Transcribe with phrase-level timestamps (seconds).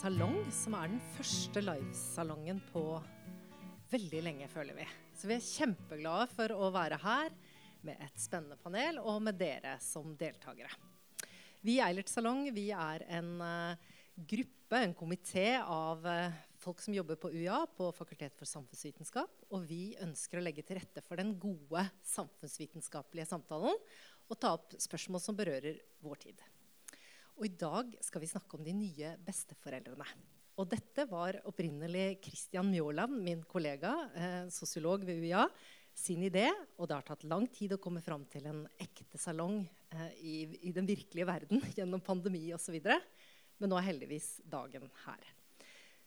[0.00, 2.82] salong, som er den første livesalongen på
[3.90, 4.84] veldig lenge, føler vi.
[5.12, 7.34] Så vi er kjempeglade for å være her
[7.84, 10.70] med et spennende panel og med dere som deltakere.
[11.60, 16.96] Vi i Eilert salong vi er en uh, gruppe, en komité av uh, folk som
[16.96, 19.50] jobber på UiA, på Fakultet for samfunnsvitenskap.
[19.52, 23.76] Og vi ønsker å legge til rette for den gode samfunnsvitenskapelige samtalen
[24.30, 26.49] og ta opp spørsmål som berører vår tid.
[27.40, 30.04] Og I dag skal vi snakke om de nye besteforeldrene.
[30.60, 35.46] Og dette var opprinnelig Christian Mjåland, min kollega, eh, sosiolog ved UiA,
[35.96, 36.50] sin idé.
[36.76, 40.34] Og det har tatt lang tid å komme fram til en ekte salong eh, i,
[40.68, 42.76] i, den virkelige verden gjennom pandemi osv.
[43.56, 45.32] Men nå er heldigvis dagen her.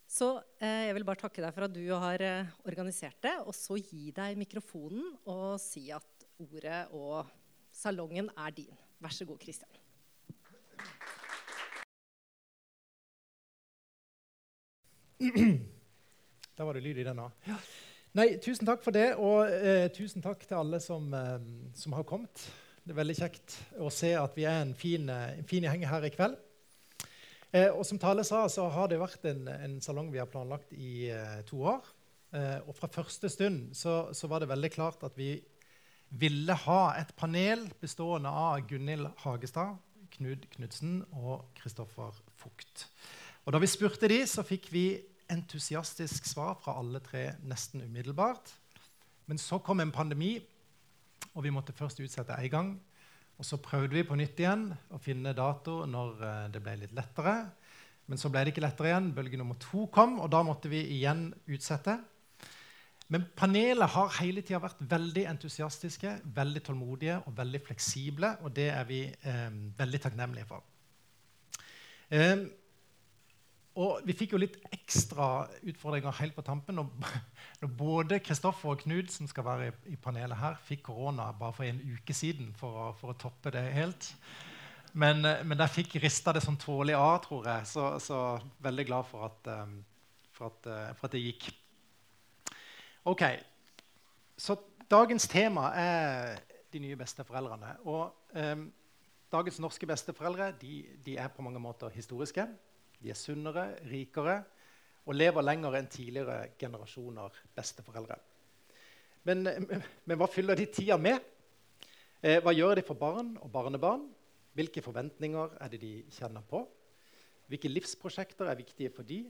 [0.05, 3.57] Så eh, jeg vil bare takke deg for at du har eh, organisert det, og
[3.57, 7.25] så gi deg mikrofonen og si at ordet og
[7.73, 8.77] Salongen er din.
[9.01, 9.82] Vær så god, Kristian.
[16.57, 17.47] Da var det lyd i den òg.
[18.13, 21.39] Nei, tusen takk for det, og eh, tusen takk til alle som, eh,
[21.73, 22.43] som, har kommet.
[22.83, 26.11] Det er veldig kjekt å se at vi er en fin, eh, gjeng her i
[26.13, 26.37] kveld.
[27.53, 30.75] Eh, og som Tale sa, så har det vært en, en salong vi har planlagt
[30.77, 31.89] i eh, to år.
[32.33, 35.35] Eh, og fra første stund så, så var det veldig klart at vi
[36.13, 39.77] ville ha et panel bestående av Gunhild Hagestad,
[40.13, 42.87] Knud Knudsen og Kristoffer Fugt.
[43.45, 44.85] Og da vi spurte de, så fikk vi
[45.31, 48.51] entusiastisk svar fra alle tre nesten umiddelbart.
[49.25, 50.35] Men så kom en pandemi,
[51.33, 52.73] og vi måtte først utsette én gang.
[53.39, 56.95] Og så prøvde vi på nytt igjen å finne dato når eh, det ble litt
[56.95, 57.37] lettere.
[58.11, 59.13] Men så ble det ikke lettere igjen.
[59.15, 61.97] Bølge nummer to kom, og da måtte vi igjen utsette.
[63.13, 68.35] Men panelet har hele tida vært veldig entusiastiske, veldig tålmodige og veldig fleksible.
[68.43, 70.63] Og det er vi eh, veldig takknemlige for.
[72.13, 72.45] Eh,
[73.73, 76.89] og vi fikk jo litt ekstra utfordringer helt på tampen når,
[77.79, 81.81] både Kristoffer og Knut som skal være i, panelet her, fikk korona bare for en
[81.81, 84.11] uke siden for å, for å toppe det helt.
[84.93, 87.65] Men, eh, men der fikk rista det sånn tålelig av, tror jeg.
[87.69, 88.19] Så, så
[88.61, 89.79] veldig glad for at, um,
[90.33, 91.49] for, at, uh, for at det gikk.
[93.09, 93.25] Ok,
[94.37, 94.55] Så
[94.89, 96.37] dagens tema er
[96.73, 97.73] de nye besteforeldrene.
[97.89, 98.67] Og um,
[99.33, 102.45] dagens norske besteforeldre de, de, er på mange måter historiske.
[103.03, 104.39] De er sunnere, rikere
[105.03, 108.17] og lever lenger enn tidligere generasjoner besteforeldre.
[109.27, 111.19] Men, men hva fyller de tida med?
[112.23, 114.07] Eh, hva gjør de for barn og barnebarn?
[114.55, 116.63] Hvilke forventninger er det de kjenner på?
[117.51, 119.25] Hvilke livsprosjekter er viktige for de?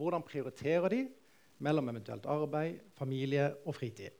[0.00, 1.02] Hvordan prioriterer de?
[1.60, 4.16] mellom eventuelt arbeid, familie og fritid.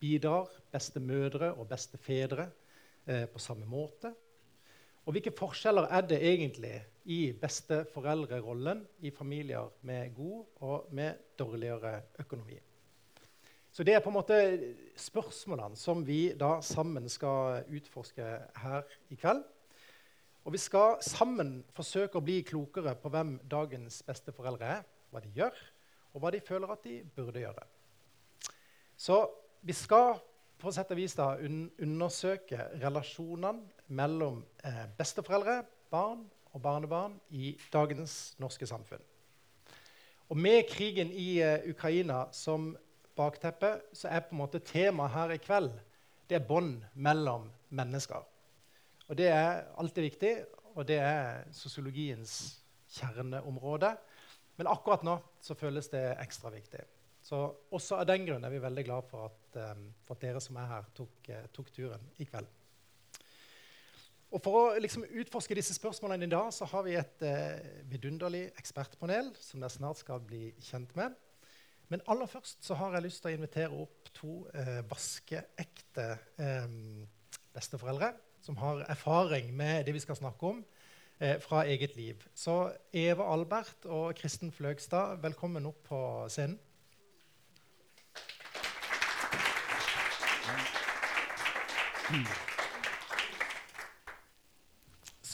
[0.00, 2.48] Bidrar bestemødre og bestefedre
[3.06, 4.12] eh, på samme måte?
[5.06, 6.74] Og hvilke forskjeller er det egentlig
[7.14, 12.58] i besteforeldrerollen i familier med god og med dårligere økonomi?
[13.70, 14.36] Så Det er på en måte
[14.96, 18.24] spørsmålene som vi da sammen skal utforske
[18.56, 19.44] her i kveld.
[20.44, 25.30] Og vi skal sammen forsøke å bli klokere på hvem dagens besteforeldre er, hva de
[25.36, 25.54] gjør,
[26.14, 27.66] og hva de føler at de burde gjøre.
[28.96, 29.26] Så
[29.62, 30.16] vi skal
[30.58, 38.34] på sett og vis da undersøke relasjonene mellom eh, besteforeldre, barn og barnebarn i dagens
[38.42, 39.02] norske samfunn.
[40.28, 42.72] Og med krigen i eh, Ukraina som
[43.16, 45.74] bakteppe så er på en måte temaet her i kveld
[46.26, 48.24] det er bånd mellom mennesker.
[49.06, 50.32] Og Det er alltid viktig,
[50.74, 52.58] og det er sosiologiens
[52.90, 53.92] kjerneområde.
[54.56, 56.82] Men akkurat nå så føles det ekstra viktig.
[57.22, 57.38] Så
[57.74, 60.58] også av den grunn er vi veldig glad for at, um, for at dere som
[60.62, 62.46] er her, tok, uh, tok, turen i kveld.
[64.36, 67.56] Og For å liksom, utforske disse spørsmålene i dag så har vi et eh,
[67.88, 71.14] vidunderlig ekspertpanel som dere snart skal bli kjent med.
[71.88, 76.06] Men aller først så har jeg lyst til å invitere opp to eh, vaskeekte
[76.42, 76.66] eh,
[77.56, 78.12] besteforeldre
[78.44, 80.60] som har erfaring med det vi skal snakke om
[81.16, 82.20] eh, fra eget liv.
[82.36, 86.60] Så Eva Albert og Kristen Fløgstad, velkommen opp på scenen.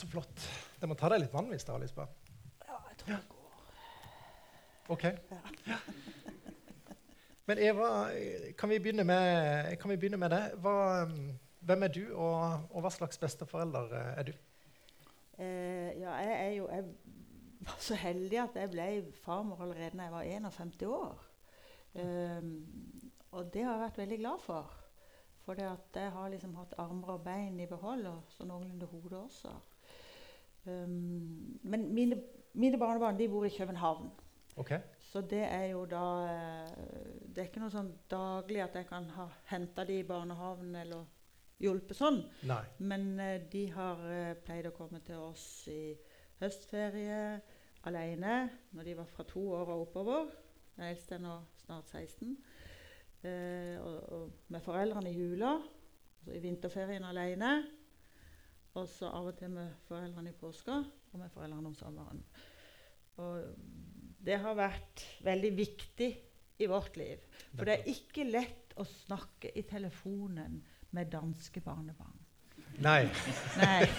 [0.03, 0.47] Så flott.
[0.81, 2.03] Det må ta deg litt vann hvis du har lyst på.
[2.67, 3.43] Ja, jeg tror det går.
[4.91, 5.05] Ok.
[5.31, 5.77] Ja.
[7.47, 7.87] Men Eva,
[8.59, 10.41] kan vi begynne med, vi begynne med det?
[10.63, 11.07] Hva,
[11.63, 14.33] hvem er du, og, og hva slags besteforelder er du?
[15.39, 16.85] Eh, ja, jeg, er jo, jeg
[17.63, 18.87] var så heldig at jeg ble
[19.23, 21.27] farmor allerede da jeg var 51 år.
[21.93, 22.53] Um,
[23.31, 24.79] og det har jeg vært veldig glad for.
[25.43, 29.55] For jeg har liksom hatt armer og bein i behold, og sånn noenlunde hodet også.
[30.65, 32.21] Um, men mine,
[32.53, 34.11] mine barnebarn de bor i København.
[34.55, 34.79] Okay.
[34.99, 36.73] Så det er jo da eh,
[37.25, 41.07] Det er ikke noe sånn daglig at jeg kan ha henta de i barnehagen eller
[41.63, 42.21] hjulpet sånn.
[42.49, 42.61] Nei.
[42.85, 45.95] Men eh, de har eh, pleid å komme til oss i
[46.41, 47.19] høstferie
[47.89, 48.35] alene
[48.73, 50.29] når de var fra to år og oppover.
[50.75, 52.35] Den eldste er nå snart 16.
[53.23, 55.55] Eh, og, og med foreldrene i jula.
[56.19, 57.55] Altså I vinterferien alene.
[58.73, 60.79] Og så av og til med foreldrene i påska,
[61.13, 62.23] og med foreldrene om sommeren.
[63.21, 63.43] Og
[64.25, 66.09] det har vært veldig viktig
[66.63, 67.21] i vårt liv.
[67.53, 70.57] For det er ikke lett å snakke i telefonen
[70.93, 72.19] med danske barnebarn.
[72.81, 73.03] Nei.
[73.59, 73.85] Nei.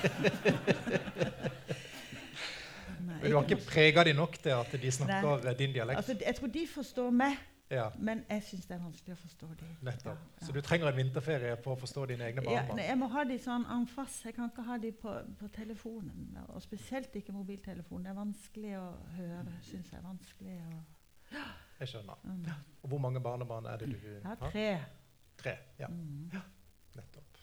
[3.04, 3.20] Nei.
[3.20, 5.54] Men du har ikke prega dem nok til at de snakker Nei.
[5.58, 6.00] din dialekt?
[6.02, 7.38] Altså, jeg tror de forstår meg,
[7.74, 9.76] Ja, men jeg syns det er vanskelig å forstå dem.
[9.82, 10.18] nettopp.
[10.40, 12.78] Ja, Så du trenger en vinterferie på å forstå dine egne Ja, barnebarn?
[12.86, 14.24] jeg må ha de sånn en face.
[14.28, 16.38] Jeg kan ikke ha de på, på telefonen.
[16.48, 18.04] Og spesielt ikke mobiltelefonen.
[18.04, 18.86] Det er vanskelig å
[19.16, 19.98] høre, syns jeg.
[19.98, 20.82] er vanskelig å...
[21.80, 22.20] Jeg skjønner.
[22.22, 22.44] Mm.
[22.84, 24.50] Og hvor mange barnebarn er det du Jeg har har?
[24.50, 24.68] tre.
[25.36, 25.56] Tre.
[25.78, 26.30] Ja, Mm.
[26.94, 27.38] nettopp.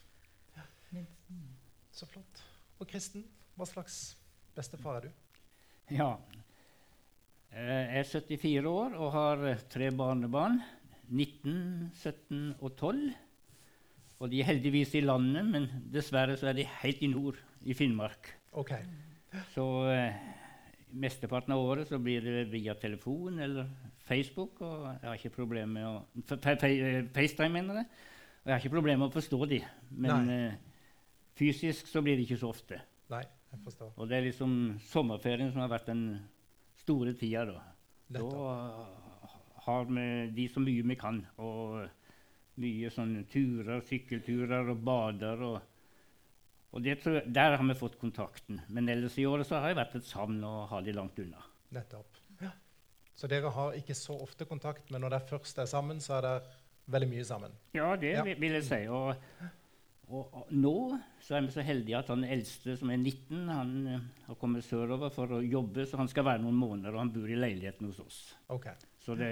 [0.92, 1.18] Minst.
[1.28, 1.48] Mm.
[1.92, 2.42] Så flott.
[2.80, 3.24] Og Kristen,
[3.56, 4.16] hva slags
[4.56, 5.10] bestefar er du?
[5.90, 6.16] Ja.
[7.52, 10.60] Eh, Jeg er 74 år og har eh, tre barnebarn.
[11.12, 13.10] 19, 17 og 12.
[14.22, 17.74] Og de er heldigvis i landet, men dessverre så er de helt i nord, i
[17.74, 18.30] Finnmark.
[18.52, 18.84] Okay.
[19.52, 20.14] Så eh,
[20.92, 23.68] mesteparten av året så blir det via telefon eller
[24.06, 27.88] Facebook, og jeg har ikke problemer med å fa- fa- fa- eh, FaceTime, mener jeg.
[28.42, 29.60] Og jeg har ikke problemer med å forstå de,
[30.02, 30.54] men eh,
[31.38, 32.80] fysisk så blir det ikke så ofte.
[33.12, 33.22] Nei,
[33.52, 33.92] jeg forstår.
[33.96, 34.56] Og det er liksom
[34.90, 36.06] sommerferien som har vært den
[36.82, 37.60] store tida, da.
[38.12, 38.24] Da
[39.66, 40.06] har vi
[40.36, 41.20] de så mye vi kan.
[41.42, 41.84] Og
[42.62, 45.44] mye sånne turer, sykkelturer og bader.
[45.46, 45.60] Og,
[46.72, 46.98] og det
[47.32, 48.60] der har vi fått kontakten.
[48.68, 51.40] Men ellers i året så har jeg vært et savn å ha de langt unna.
[51.72, 52.18] Nettopp.
[53.14, 56.22] Så dere har ikke så ofte kontakt, men når dere først er sammen, så er
[56.24, 56.54] dere
[56.90, 57.52] veldig mye sammen?
[57.76, 58.22] Ja, det Ja.
[58.24, 58.78] vil jeg si.
[58.88, 59.12] Og,
[60.12, 60.76] og, nå
[61.22, 64.66] så er vi så heldige at han eldste, som er 19, han eh, har kommet
[64.66, 67.88] sørover for å jobbe, så han skal være noen måneder, og han bor i leiligheten
[67.88, 68.18] hos oss.
[68.52, 68.74] Okay.
[69.02, 69.30] Så det,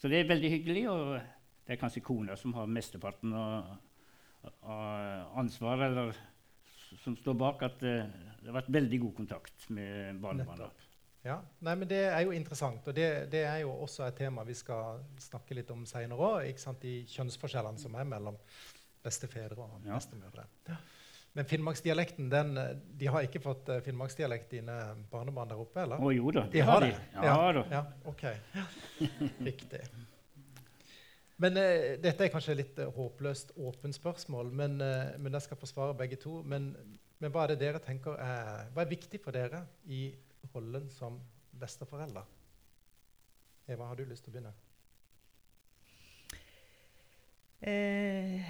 [0.00, 3.72] så det er veldig hyggelig, og det er kanskje kona som har mesteparten av,
[4.60, 6.20] av ansvaret, eller
[7.00, 10.70] som står bak at eh, det har vært veldig god kontakt med barnebarna.
[11.20, 14.44] Ja, Nei, men Det er jo interessant, og det, det er jo også et tema
[14.48, 16.62] vi skal snakke litt om seinere òg.
[16.80, 18.38] De kjønnsforskjellene som er mellom
[19.04, 19.94] bestefedre og Ja.
[19.98, 20.44] bestemødre.
[21.32, 22.54] Men finnmarksdialekten, den,
[22.98, 24.74] de har ikke fått eh, finnmarksdialekt, dine
[25.12, 25.80] barnebarn der oppe?
[25.84, 26.00] eller?
[26.02, 26.94] Å jo da, De har det?
[27.14, 27.62] Ja, da.
[27.70, 28.24] Ja, ok.
[29.46, 29.84] Riktig.
[31.40, 35.56] Men eh, Dette er kanskje litt eh, håpløst åpent spørsmål, men, eh, men jeg skal
[35.62, 36.42] få svare begge to.
[36.42, 36.72] Men,
[37.22, 40.08] men hva er det dere tenker er, hva er viktig for dere i
[40.52, 41.20] rollen som
[41.62, 42.26] besteforelder?
[43.70, 44.52] Eva, har du lyst til å begynne?
[47.62, 48.40] Eh,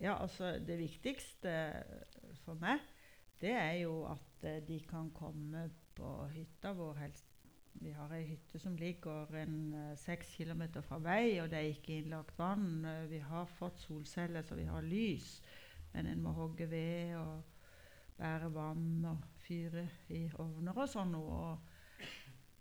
[0.00, 1.54] ja, altså det viktigste
[2.44, 2.82] for meg,
[3.40, 7.32] det er jo at eh, de kan komme på hytta vår helst.
[7.76, 11.74] Vi har ei hytte som ligger en eh, seks kilometer fra vei, og det er
[11.74, 12.84] ikke innlagt vann.
[12.84, 15.42] Eh, vi har fått solceller, så vi har lys,
[15.92, 17.42] men en må hogge ved og
[18.16, 21.56] bære vann og fyre i ovner og sånn noe.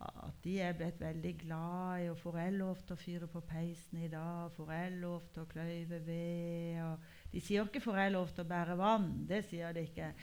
[0.06, 3.42] At de er blitt veldig glad i, å få jeg lov til å fyre på
[3.48, 7.98] peisen i dag, får jeg lov til å kløyve ved og De sier ikke 'får
[8.00, 10.14] jeg lov til å bære vann', det sier de ikke.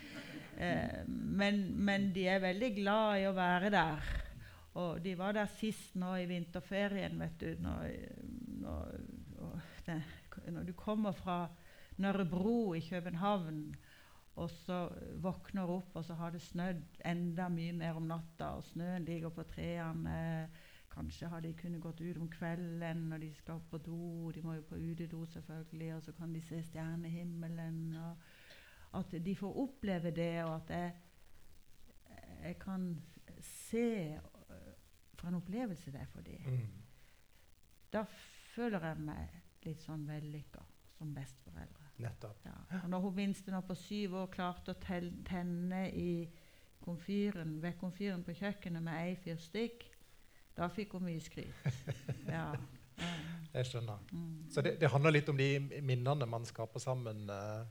[0.56, 4.12] Eh, men, men de er veldig glad i å være der.
[4.80, 7.50] Og de var der sist nå i vinterferien, vet du.
[7.60, 7.90] Når,
[8.64, 8.94] når,
[10.48, 11.42] når du kommer fra
[12.00, 13.66] Nørrebro i København
[14.40, 14.86] og så
[15.20, 19.34] våkner opp, og så har det snødd enda mye mer om natta, og snøen ligger
[19.34, 20.48] på trærne.
[20.92, 24.30] Kanskje har de kunnet gått ut om kvelden når de skal på do.
[24.34, 27.96] De må jo på utedo, selvfølgelig, og så kan de se stjernehimmelen.
[27.96, 30.92] og At de får oppleve det, og at jeg,
[32.42, 33.02] jeg kan
[33.40, 34.18] se
[34.50, 34.74] øh,
[35.14, 36.40] for en opplevelse det er for dem.
[36.46, 36.82] Mm.
[37.92, 38.04] Da
[38.54, 40.64] føler jeg meg litt sånn vellykka
[40.98, 41.88] som besteforeldre.
[42.02, 42.44] Nettopp.
[42.44, 42.82] Ja.
[42.82, 46.26] Og når hun minste nå på syv år klarte å tenne i
[46.82, 49.86] komfyren, ved komfyren på kjøkkenet med ei fyrstikk,
[50.56, 51.66] da fikk hun mye skryt.
[52.28, 52.52] Ja.
[53.52, 53.98] Jeg skjønner.
[54.12, 54.50] Mm.
[54.52, 55.46] Så det, det handler litt om de
[55.82, 57.64] minnene man skaper sammen uh,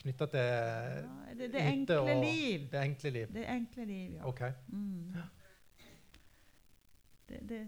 [0.00, 2.66] knytta til Ja, det, det enkle og liv.
[2.72, 3.30] det enkle liv.
[3.32, 4.24] Det enkle liv, ja.
[4.28, 4.52] Okay.
[4.68, 5.14] Mm.
[7.28, 7.60] Det, det,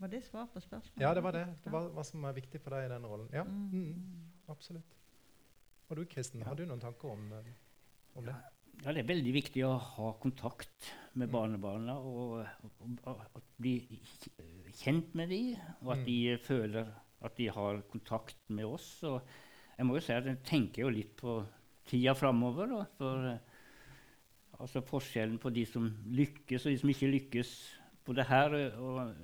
[0.00, 1.00] var det svar på spørsmålet?
[1.06, 1.44] Ja, det var det.
[1.64, 3.28] Det var hva som er viktig for deg i den rollen.
[3.32, 3.70] Ja, Mm.
[3.72, 4.96] mm, absolutt.
[5.88, 7.52] Og du Kristen, har du noen tanker om, eh,
[8.14, 8.34] om det?
[8.82, 13.76] Ja, det er veldig viktig å ha kontakt med barnebarna og, og, og, og bli
[14.74, 15.54] kjent med dem,
[15.84, 16.06] og at Mm.
[16.08, 16.88] de føler
[17.24, 18.88] at de har kontakt med oss.
[19.06, 19.22] Og
[19.78, 21.38] jeg må jo si at jeg tenker jo litt på
[21.88, 22.74] tida framover.
[22.98, 23.38] For eh,
[24.60, 27.54] altså forskjellen på de som lykkes, og de som ikke lykkes
[28.04, 29.14] på det her, og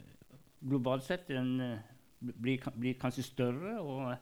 [0.62, 1.78] globalt sett, den eh,
[2.20, 3.80] blir, blir kanskje større.
[3.80, 4.14] og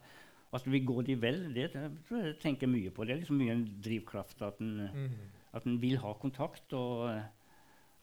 [0.53, 3.05] at vi går de vel, det, jeg tenker jeg mye på.
[3.05, 5.11] Det er liksom mye en drivkraft at en, Mm.
[5.53, 7.23] at en vil ha kontakt, og eh,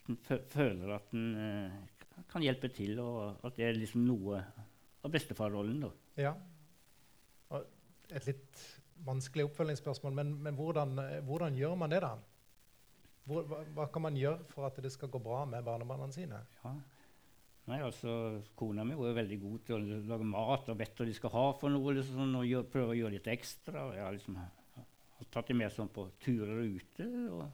[0.05, 0.19] at en
[0.53, 4.45] føler at en eh, kan hjelpe til, og at det er liksom noe
[5.05, 5.81] av bestefarrollen.
[5.81, 5.91] da.
[6.17, 6.35] Ja.
[7.51, 7.67] Og
[8.15, 8.63] et litt
[9.05, 12.15] vanskelig oppfølgingsspørsmål, men, men hvordan, eh, hvordan gjør man det, da?
[13.27, 16.39] Hvor, hva, hva kan man gjøre for at det skal gå bra med barnebarna sine?
[16.63, 16.73] Ja.
[17.67, 18.13] Nei, altså,
[18.55, 21.47] Kona mi er veldig god til å lage mat og vet hva de skal ha
[21.59, 21.97] for noe.
[21.97, 23.89] Liksom, og gjør, prøver å gjøre litt ekstra.
[23.97, 27.47] Jeg har liksom har tatt dem med sånn på turer ute og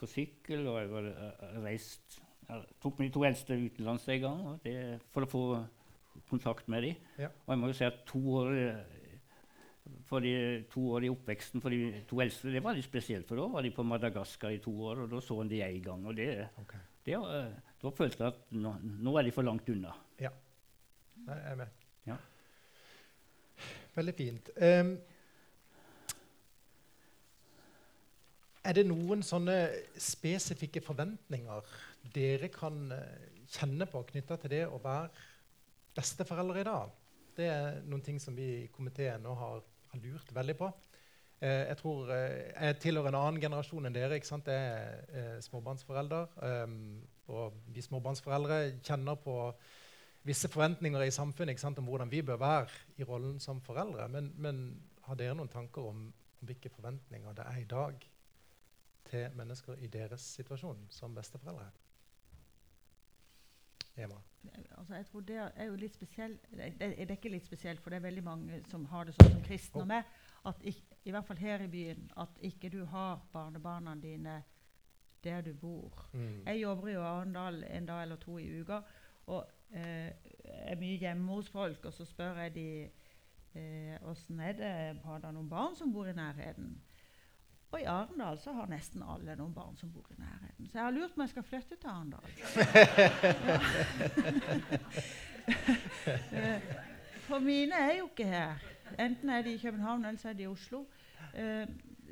[0.00, 0.64] på sykkel.
[0.70, 4.76] Og jeg har eh, reist jeg tok mine to eldste utenlands en gang det,
[5.14, 5.42] for å få
[6.30, 7.08] kontakt med dem.
[7.18, 7.32] Ja.
[7.44, 10.34] Og jeg må jo si at to år, eh, de
[10.70, 13.26] to år i oppveksten for de to eldste det var litt spesielt.
[13.28, 15.82] For da var de på Madagaskar i to år, og da så en de én
[15.82, 16.06] gang.
[16.06, 16.80] og det okay.
[17.04, 19.94] det, eh, da følte jeg at nå, nå er de for langt unna.
[21.26, 21.84] Nei, jeg er med.
[22.06, 22.16] Ja.
[23.96, 24.50] Veldig fint.
[24.60, 24.92] Um,
[28.66, 29.56] er det noen sånne
[30.02, 31.74] spesifikke forventninger
[32.14, 35.10] dere kan eh, kjenne på knytta til det å være
[35.96, 36.94] besteforeldre i dag?
[37.36, 39.62] Det er noen ting som vi i komiteen nå har,
[39.92, 40.70] har lurt veldig på.
[41.42, 44.18] Eh, jeg tror eh, jeg tilhører en annen generasjon enn dere.
[44.18, 46.38] Jeg er eh, småbarnsforelder.
[46.50, 46.80] em,
[47.28, 49.36] og vi småbarnsforeldre kjenner på
[50.26, 52.68] visse forventninger i samfunnet sant, om hvordan vi bør være
[52.98, 54.08] i rollen som foreldre.
[54.10, 54.60] Men, men
[55.06, 56.06] har dere noen tanker om,
[56.40, 58.06] om hvilke forventninger det er i dag
[59.06, 61.68] til mennesker i deres situasjon som besteforeldre?
[63.96, 64.18] Emma.
[64.76, 67.90] Altså, jeg tror Det er jo litt spesielt det, det er ikke litt spesielt, for
[67.90, 70.10] det er veldig mange som har det sånn som kristne og meg.
[70.46, 72.10] At ikk- I hvert fall her i byen.
[72.16, 74.42] At ikke du har barnebarna dine
[75.26, 76.06] der du bor.
[76.12, 76.42] Mm.
[76.46, 78.80] Jeg jobber i Arendal en dag eller to i uka.
[79.26, 79.42] Og
[79.74, 80.10] eh,
[80.44, 82.68] er mye hjemme hos folk, og så spør jeg de
[83.58, 86.76] eh, åssen er det, har de noen barn som bor i nærheten.
[87.74, 90.68] Og i Arendal så har nesten alle noen barn som bor i nærheten.
[90.70, 92.30] Så jeg har lurt på om jeg skal flytte til Arendal.
[96.32, 96.62] Eh,
[97.26, 98.54] For mine er jo ikke her.
[98.98, 100.84] Enten er de i København eller så er de i Oslo.
[101.34, 101.66] Eh,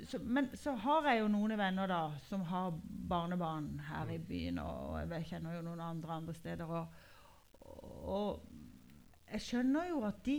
[0.08, 2.74] så, men så har jeg jo noen venner da, som har
[3.08, 6.66] barnebarn her i byen, og jeg kjenner jo noen andre andre steder.
[6.66, 6.86] Og,
[8.10, 8.40] og
[9.32, 10.38] jeg skjønner jo at de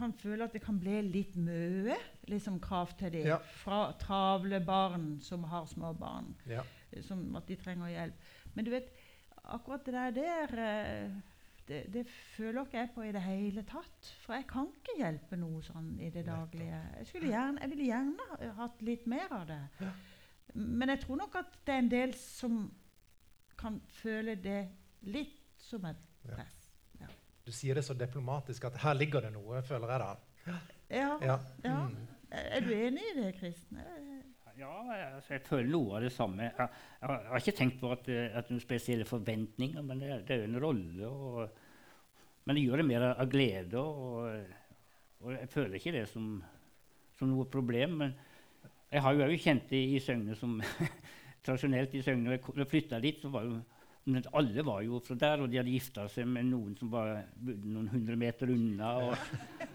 [0.00, 1.96] kan føle at det kan bli litt mye
[2.30, 3.38] liksom krav til dem Ja.
[3.62, 6.62] fra travle barn som har små barn, Ja.
[7.02, 8.14] som at de trenger hjelp.
[8.54, 8.88] Men du vet,
[9.44, 11.10] akkurat det der, der
[11.70, 14.10] det, det føler ikke jeg på i det hele tatt.
[14.24, 16.80] For jeg kan ikke hjelpe noe sånn i det daglige.
[17.00, 19.60] Jeg, gjerne, jeg ville gjerne hatt litt mer av det.
[19.80, 19.90] Ja.
[20.60, 22.60] Men jeg tror nok at det er en del som
[23.60, 24.60] kan føle det
[25.06, 26.34] litt som et Ja.
[26.36, 26.56] press.
[27.46, 30.10] Du sier det så diplomatisk at her ligger det noe, føler jeg da.
[30.46, 30.58] Ja.
[31.24, 31.38] Ja.
[31.64, 31.78] Ja.
[31.88, 31.96] Mm.
[32.30, 33.80] Er du enig i det, Kristen?
[34.58, 36.42] Ja, jeg- altså, jeg føler noe av det samme.
[36.42, 39.98] Jeg, jeg, har- jeg har ikke tenkt på at, eh, at noen spesielle forventninger, men
[40.00, 41.06] det, det er jo en rolle.
[41.06, 41.50] Og,
[42.46, 44.44] men det gjør det mer av glede, og,
[45.22, 46.42] og jeg føler ikke det som,
[47.18, 47.96] som noe problem.
[48.04, 48.14] Men
[48.92, 50.60] jeg har jo òg kjent det i Søgne som
[51.44, 52.36] tradisjonelt i Søgne.
[52.36, 53.60] Da jeg flytta dit, så var jo
[54.10, 57.20] men alle var jo fra der, og de hadde gifta seg med noen som var
[57.44, 58.94] noen hundre meter unna.
[59.04, 59.34] Og,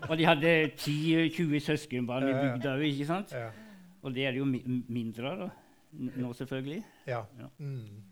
[0.10, 2.74] og de hadde 10-20 søskenbarn i bygda.
[2.90, 3.32] ikke sant?
[3.38, 3.52] Ja.
[4.06, 4.60] Og det er det jo mi
[4.94, 5.46] mindre av
[5.96, 6.82] nå, selvfølgelig.
[7.10, 7.24] ja.
[7.40, 7.48] Ja.
[7.58, 8.04] Mm.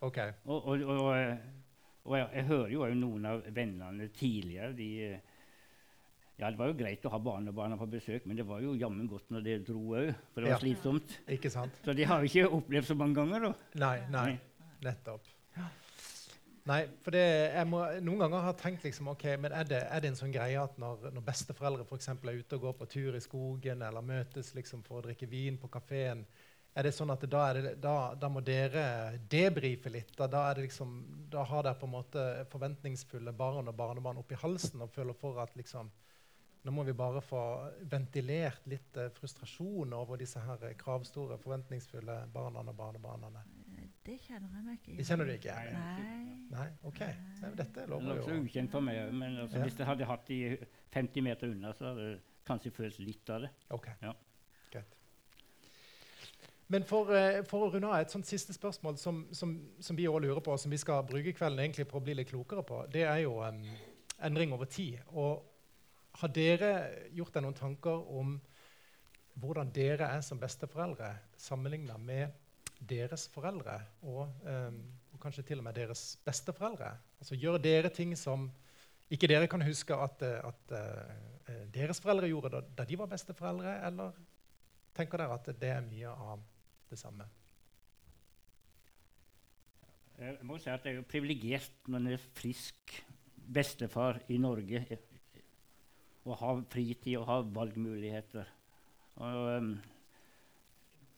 [0.00, 0.18] OK.
[0.46, 1.08] Og, og, og,
[2.06, 4.90] og jeg, jeg hører jo noen av vennene tidligere de,
[6.38, 9.08] Ja, det var jo greit å ha barnebarna på besøk, men det var jo jammen
[9.10, 10.58] godt når det dro òg, for det var Ja.
[10.62, 11.16] slitsomt.
[11.34, 11.74] Ikke sant?
[11.82, 13.52] Så de har jo ikke opplevd så mange ganger, da.
[13.82, 14.38] Nei, nei.
[14.86, 15.26] Nettopp.
[16.68, 17.22] Nei, for det,
[17.54, 20.34] jeg må noen ganger ha tenkt liksom, ok, men er det, er det en sånn
[20.34, 24.04] greie at når, når besteforeldre for er ute og går på tur i skogen eller
[24.04, 26.26] møtes liksom for å drikke vin på kafeen,
[26.76, 30.12] er det sånn at da, det, da, da må dere debrife litt?
[30.18, 30.98] Da, da, liksom,
[31.32, 35.40] da har dere på en måte forventningsfulle barn og barnebarn oppi halsen og føler for
[35.42, 35.88] at liksom,
[36.68, 37.40] nå må vi bare få
[37.88, 43.32] ventilert litt eh, frustrasjon over disse her kravstore, forventningsfulle barna og barnebarna.
[44.08, 45.54] Det kjenner jeg meg ikke Det kjenner du ikke?
[45.54, 45.72] Nei.
[45.76, 46.36] Nei.
[46.48, 47.00] Nei, OK.
[47.02, 49.66] Nei, men dette Det er lover nokså ukjent for meg òg, men altså, Ja.
[49.66, 50.38] hvis jeg hadde hatt de
[50.94, 52.14] 50 meter unna, så hadde det
[52.48, 53.50] kanskje følt litt av det.
[53.76, 53.90] OK.
[54.02, 54.14] Ja.
[54.72, 54.96] Greit.
[56.68, 60.08] Men for, eh, for, å runde av et sånt siste spørsmål som, som, som vi
[60.08, 62.64] òg lurer på, og som vi skal bruke kvelden egentlig på å bli litt klokere
[62.64, 63.62] på, det er jo um,
[64.24, 65.02] endring over tid.
[65.12, 65.44] Og
[66.22, 66.72] har dere
[67.12, 68.38] gjort dere noen tanker om
[69.38, 72.32] hvordan dere er som besteforeldre sammenligna med
[72.78, 74.78] deres foreldre, og, um,
[75.12, 76.92] og, kanskje til og med deres besteforeldre?
[77.18, 78.48] Altså Gjør dere ting som
[79.10, 83.74] ikke dere kan huske at, at uh, deres foreldre gjorde da, da de var besteforeldre,
[83.86, 84.12] eller
[84.94, 86.42] tenker dere at det er mye av
[86.90, 87.26] det samme.
[90.18, 92.96] Jeg må si at jeg er privilegert når en er frisk
[93.54, 94.82] bestefar i Norge
[96.28, 98.48] og har fritid og har valgmuligheter.
[99.16, 99.70] Og, um,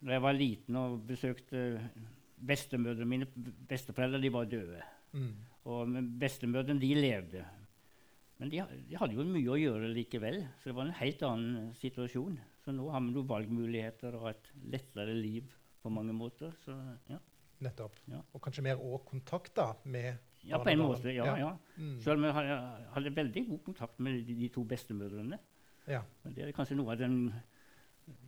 [0.00, 1.62] da jeg var liten og besøkte
[2.40, 3.26] bestemødrene mine
[3.68, 4.82] Besteforeldre de var døde.
[5.12, 5.32] Mm.
[5.68, 7.44] Og bestemødrene de levde.
[8.40, 11.72] Men de, de, hadde jo mye å gjøre likevel, så det var en helt annen
[11.76, 12.38] situasjon.
[12.64, 15.50] Så nå har vi noen valgmuligheter og et lettere liv
[15.82, 16.54] på mange måter.
[16.64, 16.76] Så,
[17.10, 17.18] ja.
[17.60, 17.98] Nettopp.
[18.08, 18.22] Ja.
[18.32, 20.14] Og kanskje mer òg kontakter med
[20.48, 21.12] Ja, på en måte.
[21.12, 21.50] ja, ja.
[21.76, 21.98] Mm.
[22.00, 22.60] Selv om jeg
[22.94, 25.36] hadde veldig god kontakt med de, de to bestemødrene.
[25.90, 26.00] Ja.
[26.24, 27.34] Men det er kanskje noe av den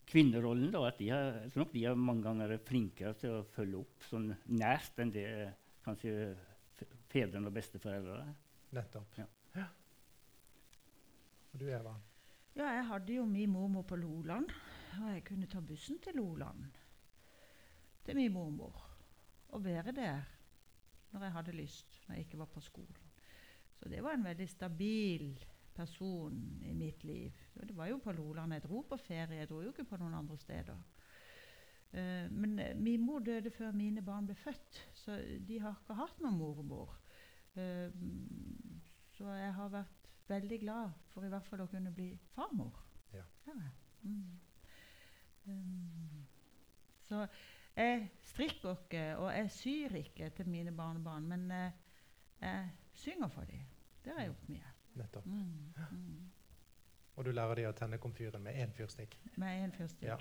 [0.09, 0.71] kvinnerollen.
[0.75, 3.81] da, at de er, jeg tror nok de er mange ganger flinkere til å følge
[3.83, 5.27] opp sånn nært enn det
[5.85, 6.35] kanskje
[7.13, 8.35] fedrene og besteforeldre er.
[8.73, 9.19] Nettopp.
[9.21, 9.27] Ja.
[9.57, 9.67] ja.
[11.53, 11.97] Og du, Eva?
[12.57, 14.53] Ja, jeg hadde jo min mormor på Loland.
[15.01, 16.79] Og jeg kunne ta bussen til Loland
[18.05, 18.81] til min mormor
[19.53, 20.25] og være der
[21.13, 23.11] når jeg hadde lyst, når jeg ikke var på skolen.
[23.79, 27.33] Så det var en veldig stabil person i mitt liv.
[27.61, 29.99] Og det var jo på Loland jeg dro på ferie, jeg dro jo ikke på
[30.01, 30.83] noen andre steder.
[31.93, 35.97] Uh, men uh, min mor døde før mine barn ble født, så de har ikke
[35.99, 36.95] hatt noen mormor.
[37.57, 37.93] Uh,
[39.13, 42.79] så jeg har vært veldig glad for i hvert fall å kunne bli farmor.
[43.13, 43.27] Ja.
[43.47, 43.57] ja.
[44.03, 44.39] Mm.
[45.47, 46.23] Um,
[47.03, 47.27] så
[47.77, 51.51] jeg strikker ikke, og jeg syr ikke til mine barnebarn, men
[52.41, 53.65] jeg synger for dem.
[54.05, 54.72] Det har jeg gjort mye.
[54.95, 55.27] Nettopp.
[55.27, 56.31] Mm, mm.
[57.17, 59.19] Og du lærer dem å tenne komfyren med én fyrstikk?
[59.37, 60.17] Med én fyrstikk, ja.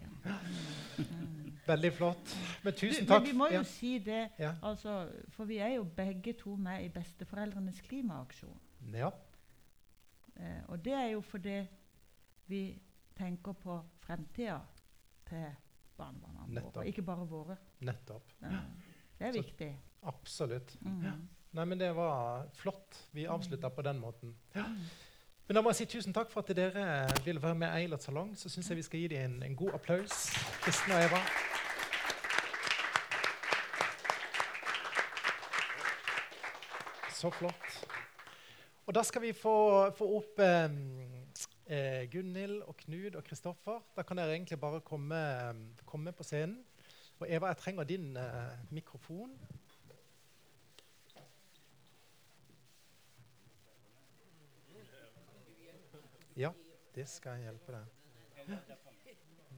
[1.00, 1.54] Mm.
[1.68, 2.34] Veldig flott.
[2.66, 3.24] Men tusen takk.
[3.24, 3.64] Men vi må jo ja.
[3.68, 4.52] si det, ja.
[4.62, 4.98] altså,
[5.32, 8.60] for vi er jo begge to med i Besteforeldrenes klimaaksjon.
[8.94, 9.12] Ja.
[10.36, 11.62] Eh, og det er jo fordi
[12.52, 12.64] vi
[13.16, 14.60] tenker på fremtida
[15.30, 15.46] til
[15.98, 16.88] barnebarna våre.
[16.88, 17.58] Ikke bare våre.
[17.80, 18.34] Nettopp.
[18.42, 18.66] Ja.
[19.18, 19.72] Det er Så, viktig.
[20.02, 20.78] Absolutt.
[20.82, 21.30] Mm.
[21.52, 23.08] Nei, men det var flott.
[23.12, 24.36] Vi avslutta på den måten.
[24.56, 24.64] Ja.
[25.48, 26.84] Men da må jeg si tusen takk for at dere
[27.26, 28.30] ville være med Eilert salong.
[28.40, 30.30] Så syns jeg vi skal gi dem en, en god applaus.
[30.64, 31.20] Kristen og Eva.
[37.12, 37.74] Så flott.
[38.88, 39.56] Og da skal vi få,
[39.98, 43.84] få opp eh, Gunhild og Knud og Kristoffer.
[43.96, 45.20] Da kan dere egentlig bare komme,
[45.86, 46.62] komme på scenen.
[47.20, 49.36] Og Eva, jeg trenger din eh, mikrofon.
[56.42, 56.50] Ja,
[56.96, 57.98] det skal jeg hjelpe deg.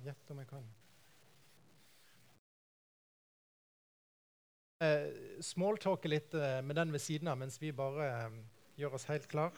[0.03, 0.65] Gjett om jeg kan.
[4.83, 5.05] Eh,
[5.39, 8.35] Smalltalke litt eh, med den ved siden av mens vi bare eh,
[8.81, 9.55] gjør oss helt klar.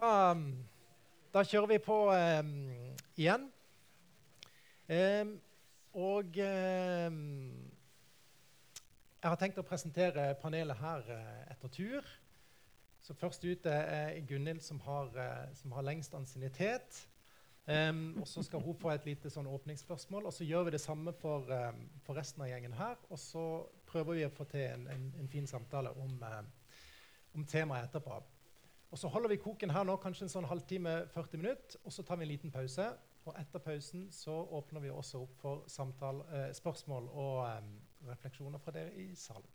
[0.00, 0.34] Da,
[1.34, 2.50] da kjører vi på um,
[3.16, 3.46] igjen.
[4.88, 5.30] Um,
[5.94, 7.20] og um,
[9.24, 12.08] jeg har tenkt å presentere panelet her eh, etter tur.
[13.00, 17.06] Så først ut er Gunhild, som eh, som har lengst ansiennitet.
[17.64, 20.26] Um, og så skal hun få et lite sånn åpningsspørsmål.
[20.28, 23.00] Og så gjør vi det samme for, um, for, resten av gjengen her.
[23.08, 23.46] Og så
[23.88, 26.52] prøver vi å få til en, en, en fin samtale om, um,
[27.38, 28.20] om temaet etterpå.
[28.94, 32.04] Og så holder vi koken her nå kanskje en sånn halvtime, 40 minutter, og så
[32.06, 32.84] tar vi en liten pause.
[33.24, 37.66] Og etter pausen så åpner vi også opp for samtale, eh, spørsmål og eh,
[38.06, 39.50] refleksjoner fra dere i salen.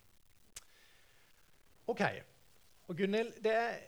[1.88, 2.04] OK.
[2.92, 3.80] Og Gunhild, det er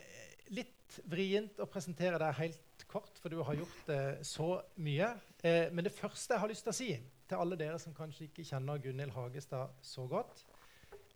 [0.56, 5.12] litt vrient å presentere deg helt kort, for du har gjort eh, så mye.
[5.44, 6.90] Eh, men det første jeg har lyst til å si
[7.28, 10.46] til alle dere som kanskje ikke kjenner Gunhild Hagestad så godt,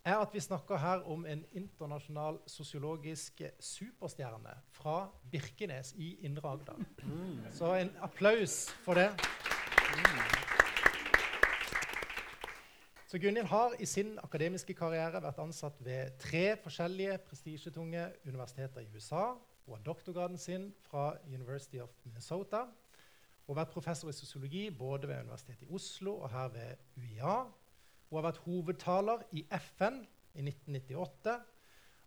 [0.07, 6.79] er at vi snakker her om en internasjonal sosiologisk superstjerne fra Birkenes i Indre Agder.
[7.53, 9.09] Så en applaus for det.
[13.07, 18.89] Så Gunhild har i sin akademiske karriere vært ansatt ved tre forskjellige prestisjetunge universiteter i
[18.95, 19.35] USA.
[19.67, 22.67] Hun har doktorgraden sin fra University of Minnesota.
[23.47, 27.39] Har vært professor i sosiologi både ved Universitetet i Oslo og her ved UiA.
[28.09, 30.01] Hun har vært hovedtaler i FN
[30.37, 31.37] i 1998.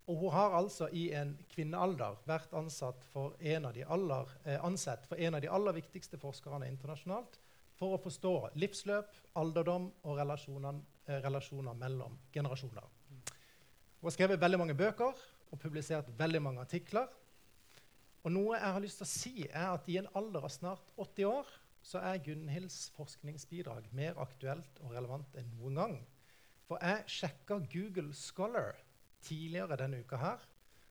[0.10, 4.98] Og hun har altså i en kvinnealder vært ansatt for en av de aller, eh,
[5.06, 7.38] for en av de aller viktigste forskerne internasjonalt
[7.78, 12.84] for å forstå livsløp, alderdom og relasjoner, eh, relasjoner mellom generasjoner.
[14.00, 15.14] Hun har skrevet veldig mange bøker
[15.52, 17.08] og publisert veldig mange artikler.
[18.24, 20.92] Og noe jeg har lyst til å si er at I en alder av snart
[20.98, 21.46] 80 år
[21.82, 25.98] så er Gunhilds forskningsbidrag mer aktuelt og relevant enn noen gang.
[26.70, 28.78] For jeg sjekka Google Scholar
[29.26, 30.44] tidligere denne uka her.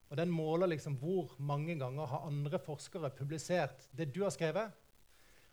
[0.09, 4.73] Og den måler liksom hvor mange ganger har andre forskere publisert det du har skrevet.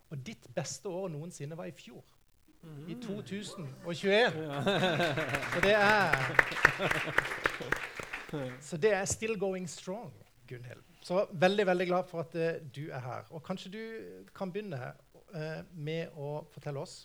[0.09, 2.03] Og ditt beste år noensinne var i fjor.
[2.87, 4.31] I 2021.
[5.53, 6.15] Så det er
[8.61, 10.13] Så det er still going strong,
[10.47, 10.81] Gunhild.
[11.01, 13.23] Så veldig veldig glad for at uh, du er her.
[13.29, 13.79] Og kanskje du
[14.35, 14.93] kan begynne
[15.35, 17.01] med å fortelle oss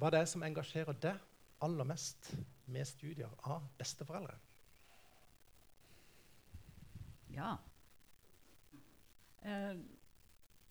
[0.00, 1.18] hva det er som engasjerer deg
[1.62, 2.30] aller mest
[2.72, 4.38] med studier av besteforeldre.
[7.32, 7.56] Ja.
[9.44, 9.76] Uh,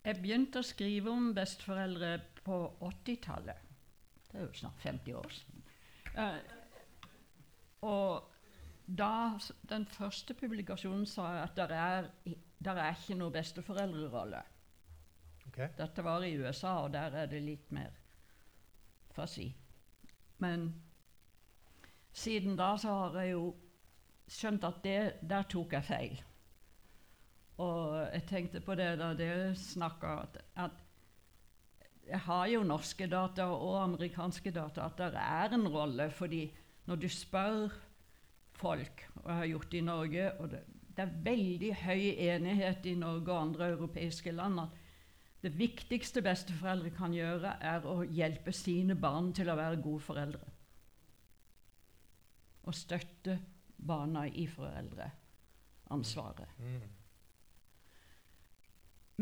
[0.02, 3.70] jeg begynte å skrive om besteforeldre på 80-tallet.
[4.26, 5.64] Det er jo snart 50 år siden.
[7.80, 8.28] og
[8.86, 12.08] da den første publikasjonen sa jeg at det er,
[12.64, 14.42] der er ikke noe besteforeldrerolle.
[15.52, 15.68] Okay.
[15.76, 17.92] Dette var i USA, og der er det litt mer
[19.12, 19.50] fuzzy.
[20.40, 20.70] Men
[22.16, 23.50] siden da så har jeg jo
[24.32, 26.22] skjønt at det, der tok jeg feil.
[27.60, 30.80] Og jeg tenkte på det da dere snakka, at, at
[32.08, 36.10] jeg har jo norske data og amerikanske data, at det er en rolle.
[36.10, 36.46] fordi
[36.86, 37.68] når du spør
[38.56, 40.62] folk, og jeg har gjort det i Norge og det,
[40.96, 44.81] det er veldig høy enighet i Norge og andre europeiske land at
[45.42, 50.50] det viktigste besteforeldre kan gjøre, er å hjelpe sine barn til å være gode foreldre.
[52.62, 53.38] Og støtte
[53.82, 56.48] barna i foreldreansvaret.
[56.62, 56.82] Mm.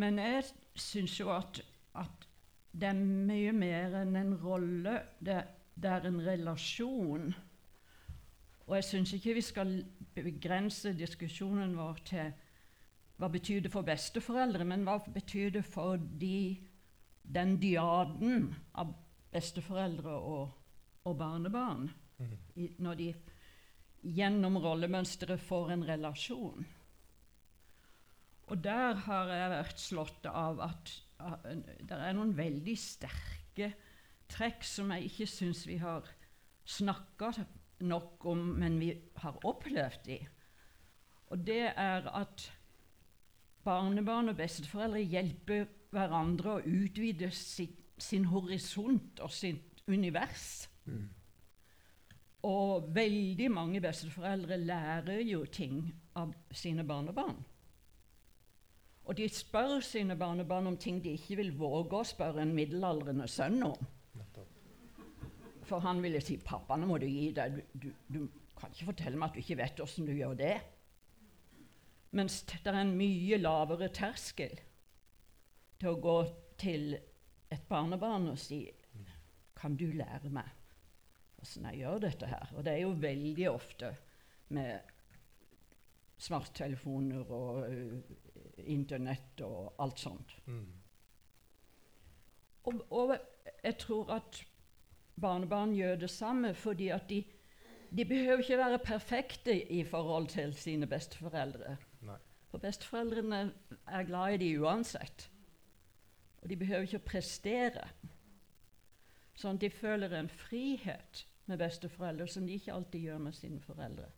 [0.01, 0.45] Men jeg
[0.77, 1.63] syns jo at,
[1.99, 2.27] at,
[2.71, 5.01] det er mye mer enn en rolle.
[5.19, 5.41] Det,
[5.75, 7.33] det er en relasjon.
[8.69, 9.73] Og jeg syns ikke vi skal
[10.15, 12.31] begrense diskusjonen vår til
[13.21, 16.57] hva betyr det for besteforeldre, men hva betyr det for de,
[17.23, 18.49] den diaden
[18.81, 18.95] av
[19.31, 20.55] besteforeldre og,
[21.05, 21.91] og barnebarn
[22.57, 23.11] i, når de
[24.17, 26.65] gjennom rollemønsteret får en relasjon?
[28.51, 30.95] Og der har jeg vært slått av at
[31.87, 33.69] det er noen veldig sterke
[34.33, 36.09] trekk som jeg ikke syns vi har
[36.71, 37.35] snakka
[37.85, 40.19] nok om, men vi har opplevd de.
[41.31, 42.49] Og det er at
[43.65, 50.69] barnebarn og besteforeldre hjelper hverandre å utvide sin, sin horisont og sitt univers.
[50.87, 51.09] Mm.
[52.49, 55.83] Og veldig mange besteforeldre lærer jo ting
[56.17, 57.39] av sine barnebarn.
[59.05, 63.27] Og de spør sine barnebarn om ting de ikke vil våge å spørre en middelaldrende
[63.29, 63.89] sønn om.
[65.67, 67.61] For han ville si 'Pappa, nå må du gi deg.
[67.75, 70.61] Du, du, du kan ikke fortelle meg at du ikke vet åssen du gjør det.'
[72.17, 74.57] Mens det er en mye lavere terskel
[75.81, 76.17] til å gå
[76.61, 76.95] til
[77.51, 78.67] et barnebarn og si
[79.57, 80.49] 'Kan du lære meg
[81.41, 83.97] åssen jeg gjør dette her?' Og det er jo veldig ofte
[84.49, 84.81] med
[86.19, 88.01] smarttelefoner og uh,
[88.59, 90.37] Internett og alt sånt.
[90.47, 90.73] Mm.
[92.65, 93.19] Og, og,
[93.65, 94.47] jeg tror at
[95.21, 97.25] barnebarn gjør det samme fordi at de
[97.97, 101.77] de behøver ikke være perfekte i forhold til sine besteforeldre.
[102.51, 103.53] For besteforeldrene
[103.87, 105.31] er glad i de uansett.
[106.43, 107.85] Og de behøver ikke å prestere.
[109.39, 113.61] Sånn at de føler en frihet med besteforeldre som de ikke alltid gjør med sine
[113.65, 114.09] foreldre.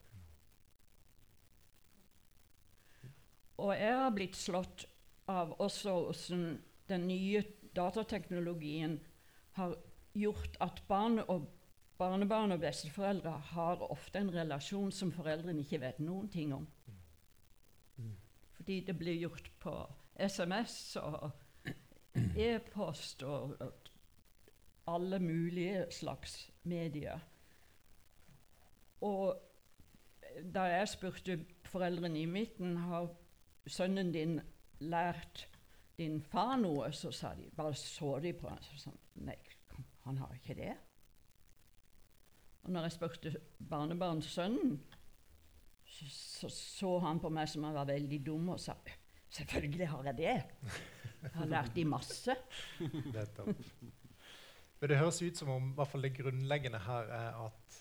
[3.63, 4.87] Og jeg har blitt slått
[5.31, 6.47] av også hvordan
[6.91, 7.45] den nye
[7.77, 8.99] datateknologien
[9.57, 9.77] har
[10.19, 11.47] gjort at barn og
[12.01, 16.67] barnebarn og besteforeldre har ofte en relasjon som foreldrene ikke vet noen ting om.
[18.63, 19.73] Fordi det blir gjort på
[20.23, 21.33] SMS og
[22.39, 23.73] e-post og, og
[24.87, 27.19] alle mulige slags medier.
[29.01, 29.35] Og
[30.55, 33.11] da jeg spurte foreldrene i midten har
[33.67, 34.39] sønnen din
[34.79, 35.49] lært
[35.99, 38.95] din far noe, så sa de, bare så de på ham sa,
[39.27, 39.41] Nei,
[40.07, 40.77] han har ikke det.
[42.63, 44.79] Og når jeg spurte barnebarnssønnen,
[45.93, 48.75] så, så så han på meg som han var veldig dum, og sa
[49.33, 50.35] selvfølgelig har jeg det.
[51.23, 52.35] Jeg har lært de masse.
[53.15, 53.53] Nettopp.
[54.83, 57.77] Men det høres ut som om i hvert fall det grunnleggende her er at,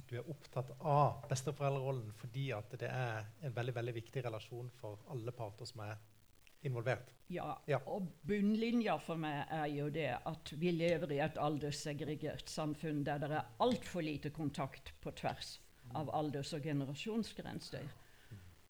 [0.00, 4.70] at du er opptatt av besteforeldrerollen fordi at det er en veldig, veldig viktig relasjon
[4.78, 5.98] for alle parter som er
[6.64, 7.10] involvert.
[7.32, 7.78] Ja, Ja.
[7.90, 13.20] og bunnlinja for meg er jo det at vi lever i et alderssegregert samfunn der
[13.22, 15.58] det er altfor lite kontakt på tvers
[15.94, 17.88] av alders- og generasjonsgrenser.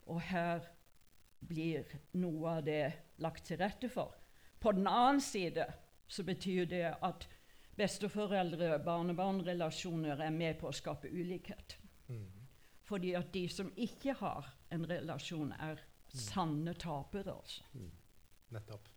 [0.06, 0.60] Og her
[1.48, 1.84] blir
[2.18, 4.14] noe av det lagt til rette for.
[4.60, 5.66] På den annen side
[6.08, 7.28] så betyr det at
[7.78, 11.78] besteforeldre-barnebarn-relasjoner er med på å skape ulikhet.
[12.08, 12.26] Mm.
[12.84, 15.76] Fordi at de som ikke har en relasjon, er
[16.12, 17.32] sanne tapere.
[17.32, 17.62] altså.
[18.52, 18.88] Nettopp.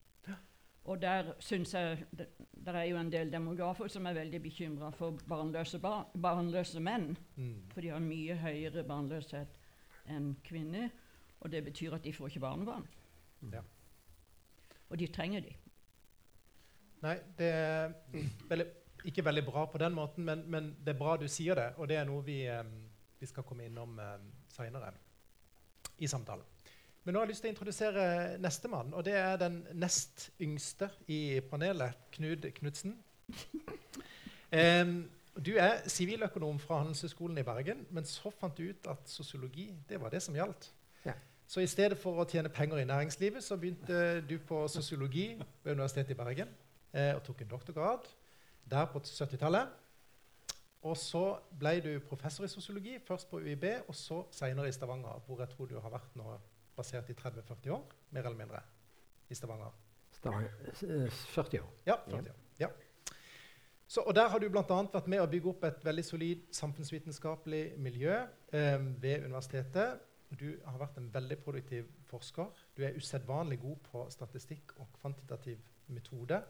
[0.86, 2.28] Og der syns jeg det,
[2.66, 7.16] der er jo en del demografer som er veldig bekymra for barnløse, bar, barnløse menn.
[7.36, 7.58] Mm.
[7.74, 9.58] For de har mye høyere barnløshet
[10.14, 10.90] enn kvinner.
[11.42, 12.88] Og det betyr at de får ikke barnebarn.
[13.54, 13.62] Ja.
[14.90, 15.54] Og de trenger de.
[17.06, 17.94] Nei, det er
[18.50, 18.66] veldig,
[19.06, 21.68] ikke veldig bra på den måten, men, men det er bra du sier det.
[21.78, 22.40] Og det er noe vi,
[23.20, 24.94] vi skal komme innom um, seinere
[25.98, 26.55] i samtalen.
[27.06, 28.04] Men nå har jeg lyst til å introdusere
[28.42, 32.96] nestemann, og det er den nest yngste i panelet, Knud Knutsen.
[34.56, 34.96] Um,
[35.46, 40.00] du er siviløkonom fra Handelshøyskolen i Bergen, men så fant du ut at sosiologi det
[40.02, 40.72] var det som gjaldt.
[41.06, 41.14] Ja.
[41.46, 45.28] Så i stedet for å tjene penger i næringslivet, så begynte du på sosiologi
[45.62, 46.50] ved Universitetet i Bergen
[46.90, 48.10] eh, og tok en doktorgrad
[48.66, 49.78] der på 70-tallet.
[50.90, 51.24] Og så
[51.60, 55.54] ble du professor i sosiologi, først på UiB, og så senere i Stavanger, hvor jeg
[55.54, 56.34] tror du har vært nå
[56.76, 57.86] basert i 30-40 år,
[58.16, 58.62] mer eller mindre,
[59.30, 59.76] i Stavanger.
[60.12, 61.72] Stavanger, eh, 40 år.
[61.86, 62.42] Ja, 40 år.
[62.60, 62.68] Ja.
[63.88, 64.64] Så, og der har du bl.a.
[64.66, 70.02] vært med å bygge opp et veldig solid samfunnsvitenskapelig miljø eh, ved universitetet.
[70.34, 72.50] Du har vært en veldig produktiv forsker.
[72.76, 75.62] Du er usedvanlig god på statistikk og kvantitativ
[75.94, 76.42] metode.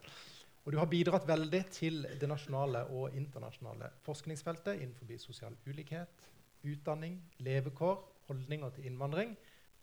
[0.65, 6.31] Og du har bidratt veldig til det nasjonale og internasjonale forskningsfeltet innenfor sosial ulikhet,
[6.65, 9.35] utdanning, levekår, holdninger til innvandring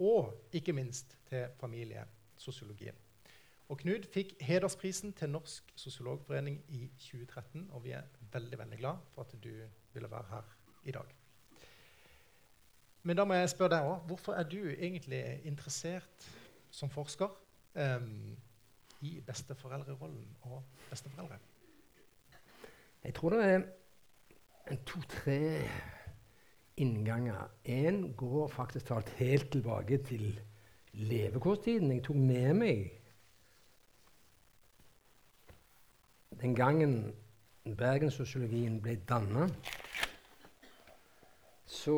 [0.03, 2.99] og ikke minst til familiesosiologien.
[3.73, 8.97] Og Knud fikk hedersprisen til Norsk sosiologforening i 2013, og vi er veldig veldig glad
[9.15, 9.53] for at du
[9.93, 11.15] ville være her i dag.
[13.03, 16.29] Men da må jeg spørre deg òg, hvorfor er du egentlig interessert
[16.71, 17.33] som forsker
[17.75, 18.37] um,
[19.01, 21.39] i besteforeldrerollen og besteforeldre?
[23.05, 25.69] Jeg tror det er to-tre
[26.77, 27.51] innganger.
[27.65, 30.41] Én går faktisk talt helt tilbake til
[30.93, 31.93] levekårstiden.
[31.93, 32.91] Jeg tok med meg
[36.43, 36.95] den gangen
[37.79, 39.47] bergenssosiologien ble danna.
[41.67, 41.95] Så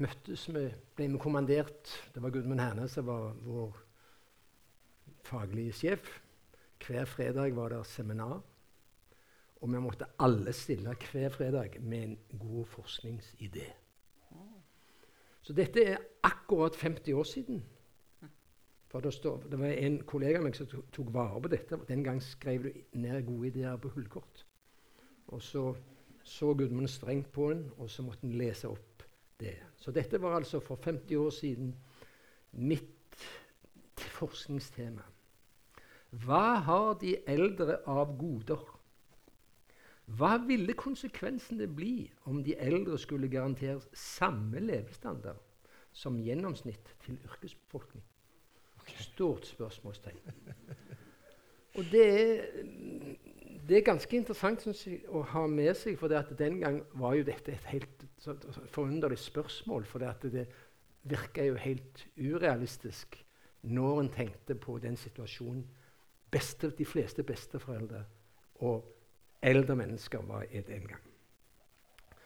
[0.00, 3.80] møttes vi, ble vi kommandert Det var Gudmund Hernes som var vår
[5.26, 6.20] faglige sjef.
[6.80, 8.40] Hver fredag var det seminar.
[9.60, 13.66] Og vi måtte alle stille hver fredag med en god forskningsidé.
[15.42, 17.62] Så dette er akkurat 50 år siden.
[18.90, 21.78] For det, står, det var en kollega av meg som tok vare på dette.
[21.88, 24.44] Den gang skrev du ned gode ideer på hullkort.
[25.30, 25.74] Og så
[26.22, 29.04] så Gudmund strengt på den, og så måtte han lese opp
[29.40, 29.56] det.
[29.76, 31.72] Så dette var altså for 50 år siden
[32.52, 33.24] mitt
[33.96, 35.02] forskningstema.
[36.10, 38.62] Hva har de eldre av goder?
[40.18, 45.38] Hva ville konsekvensene bli om de eldre skulle garanteres samme levestandard
[45.92, 48.02] som gjennomsnitt til yrkesbefolkning?
[48.98, 50.18] Stort spørsmålstegn.
[51.78, 52.48] Og det er
[53.70, 57.52] det er ganske interessant jeg, å ha med seg, for den gang var jo dette
[57.54, 59.84] et helt så, så forunderlig spørsmål.
[59.86, 60.46] For det, det
[61.06, 63.14] virka jo helt urealistisk
[63.62, 65.62] når en tenkte på den situasjonen
[66.32, 68.02] beste, de fleste besteforeldre
[68.66, 68.88] og
[69.42, 71.02] eldre mennesker var i den gang.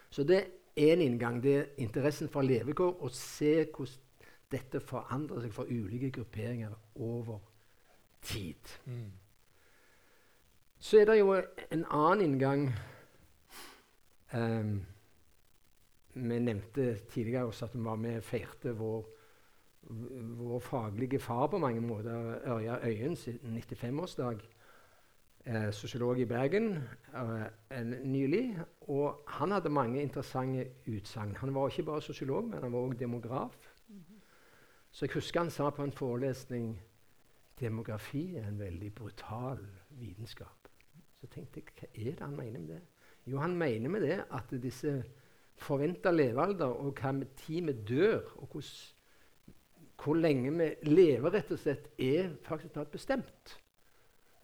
[0.09, 0.37] Så det
[0.75, 1.43] er en inngang.
[1.43, 4.01] Det er interessen for levekår og se hvordan
[4.51, 7.39] dette forandrer seg for ulike grupperinger over
[8.21, 8.75] tid.
[8.85, 9.11] Mm.
[10.79, 11.33] Så er det jo
[11.71, 12.67] en annen inngang
[14.33, 14.85] um,
[16.13, 19.01] Vi nevnte tidligere også at vi var med og feirte vår,
[20.39, 24.39] vår faglige far på mange måter, Ørja Øyens 95-årsdag.
[25.45, 26.79] Eh, sosiolog i Bergen
[27.13, 28.57] eh, nylig.
[28.81, 31.35] Og han hadde mange interessante utsagn.
[31.35, 33.57] Han var ikke bare sosiolog, men han var også demograf.
[33.87, 34.19] Mm -hmm.
[34.91, 36.81] Så jeg husker han sa på en forelesning
[37.59, 39.57] demografi er en veldig brutal
[39.89, 40.67] vitenskap.
[41.21, 42.81] Så tenkte jeg, hva er det han mener med det?
[43.25, 45.03] Jo, han mener med det at disse
[45.55, 48.71] forventa levealder og hva med tid vi dør, og hvordan,
[50.03, 53.61] hvor lenge vi lever, rett og slett, er faktisk tatt bestemt.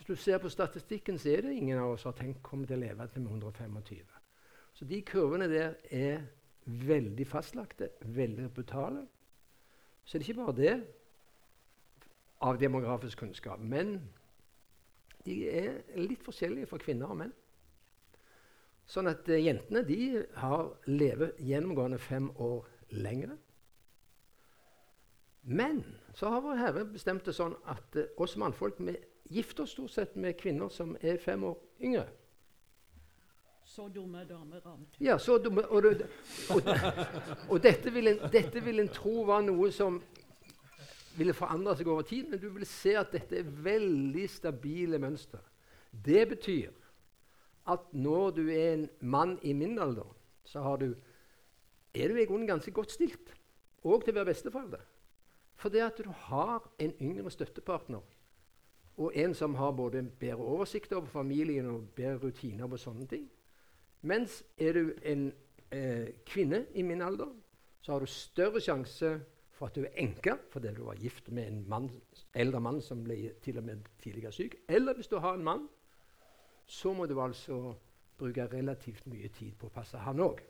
[0.02, 2.66] Hvis du ser på statistikken, så er det ingen av oss som har tenkt kommer
[2.66, 4.08] til å leve til 125.
[4.74, 6.24] Så de kurvene der er
[6.66, 9.04] veldig fastlagte, veldig brutale.
[10.04, 10.74] Så det er ikke bare det
[12.42, 14.00] av demografisk kunnskap, men
[15.22, 17.38] de er litt forskjellige for kvinner og menn.
[18.90, 20.02] Sånn at uh, jentene de
[20.42, 22.66] har lever gjennomgående fem år
[22.98, 23.38] lengre.
[25.46, 25.86] Men
[26.18, 28.98] så har vår Herre bestemt det sånn at uh, oss mannfolk vi
[29.32, 32.08] gifter oss stort sett med kvinner som er fem år yngre.
[33.72, 36.02] Så dumme damer av Ja, så dumme, og, og,
[36.56, 36.72] og,
[37.50, 40.02] og dette, vil en, dette, vil en, tro var noe som
[41.15, 45.39] ville forandre seg over tid, men du vil se at dette er veldig stabile mønstre.
[45.91, 46.76] Det betyr
[47.72, 50.10] at når du er en mann i min alder,
[50.44, 50.89] så du,
[51.96, 53.32] er du i grunnen ganske godt stilt,
[53.88, 54.84] òg til å være besteforelder.
[55.62, 58.02] For det at du har en yngre støttepartner,
[58.97, 63.27] og en som har både bedre oversikt over familien og bedre rutiner på sånne ting.
[64.01, 65.27] Mens er du en
[65.71, 67.30] eh, kvinne i min alder,
[67.82, 69.19] så har du større sjanse
[69.51, 71.89] for at du er enke fordi du var gift med en mann,
[72.34, 74.56] eldre mann som ble til og med tidligere syk.
[74.69, 75.69] Eller hvis du har en mann,
[76.65, 77.75] så må du altså
[78.17, 80.41] bruke relativt mye tid på å passe han òg.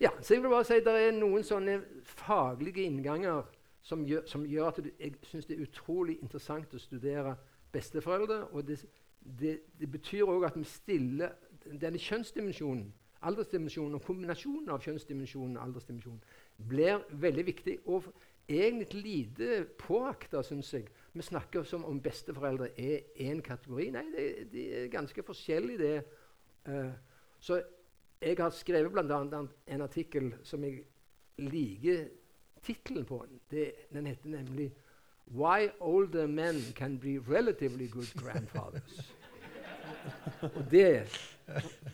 [0.00, 1.74] Ja, så jeg vil bare si at Det er noen sånne
[2.08, 3.42] faglige innganger
[3.82, 7.36] som gjør, som gjør at du, jeg syns det er utrolig interessant å studere
[7.72, 8.42] besteforeldre.
[8.52, 8.80] Og det,
[9.20, 11.36] det, det betyr òg at vi stiller
[11.80, 12.90] denne kjønnsdimensjonen
[13.28, 16.20] aldersdimensjonen og kombinasjonen av kjønnsdimensjonen og aldersdimensjonen
[16.70, 17.76] blir veldig viktig.
[17.92, 18.06] Og
[18.50, 20.88] egentlig lite påakta, syns jeg.
[21.12, 23.90] Vi snakker som om besteforeldre er én kategori.
[23.96, 26.04] Nei, de, de, er ganske forskjellige, det.
[26.68, 26.92] Uh,
[27.40, 27.60] så
[28.20, 29.20] jeg har skrevet bl.a.
[29.74, 30.82] en artikkel som jeg
[31.40, 32.08] liker
[32.62, 33.24] tittelen på.
[33.50, 34.72] Det, den heter nemlig
[35.30, 39.12] 'Why older men can be relatively good grandfathers'.
[40.56, 41.06] Og det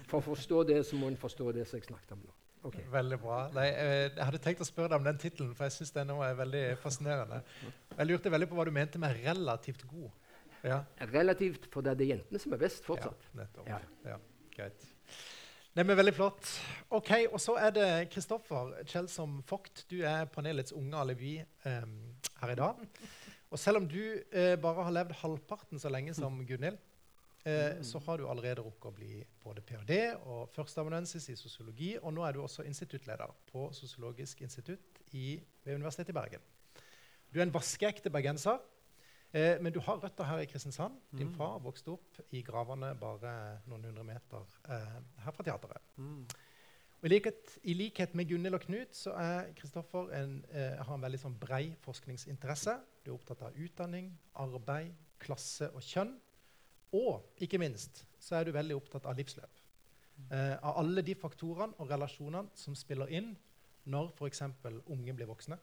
[0.06, 2.34] For å forstå det, så må en forstå det som jeg snakket om nå.
[2.66, 2.82] Okay.
[2.90, 3.38] Veldig bra.
[3.54, 6.10] Nei, eh, jeg hadde tenkt å spørre deg om den tittelen, for jeg syns den
[6.10, 7.42] er veldig fascinerende.
[7.92, 10.10] Jeg lurte veldig på hva du mente med 'relativt god'.
[10.64, 10.80] Ja.
[11.12, 13.28] Relativt, for det er det jentene som er best fortsatt.
[13.34, 13.68] Ja, nettopp.
[13.68, 13.78] Ja.
[14.04, 14.16] ja
[14.56, 14.95] greit.
[15.76, 16.46] Nei, men Veldig flott.
[16.96, 19.82] Ok, Og så er det Kristoffer Kjeldsom Vogt.
[19.90, 21.34] Du er panelets unge alibi
[21.68, 21.90] um,
[22.40, 22.78] her i dag.
[23.52, 26.78] Og selv om du uh, bare har levd halvparten så lenge som Gunhild,
[27.44, 29.98] eh, så har du allerede rukket å bli både ph.d.
[30.24, 31.92] og førsteamanuensis i sosiologi.
[32.00, 36.48] Og nå er du også instituttleder på Sosiologisk institutt i, ved Universitetet i Bergen.
[37.28, 38.64] Du er en vaskeekte bergenser,
[39.36, 40.98] eh, men du har røtter her i Kristiansand.
[41.12, 41.36] Din mm.
[41.36, 43.36] far vokste opp i gravene bare
[43.68, 45.94] noen hundre meter eh, her fra teateret.
[46.00, 46.24] Mm.
[47.06, 51.04] I likhet, I likhet, med Gunhild og Knut så er Kristoffer en, eh, har en
[51.04, 52.78] veldig sånn brei forskningsinteresse.
[53.04, 54.08] Du er opptatt av utdanning,
[54.42, 56.16] arbeid, klasse og kjønn.
[56.96, 59.62] Og ikke minst så er du veldig opptatt av livsløp.
[60.32, 63.34] Eh, av alle de faktorene og relasjonene som spiller inn
[63.86, 64.42] når f.eks.
[64.64, 65.58] unge blir voksne.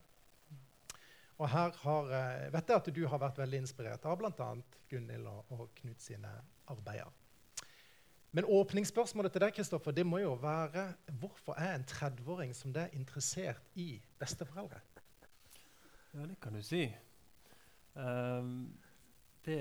[1.42, 4.50] Og her har, eh, vet jeg at du har vært veldig inspirert av bl.a.
[4.90, 6.30] Gunhild og, og, Knut sine
[6.70, 7.10] arbeider.
[8.34, 10.88] Men åpningsspørsmålet til deg Kristoffer, det må jo være
[11.22, 14.82] hvorfor er en 30-åring som deg interessert i besteforeldre?
[16.14, 16.88] Ja, det kan du si.
[17.94, 18.74] Um,
[19.46, 19.60] det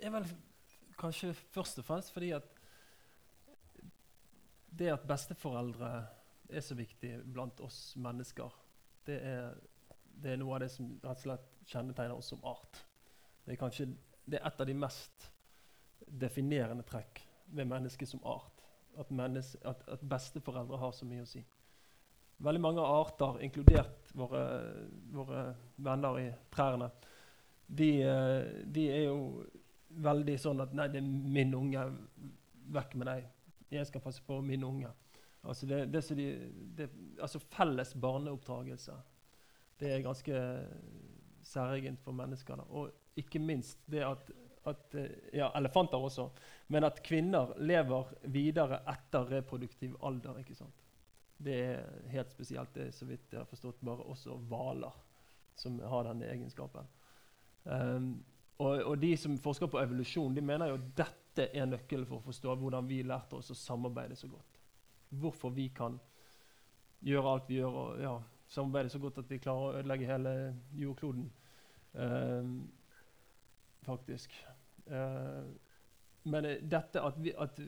[0.00, 0.28] er vel
[1.00, 2.48] kanskje først og fremst fordi at
[4.78, 5.90] det at besteforeldre
[6.50, 8.52] er så viktig blant oss mennesker,
[9.10, 9.50] det er,
[10.22, 12.80] det er noe av det som rett og slett kjennetegner oss som art.
[13.44, 13.90] Det er kanskje
[14.30, 15.30] det er et av de mest
[16.06, 18.60] definerende trekk ved mennesket som art.
[18.98, 21.42] At, menneske, at, at besteforeldre har så mye å si.
[22.40, 24.42] Veldig mange arter, inkludert våre,
[25.12, 25.42] våre
[25.76, 26.88] venner i trærne,
[27.70, 27.90] de,
[28.66, 29.44] de, er jo
[30.02, 31.84] veldig sånn at 'Nei, det er min unge.
[32.74, 33.28] Vekk med deg.
[33.70, 34.90] Jeg skal passe på min unge.'
[35.42, 36.26] Altså, det, det de,
[36.76, 38.92] det, altså felles barneoppdragelse.
[39.80, 40.42] Det er ganske
[41.42, 42.60] særegent for mennesker.
[42.60, 42.66] Da.
[42.68, 44.30] Og ikke minst det at,
[44.68, 46.28] at, eh, Ja, elefanter også.
[46.68, 50.38] Men at kvinner lever videre etter reproduktiv alder.
[50.38, 50.84] ikke sant?
[51.38, 52.74] Det er helt spesielt.
[52.74, 54.92] Det er så vidt jeg har forstått bare også hvaler
[55.56, 56.86] som har denne egenskapen.
[57.64, 58.24] Um,
[58.60, 62.26] og, og, de som forsker på evolusjon, de mener jo dette er nøkkelen for å
[62.28, 64.49] forstå hvordan vi lærte oss å samarbeide så godt.
[65.10, 65.98] Hvorfor vi kan
[67.02, 68.14] gjøre alt vi gjør, og ja,
[68.50, 70.34] samarbeide så godt at vi klarer å ødelegge hele
[70.76, 71.26] jordkloden.
[71.92, 72.54] Um,
[73.86, 74.34] faktisk.
[74.86, 75.46] Uh,
[76.30, 77.60] men dette at, vi, at,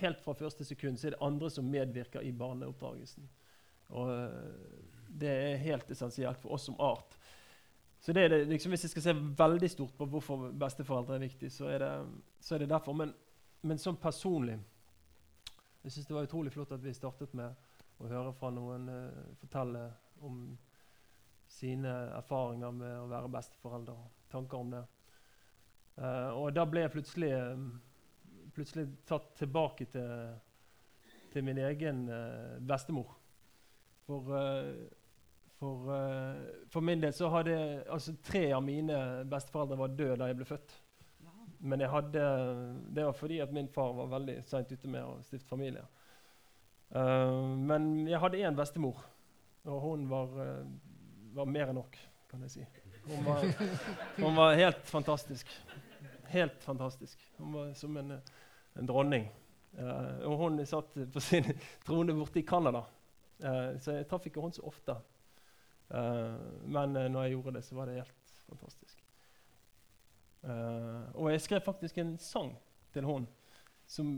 [0.00, 3.28] helt fra første sekund så er det andre som medvirker i barneoppdragelsen.
[3.94, 7.18] Og uh, det er helt essensielt for oss som art.
[8.04, 11.52] Så det det, liksom, Hvis jeg skal se veldig stort på hvorfor besteforeldre er viktig,
[11.52, 11.92] så er det,
[12.40, 12.92] så er det derfor.
[12.92, 13.14] Men,
[13.62, 14.58] men sånn personlig
[15.84, 17.52] Jeg syns det var utrolig flott at vi startet med
[18.00, 19.82] å høre fra noen uh, fortelle
[20.24, 20.38] om
[21.52, 24.80] sine erfaringer med å være besteforeldre og tanker om det.
[25.98, 27.30] Uh, og da ble jeg plutselig,
[28.56, 30.32] plutselig tatt tilbake til,
[31.34, 33.12] til min egen uh, bestemor.
[34.08, 34.36] For
[35.54, 35.86] for,
[36.68, 37.54] for, min del så hadde
[37.88, 38.98] altså tre av mine
[39.30, 40.74] besteforeldre var døde da jeg ble født.
[41.64, 42.24] Men hadde,
[42.92, 45.84] det var fordi at min far var veldig seint ute med å stifte familie.
[46.94, 49.00] Uh, men jeg hadde én bestemor,
[49.64, 50.66] og hun var, uh,
[51.34, 51.96] var, mer enn nok,
[52.30, 52.66] kan jeg si.
[53.06, 53.46] Hun var,
[54.18, 55.48] hun var, helt fantastisk.
[56.34, 57.24] Helt fantastisk.
[57.38, 58.18] Hun var som en,
[58.74, 59.26] en dronning.
[59.74, 61.48] og hun satt på sin
[61.86, 62.84] trone borte i Canada,
[63.40, 64.94] så jeg traff ikke henne så ofte.
[65.94, 69.03] Uh, men uh, når jeg gjorde det, så var det helt fantastisk.
[70.44, 72.52] Uh, og jeg skrev faktisk en sang
[72.92, 73.26] til henne
[73.88, 74.10] som,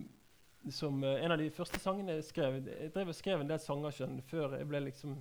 [0.71, 2.61] som en av de første sangene jeg skrev.
[2.67, 5.17] Jeg drev og skrev en del sanger skjønn, før jeg ble liksom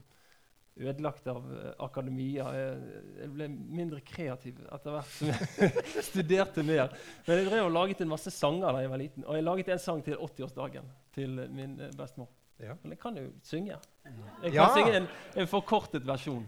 [0.76, 1.46] ødelagt av
[1.86, 2.50] akademia.
[2.56, 5.32] Jeg, jeg, ble mindre kreativ etter hvert som
[5.96, 6.92] jeg studerte mer.
[7.28, 9.28] Men jeg drev og laget en masse sanger da jeg var liten.
[9.28, 12.32] Og jeg laget en sang til 80-årsdagen til min bestemor.
[12.60, 12.76] Ja.
[12.82, 13.78] Men jeg kan jo synge.
[14.06, 14.70] Jeg kan ja.
[14.76, 16.46] synge en, en, forkortet versjon.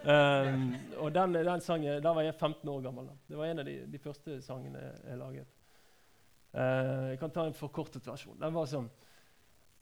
[0.00, 3.06] Um, og den, den, sangen, Da var jeg 15 år gammel.
[3.06, 3.12] Da.
[3.28, 5.46] Det var en av de, de første sangene jeg laget.
[6.54, 8.38] Uh, jeg kan ta en forkortet versjon.
[8.40, 8.88] Den var sånn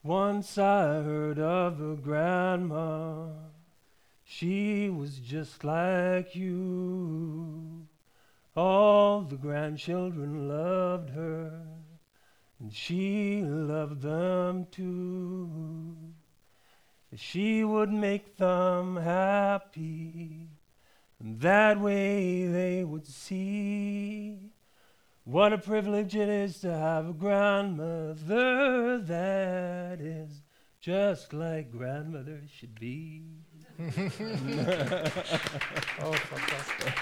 [0.03, 3.31] Once I heard of a grandma
[4.23, 7.87] She was just like you
[8.55, 11.65] All the grandchildren loved her
[12.59, 16.13] and she loved them too.
[17.15, 20.49] She would make them happy,
[21.19, 24.51] and that way they would see
[25.23, 30.43] what a privilege it is to have a grandmother that is
[30.81, 33.23] just like grandmother should be.
[33.79, 33.83] oh,
[36.13, 36.93] fantastic.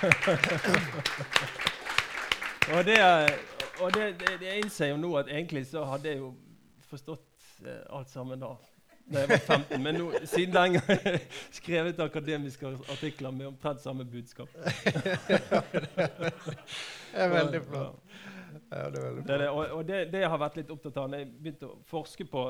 [2.74, 3.30] og det er
[3.80, 6.34] og det, det, det jeg innser jo nå at egentlig så hadde jeg jo
[6.89, 8.55] forstått eh, alt sammen da
[9.14, 9.84] da jeg var 15.
[9.84, 14.49] Men nå, siden den gang har jeg skrevet akademiske artikler med omtrent samme budskap.
[14.53, 15.39] det
[17.14, 17.95] er veldig flott.
[18.72, 19.39] Ja, det er veldig flott.
[19.39, 21.80] Det, og, og det, det, jeg har vært litt opptatt av når jeg begynte å
[21.88, 22.43] forske på,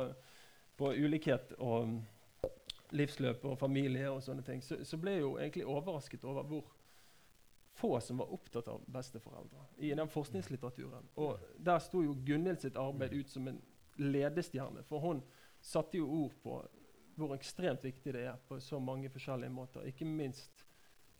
[0.77, 1.99] på ulikhet og
[2.95, 6.65] livsløp og familie, og sånne ting, så, så ble jeg jo egentlig overrasket over hvor
[7.77, 11.09] få som var opptatt av besteforeldre i den forskningslitteraturen.
[11.21, 13.59] Og Der sto jo Gunhild sitt arbeid ut som en
[14.01, 14.81] ledestjerne.
[14.87, 15.21] For hun
[15.61, 16.59] satte jo ord på
[17.17, 19.87] hvor ekstremt viktig det er på så mange forskjellige måter.
[19.89, 20.65] Ikke minst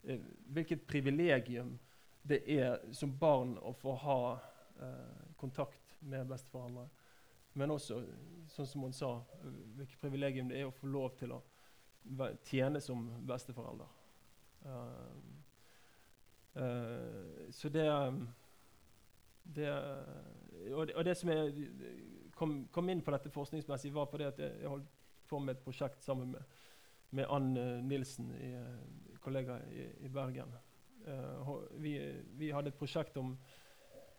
[0.03, 0.21] eh,
[0.53, 1.77] hvilket privilegium
[2.27, 6.85] det er som barn å få ha eh, kontakt med besteforeldre.
[7.57, 8.01] Men også,
[8.53, 9.15] sånn som hun sa,
[9.77, 11.41] hvilket privilegium det er å få lov til å
[12.45, 13.89] tjene som besteforelder.
[14.67, 15.37] Uh,
[16.57, 18.29] Uh, så det, um,
[19.43, 19.69] det
[20.73, 21.67] og, det og, det som jeg
[22.37, 24.87] kom, kom, inn på dette forskningsmessig, var fordi at jeg, jeg holdt
[25.27, 26.57] på med et prosjekt sammen med,
[27.17, 27.51] med Ann
[27.87, 30.53] Nilsen, i, uh, kollega i, i Bergen.
[31.07, 31.97] Uh, vi,
[32.39, 33.33] vi, hadde et prosjekt om,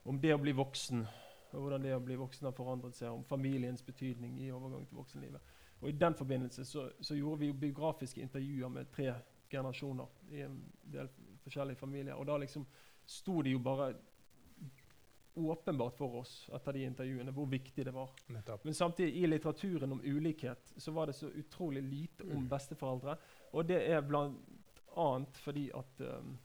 [0.05, 1.07] om, det å bli voksen,
[1.53, 5.01] og hvordan det å bli voksen har forandret seg, om familiens betydning i overgang til
[5.01, 5.57] voksenlivet.
[5.81, 9.13] Og I den forbindelse så, så gjorde vi biografiske intervjuer med tre
[9.49, 11.09] generasjoner i en del
[11.45, 12.19] forskjellige familier.
[12.19, 12.67] Og da liksom
[13.09, 13.93] sto det jo bare
[15.39, 18.11] åpenbart for oss etter de intervjuene hvor viktig det var.
[18.35, 18.65] Nettopp.
[18.65, 22.49] Men samtidig, i litteraturen om ulikhet så var det så utrolig lite om Mm.
[22.49, 23.17] besteforeldre.
[23.53, 25.25] Og det er bl.a.
[25.45, 26.39] fordi at um,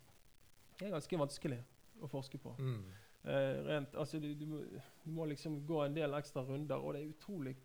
[0.80, 1.60] det er ganske vanskelig
[2.02, 2.56] å forske på.
[2.60, 2.84] Mm.
[3.26, 4.60] Uh, rent, altså du, du, må,
[5.06, 7.56] du må liksom gå en del ekstra runder, og det er utrolig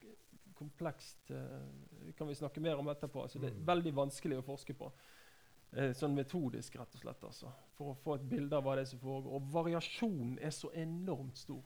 [0.59, 1.29] komplekst.
[1.29, 3.23] Det kan vi snakke mer om etterpå.
[3.23, 3.67] Altså, det er Mm.
[3.67, 4.93] veldig vanskelig å forske på.
[5.77, 7.25] Eh, sånn metodisk, rett og slett.
[7.29, 9.35] Altså, for å få et bilde av hva det er som foregår.
[9.37, 11.65] Og variasjonen er så enormt stor.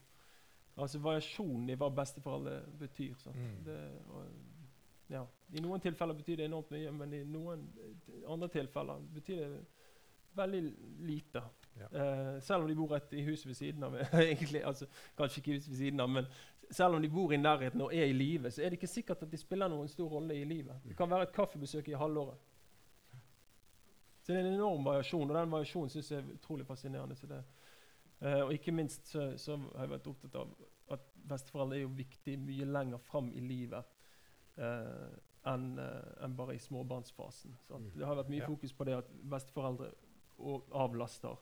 [0.80, 3.14] Altså variasjonen i hva besteforeldre betyr.
[3.36, 3.52] Mm.
[3.66, 3.78] Det,
[4.10, 4.24] og,
[5.12, 5.22] ja.
[5.52, 9.50] I noen tilfeller betyr det enormt mye, men i noen eh, andre tilfeller betyr det
[10.34, 10.62] veldig
[11.06, 11.42] lite.
[11.78, 11.88] Ja.
[11.92, 13.96] Eh, selv om de bor rett i huset ved siden av.
[14.18, 16.26] egentlig, altså, kanskje ikke huset ved siden av, men
[16.72, 19.22] selv om de bor i nærheten og er i live, så er det ikke sikkert
[19.22, 20.80] at de spiller noen stor rolle i livet.
[20.88, 22.40] Det kan være et kaffebesøk i halvåret.
[24.22, 27.16] Så det er en enorm variasjon, og den variasjonen syns jeg er utrolig fascinerende.
[27.18, 27.40] Så det,
[28.20, 30.52] eh, og ikke minst så, så har jeg vært opptatt av
[30.94, 33.84] at besteforeldre er jo viktig mye lenger fram i livet
[34.60, 35.10] eh,
[35.50, 37.56] enn eh, en bare i småbarnsfasen.
[37.70, 37.90] Mm.
[37.96, 38.50] Det har vært mye Ja.
[38.52, 39.90] fokus på det at besteforeldre
[40.72, 41.36] avlaster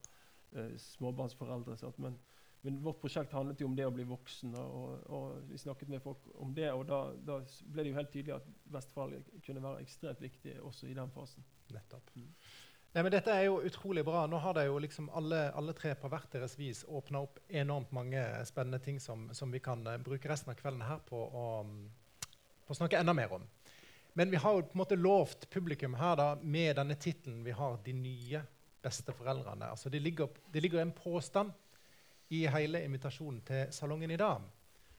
[0.77, 1.77] småbarnsforeldre.
[1.79, 1.99] Sant?
[2.03, 2.17] Men,
[2.63, 6.03] men vårt prosjekt handlet jo om det å bli voksen, og, og vi snakket med
[6.03, 6.73] folk om det.
[6.75, 7.39] Og da, da
[7.71, 11.47] ble det jo helt tydelig at besteforeldre kunne være ekstremt viktige også i den fasen.
[11.71, 12.11] Nettopp.
[12.17, 12.33] Mm.
[12.91, 14.25] Nei, men dette er jo utrolig bra.
[14.27, 17.93] Nå har det jo liksom alle, alle tre på hvert deres vis åpna opp enormt
[17.95, 21.45] mange spennende ting som, som vi kan uh, bruke resten av kvelden her på å,
[21.69, 21.85] mm,
[22.67, 23.45] på å snakke enda mer om.
[24.19, 27.55] Men vi har jo på en måte lovt publikum her da, med denne tittelen vi
[27.55, 28.43] har 'De nye
[28.83, 29.71] besteforeldrene'.
[29.71, 31.53] Altså det, ligger, det ligger en påstand
[32.35, 34.43] i hele invitasjonen til salongen i dag.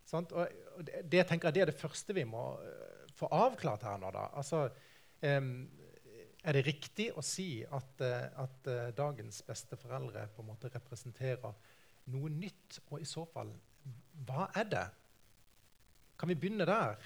[0.05, 0.31] Sant?
[0.31, 0.47] Og,
[0.79, 4.15] det, det tenker jeg det er det første vi må uh, få avklart her nå.
[4.15, 4.29] da.
[4.31, 4.69] Altså,
[5.19, 5.67] em,
[6.43, 11.53] er det riktig å si at, eh, at eh, dagens besteforeldre på en måte representerer
[12.13, 12.79] noe nytt?
[12.89, 13.51] Og i så fall,
[14.27, 14.85] hva er det?
[16.19, 16.97] Kan vi begynne der?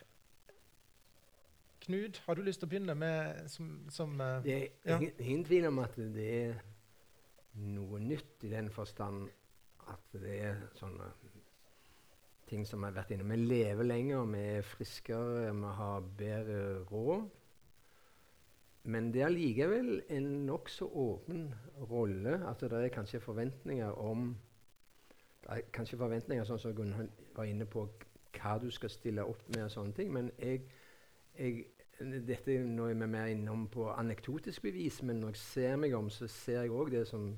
[1.85, 4.97] Knut, har du lyst til å begynne med som, som eh, Det er Ja.
[4.97, 6.55] ingen, ingen tvil om at det er
[7.55, 9.29] noe nytt i den forstand
[9.87, 11.11] at det er sånne
[12.49, 16.57] ting som har vært inne Vi lever lenger, vi er friskere, vi har bedre
[16.89, 17.29] råd.
[18.85, 21.47] Men det er likevel en nokså åpen
[21.89, 22.37] rolle.
[22.49, 24.35] At det er kanskje forventninger om
[25.45, 27.83] Det er kanskje forventninger sånn som Gunnhild var inne på,
[28.33, 30.07] hva du skal stille opp med og sånne ting.
[30.13, 30.63] Men jeg,
[31.37, 31.67] jeg
[32.25, 36.09] dette nå er vi mer innom på anekdotisk bevis, men når jeg ser meg om,
[36.09, 37.29] så ser jeg òg det som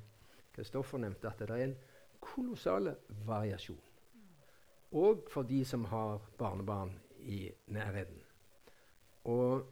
[0.56, 1.76] Kristoffer nevnte, at det er en
[2.24, 2.94] kolossal
[3.28, 3.84] variasjon.
[4.98, 6.96] Og for de som har barnebarn
[7.28, 8.24] i nærheten.
[9.24, 9.68] Og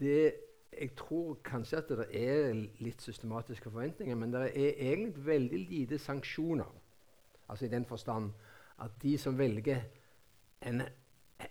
[0.00, 5.58] det Jeg tror kanskje at det er litt systematiske forventninger, men det er egentlig veldig
[5.58, 6.70] lite sanksjoner.
[7.48, 8.30] Altså i den forstand
[8.78, 9.80] at de som velger
[10.62, 10.82] en,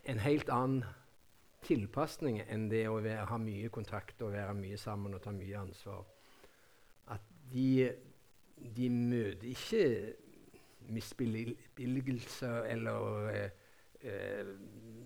[0.06, 0.84] en helt annen
[1.66, 5.60] tilpasning enn det å være, ha mye kontakt og være mye sammen og ta mye
[5.60, 6.06] ansvar.
[7.12, 7.92] At de,
[8.78, 9.84] de møter ikke
[10.90, 13.50] misbilligelser eller eh,
[14.02, 14.54] eh,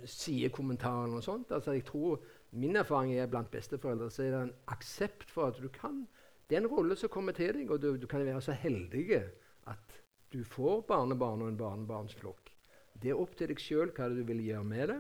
[0.06, 1.52] sidekommentarer noe sånt.
[1.52, 2.22] Altså jeg tror
[2.54, 6.04] Min erfaring er blant besteforeldre så er det en aksept for at du kan
[6.50, 9.24] Det er en rolle som kommer til deg, og du, du kan være så heldig
[9.72, 9.96] at
[10.34, 12.52] du får barnebarn og en barnebarnsflokk.
[13.02, 15.00] Det er opp til deg sjøl hva du vil gjøre med det.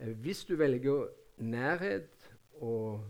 [0.00, 2.26] Eh, hvis du velger nærhet
[2.64, 3.04] og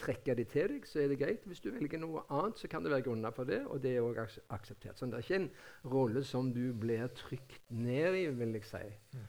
[0.00, 1.44] trekke de til deg, så er det greit.
[1.48, 4.06] Hvis du velger noe annet, så kan det være grunner for det, og det er
[4.06, 4.98] også akseptert.
[4.98, 5.50] Så det er ikke en
[5.92, 8.82] rolle som du blir trykt ned i, vil jeg si.
[9.14, 9.28] Mm.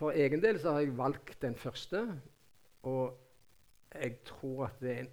[0.00, 2.06] For egen del så har jeg valgt den første,
[2.82, 3.16] og
[3.94, 5.10] jeg tror at det er en,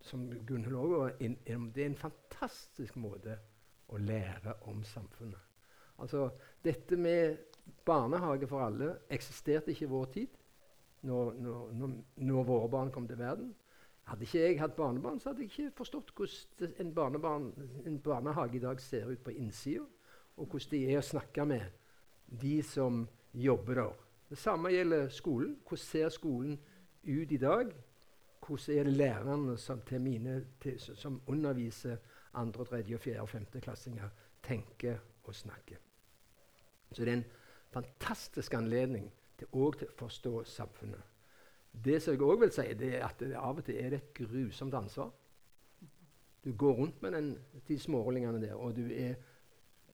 [0.00, 3.36] som Gunhild òg var innom, det er en fantastisk måte
[3.90, 5.40] å lære om samfunnet.
[6.00, 6.30] Altså,
[6.64, 7.36] dette med
[7.84, 10.38] barnehage for alle eksisterte ikke i vår tid,
[11.02, 13.52] når, når, når, når våre barn kom til verden.
[14.08, 17.50] Hadde ikke jeg hatt barnebarn, så hadde jeg ikke forstått hvordan en,
[17.86, 19.84] en barnehage i dag ser ut på innsida,
[20.36, 21.66] og hvordan de er å snakke med
[22.40, 23.98] de som jobber der.
[24.30, 25.58] Det samme gjelder skolen.
[25.68, 26.60] Hvordan ser skolen
[27.02, 27.72] ut i dag?
[28.46, 31.96] Hvordan er det lærerne som, mine, til, som underviser
[32.34, 34.08] andre, tredje, fjerde og femteklassinger,
[34.42, 35.76] tenker og snakker?
[36.92, 37.24] Så det er en
[37.70, 41.02] fantastisk anledning til å forstå samfunnet.
[41.84, 44.00] Det som jeg òg vil si, det er at det av og til er det
[44.00, 45.10] et grusomt ansvar.
[46.44, 49.14] Du går rundt med den, de smårollingene der, og du er,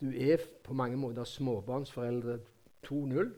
[0.01, 2.39] du er på mange måter småbarnsforeldre
[2.87, 3.33] 2.0.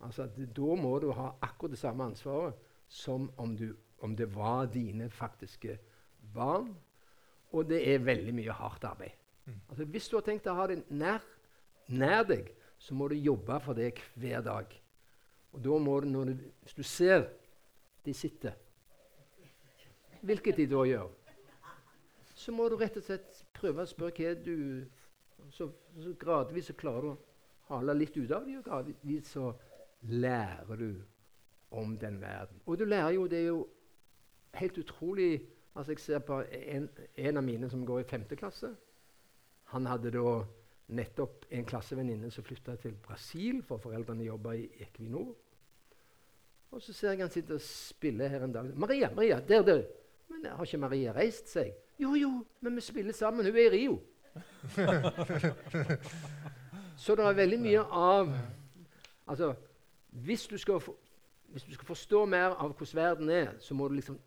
[0.00, 2.54] Altså, at da må du ha akkurat det samme ansvaret
[2.88, 5.78] som om, du, om det var dine faktiske
[6.34, 6.72] barn.
[7.52, 9.16] Og det er veldig mye hardt arbeid.
[9.68, 11.24] Altså, hvis du har tenkt å ha det nær,
[11.90, 14.74] nær deg, så må du jobbe for det hver dag.
[15.52, 17.26] Og da må du, når du, hvis du ser
[18.06, 18.54] de sitter,
[20.20, 21.08] hvilket de da gjør,
[22.34, 24.54] så må du rett og slett prøve å spørre hva du
[25.52, 25.66] så,
[26.00, 29.50] så gradvis så klarer du å hale litt ut av dem, og gradvis så
[30.00, 30.94] lærer du
[31.70, 32.60] om den verden.
[32.66, 33.68] Og du lærer jo Det er jo
[34.54, 35.42] helt utrolig
[35.76, 38.24] altså Jeg ser på en, en av mine som går i 5.
[38.36, 38.76] klasse.
[39.64, 40.42] Han hadde da
[40.88, 45.36] nettopp en klassevenninne som flytta til Brasil, for foreldrene jobba i Equinor.
[46.70, 48.64] Og så ser jeg han sitter og spiller her en dag.
[48.74, 49.84] 'Maria, Maria, der, der.'
[50.28, 53.46] 'Men har ikke Maria reist seg?' 'Jo, jo, men vi spiller sammen.
[53.46, 54.00] Hun er i Rio.'
[57.02, 58.36] så det er veldig mye av
[59.26, 59.54] Altså,
[60.10, 60.82] hvis du skal,
[61.48, 64.18] hvis du skal forstå mer av hvordan verden er, så må du liksom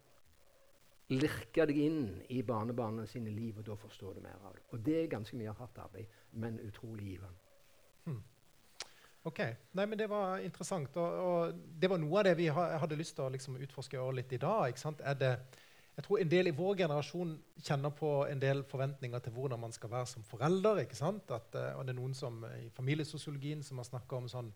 [1.11, 4.63] lirke deg inn i barnebarna sine liv, og da forstår du mer av det.
[4.71, 7.35] Og det er ganske mye hardt arbeid, men utrolig givende.
[8.05, 8.23] Hmm.
[9.23, 9.39] Ok,
[9.71, 10.97] Nei, men Det var interessant.
[10.97, 14.09] Og, og, det var noe av det vi ha, hadde lyst til å liksom, utforske
[14.11, 14.75] litt i dag.
[15.19, 15.31] det,
[15.95, 19.71] jeg tror En del i vår generasjon kjenner på en del forventninger til hvordan man
[19.71, 20.79] skal være som forelder.
[20.79, 24.53] At, uh, og det er noen som i familiesosiologien som har snakka om sånn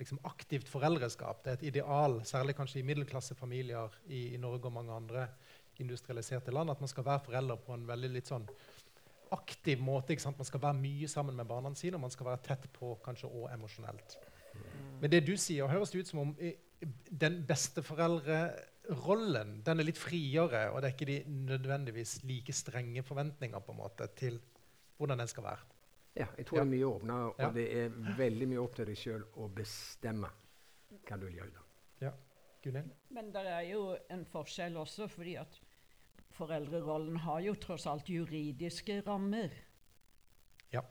[0.00, 1.44] liksom, aktivt foreldreskap.
[1.44, 5.22] Det er et ideal, særlig kanskje i middelklassefamilier i, i Norge og mange andre
[5.80, 8.46] industrialiserte land, at man skal være forelder på en veldig litt sånn
[9.32, 10.16] aktiv måte.
[10.26, 13.30] Man skal være mye sammen med barna sine, og man skal være tett på kanskje
[13.30, 14.08] òg emosjonelt.
[15.00, 16.30] Men det du sier, høres det ut som om
[17.22, 21.18] den besteforeldrerollen den er litt friere, og det er ikke de
[21.50, 24.34] nødvendigvis like strenge forventninger på en måte til
[25.00, 25.62] hvordan den skal være.
[26.14, 26.64] Ja, jeg tror ja.
[26.64, 27.50] det er mye åpnere, og ja.
[27.54, 30.30] det er veldig mye opp til deg sjøl å bestemme
[31.06, 31.66] hva du vil gjøre.
[32.02, 32.12] Ja.
[32.62, 32.94] Gunnhild?
[33.14, 33.82] Men det er jo
[34.12, 35.60] en forskjell også, fordi at
[36.36, 39.54] foreldrerollen har jo tross alt juridiske rammer.
[40.72, 40.82] Ja.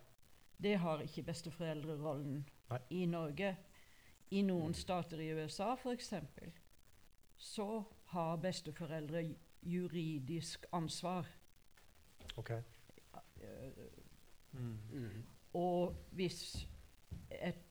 [0.57, 2.41] Det har ikke besteforeldrerollen
[2.72, 2.82] Nei.
[2.89, 3.53] i Norge.
[4.32, 6.13] I noen stater i USA f.eks.
[7.38, 7.70] så
[8.13, 9.24] har besteforeldre
[9.61, 11.28] juridisk ansvar.
[12.38, 12.51] Ok.
[14.51, 14.77] Mm.
[14.91, 15.23] Mm.
[15.53, 16.67] Og hvis
[17.31, 17.65] et,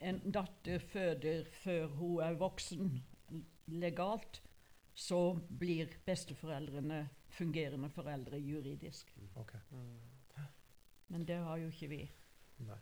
[0.00, 3.02] en datter føder før hun er voksen
[3.66, 4.42] legalt,
[4.94, 9.16] så blir besteforeldrene fungerende foreldre juridisk.
[9.36, 9.58] Okay.
[11.08, 12.02] Men det har jo ikke vi.
[12.64, 12.78] Nei.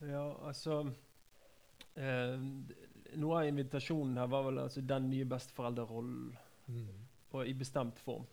[0.00, 0.78] Ja, altså
[1.96, 2.40] eh,
[3.20, 6.30] Noe av invitasjonen her var vel altså, den nye besteforeldrerollen.
[6.70, 7.42] Mm.
[7.46, 8.24] I bestemt form.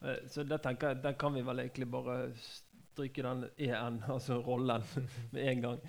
[0.00, 2.16] Eh, så det tenker jeg, den kan vi vel egentlig bare
[3.00, 4.82] stryke den EN, altså rollen,
[5.30, 5.80] med en gang.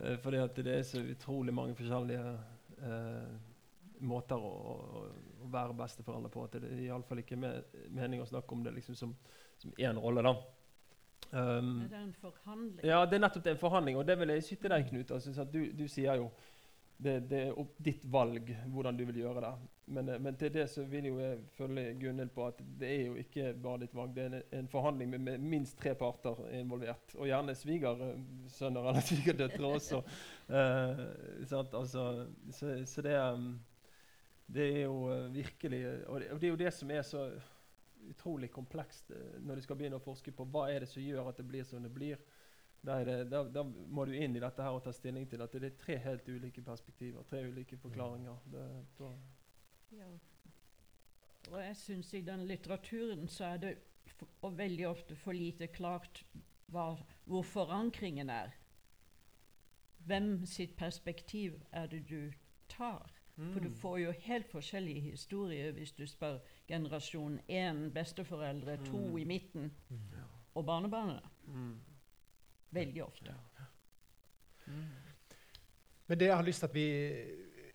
[0.00, 2.36] Uh, fordi at det er så utrolig mange forskjellige
[2.84, 3.32] uh,
[4.00, 5.02] måter å, å,
[5.44, 6.46] å være besteforeldre på.
[6.46, 7.52] At det er iallfall ikke me
[7.90, 9.14] mening å snakke om det liksom som,
[9.58, 10.24] som én rolle.
[10.24, 10.36] da.
[11.30, 12.86] Um, er det en forhandling?
[12.86, 13.98] Ja, det er nettopp det, en forhandling.
[14.00, 15.12] Og det vil jeg til deg, Knut.
[15.14, 16.30] Altså, du, du, sier jo
[16.98, 19.52] det, det er ditt valg hvordan du vil gjøre det.
[19.90, 23.06] Men, eh, men, til det så vil jo jeg følge Gunhild på at det er
[23.08, 24.12] jo ikke bare ditt valg.
[24.14, 27.14] Det er en, en forhandling med, med, minst tre parter involvert.
[27.16, 30.02] Og gjerne svigersønner eller svigerdøtre også.
[30.50, 31.02] Uh,
[31.50, 31.64] altså,
[32.50, 33.52] så, så, det um,
[34.50, 37.28] det er jo virkelig Og det, og det, er jo det som er så
[38.10, 39.12] utrolig komplekst
[39.44, 41.66] når du skal begynne å forske på hva er det som gjør at det blir
[41.68, 42.16] som det blir.
[42.80, 45.52] Da, det, da, da må du inn i dette her og ta stilling til at
[45.52, 47.26] det er tre helt ulike perspektiver.
[47.28, 48.40] Tre ulike forklaringer.
[48.50, 48.64] Det,
[49.98, 50.10] ja.
[51.50, 53.76] Og jeg syns i den litteraturen så er det
[54.42, 56.24] og veldig ofte for lite klart
[56.70, 56.92] hva,
[57.24, 58.52] hvor forankringen er.
[60.06, 62.32] Hvem sitt perspektiv er det du
[62.68, 63.10] tar?
[63.36, 63.52] Mm.
[63.52, 66.38] For du får jo helt forskjellige historier hvis du spør
[66.68, 69.18] generasjon én, besteforeldre, to mm.
[69.18, 70.00] i midten, mm.
[70.54, 71.20] og barnebarna.
[71.46, 71.78] Mm.
[72.70, 73.34] Veldig ofte.
[74.66, 74.84] Mm.
[76.06, 76.88] Men det jeg har lyst til at vi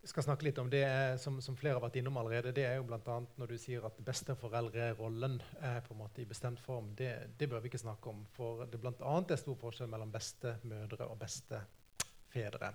[0.05, 2.75] skal snakke litt om, det er, som, som, flere har vært innom allerede, det er
[2.77, 3.19] jo bl.a.
[3.39, 6.91] når du sier at besteforeldrerollen er på en måte i bestemt form.
[6.97, 8.25] Det, det bør vi ikke snakke om.
[8.35, 9.15] For det bl.a.
[9.21, 12.73] er stor forskjell mellom bestemødre og bestefedre.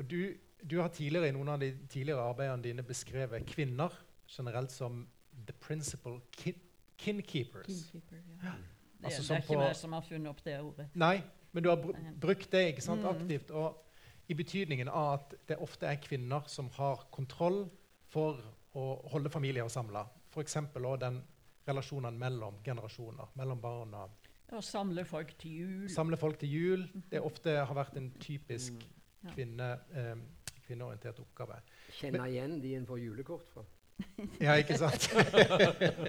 [0.00, 0.32] Og du
[0.62, 3.94] du har tidligere i noen av de tidligere arbeidene dine beskrevet kvinner
[4.30, 5.02] generelt som
[5.46, 6.58] the principal kin
[7.02, 7.66] kinkeepers.
[7.66, 8.52] Kinkeeper, ja.
[8.52, 10.86] Det, altså, det er ikke meg som har funnet opp det ordet.
[10.94, 11.16] Nei,
[11.50, 13.08] men du har br brukt det ikke sant, mm.
[13.10, 13.50] aktivt.
[13.50, 13.91] Og
[14.32, 17.66] i betydningen av at det ofte er kvinner som har kontroll
[18.12, 18.40] for
[18.78, 20.06] å holde familier samla.
[20.32, 20.56] F.eks.
[21.00, 21.20] den
[21.68, 24.06] relasjonen mellom generasjoner, mellom barna.
[24.52, 25.88] Og samle folk til jul.
[25.92, 26.86] Samle folk til jul.
[27.10, 29.34] Det ofte har vært en typisk mm.
[29.34, 29.74] kvinne...
[29.96, 30.16] Eh,
[30.62, 31.58] kvinneorientert oppgave.
[31.98, 33.64] Kjenner igjen de en får julekort fra.
[34.46, 35.08] ja, ikke sant?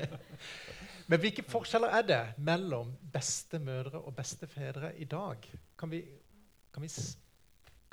[1.10, 5.44] Men hvilke forskjeller er det mellom bestemødre og bestefedre i dag?
[5.80, 6.04] Kan vi,
[6.74, 6.92] kan vi,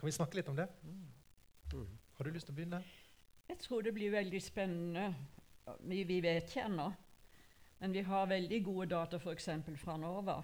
[0.01, 0.65] kan vi snakke litt om det?
[0.83, 1.89] Mm.
[2.17, 2.79] Har du lyst til å begynne?
[3.51, 5.11] Jeg tror det blir veldig spennende.
[5.85, 6.87] Vi, vi vet ikke ennå.
[7.83, 9.49] Men vi har veldig gode data f.eks.
[9.83, 10.39] fra Nova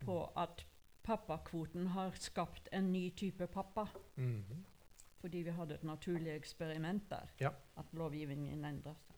[0.00, 0.64] på at
[1.04, 3.86] pappakvoten har skapt en ny type pappa.
[4.16, 4.64] Mhm.
[5.20, 7.28] Fordi vi hadde et naturlig eksperiment der.
[7.40, 7.50] Ja.
[7.76, 9.16] At lovgivningen endret seg.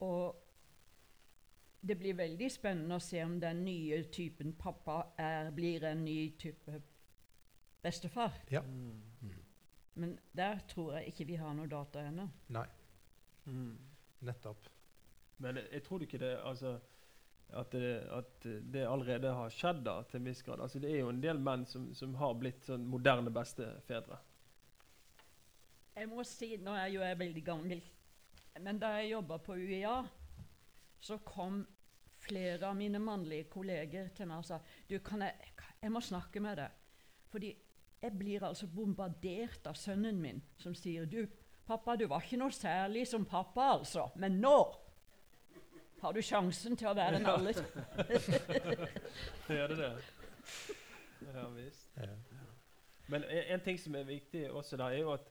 [0.00, 0.44] Og
[1.80, 6.32] det blir veldig spennende å se om den nye typen pappa er, blir en ny
[6.40, 6.80] type
[7.82, 8.32] bestefar.
[8.50, 8.60] Ja.
[8.62, 9.34] Mm.
[9.98, 12.28] Men der tror jeg ikke vi har noe data ennå.
[12.54, 12.66] Nei,
[13.48, 13.78] Mm.
[14.20, 14.66] nettopp.
[15.38, 16.74] Men jeg, jeg tror ikke det altså,
[17.56, 20.60] at, det, at det allerede har skjedd da, til en viss grad.
[20.60, 24.18] Altså, det er jo en del menn som, som har blitt sånn moderne bestefedre.
[25.96, 27.80] Jeg må si, Nå er jo jeg veldig gammel,
[28.62, 29.96] men da jeg jobba på UiA,
[31.00, 31.62] så kom
[32.18, 34.58] flere av mine mannlige kolleger til meg og sa
[34.90, 35.50] du, kan jeg,
[35.82, 36.70] jeg må snakke med deg.
[37.32, 37.52] Fordi
[38.02, 41.24] jeg blir altså bombardert av sønnen min, som sier du,
[41.66, 44.58] pappa, du var ikke noe særlig som pappa, altså, men nå
[45.98, 47.58] har du sjansen til å være en alder.
[49.50, 49.90] Gjør det det?
[51.26, 51.88] Ja visst.
[53.08, 55.26] Men en, en ting som er viktig også da, er jo at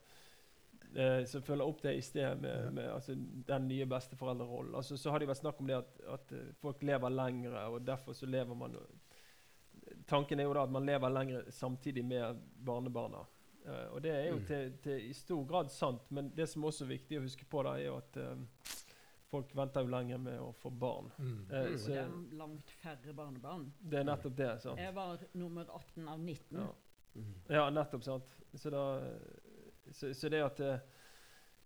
[0.92, 3.16] eh, Som følger opp det i sted med, med altså,
[3.48, 4.74] den nye besteforeldrerollen.
[4.76, 7.86] Altså, så har det vært snakk om det at, at eh, folk lever lengre, og
[7.86, 8.76] derfor så lever man
[10.08, 13.24] Tanken er jo da at man lever lenger samtidig med barnebarna.
[13.68, 14.44] Uh, og det er jo Mm.
[14.48, 17.62] til, til i stor grad sant, men det som også er viktig å huske på,
[17.66, 18.36] da, er jo at uh,
[19.28, 21.10] folk venter jo lenger med å få barn.
[21.18, 21.34] Mm.
[21.50, 21.72] Uh, Mm.
[21.74, 23.66] Og så det er langt færre barnebarn.
[23.80, 24.52] det er nettopp det.
[24.62, 24.80] sant?
[24.80, 26.56] Jeg var nummer 18 av 19.
[26.62, 26.68] Ja.
[27.18, 27.34] Mm.
[27.50, 28.02] Ja, nettopp.
[28.04, 28.32] sant.
[28.54, 28.84] Så, da,
[29.92, 30.80] så, så det at det,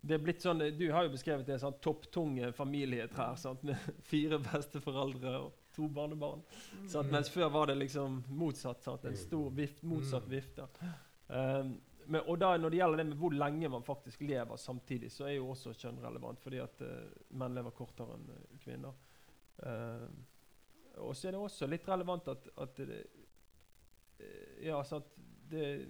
[0.03, 3.63] det er blitt sånn, Du har jo beskrevet det sånn topptunge familietrær sant?
[3.63, 3.79] med
[4.11, 6.43] fire besteforeldre og to barnebarn.
[6.89, 7.11] Sant?
[7.13, 8.83] Mens før var det liksom motsatt.
[8.85, 9.05] sant?
[9.05, 10.31] En stor vift, motsatt Mm.
[10.31, 10.69] vifte.
[11.29, 15.11] Um, men, og da Når det gjelder det med hvor lenge man faktisk lever samtidig,
[15.13, 16.41] så er jo også kjønn relevant.
[16.41, 18.93] Fordi at uh, menn lever kortere enn uh, kvinner.
[19.63, 20.09] Uh,
[21.01, 22.99] og så er det også litt relevant at, at det,
[24.21, 25.07] eh, ja, sant,
[25.51, 25.89] det,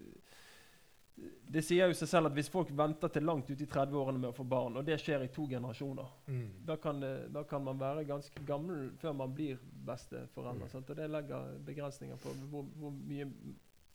[1.53, 4.31] det sier jo seg selv at hvis folk venter til langt ut i 30-årene med
[4.31, 6.65] å få barn, og det skjer i to generasjoner, Mm.
[6.67, 10.65] da kan, det, da kan man være ganske gammel før man blir besteforeldre.
[10.65, 10.71] Mm.
[10.73, 10.91] sant?
[10.91, 13.29] Og det legger begrensninger på hvor, hvor mye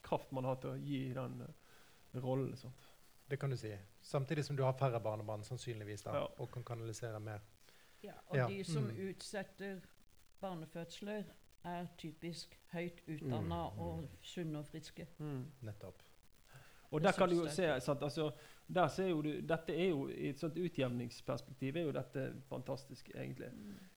[0.04, 2.56] kraft man har til å gi den uh, rollen.
[2.56, 2.88] sant?
[3.30, 3.74] Det kan du si.
[4.02, 6.28] Samtidig som du har færre barnebarn sannsynligvis da, Ja.
[6.40, 7.42] og kan kanalisere mer.
[8.04, 9.10] Ja, og Ja, de som mm.
[9.10, 9.82] utsetter
[10.42, 11.24] barnefødsler,
[11.66, 15.08] er typisk høyt utdanna Mm, og sunne og friske.
[15.62, 16.04] Nettopp.
[16.92, 18.30] Og der kan du jo se, sant, altså,
[18.68, 23.10] der ser jo du, dette er jo, I et sånt utjevningsperspektiv er jo dette fantastisk,
[23.16, 23.50] egentlig.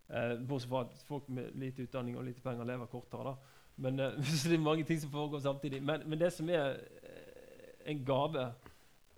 [0.09, 3.24] Eh, bortsett fra at folk med lite utdanning og lite penger lever kortere.
[3.24, 3.34] da.
[3.76, 5.82] Men eh, så det er mange ting som foregår samtidig.
[5.82, 7.30] Men, men det som er eh,
[7.95, 8.53] en gave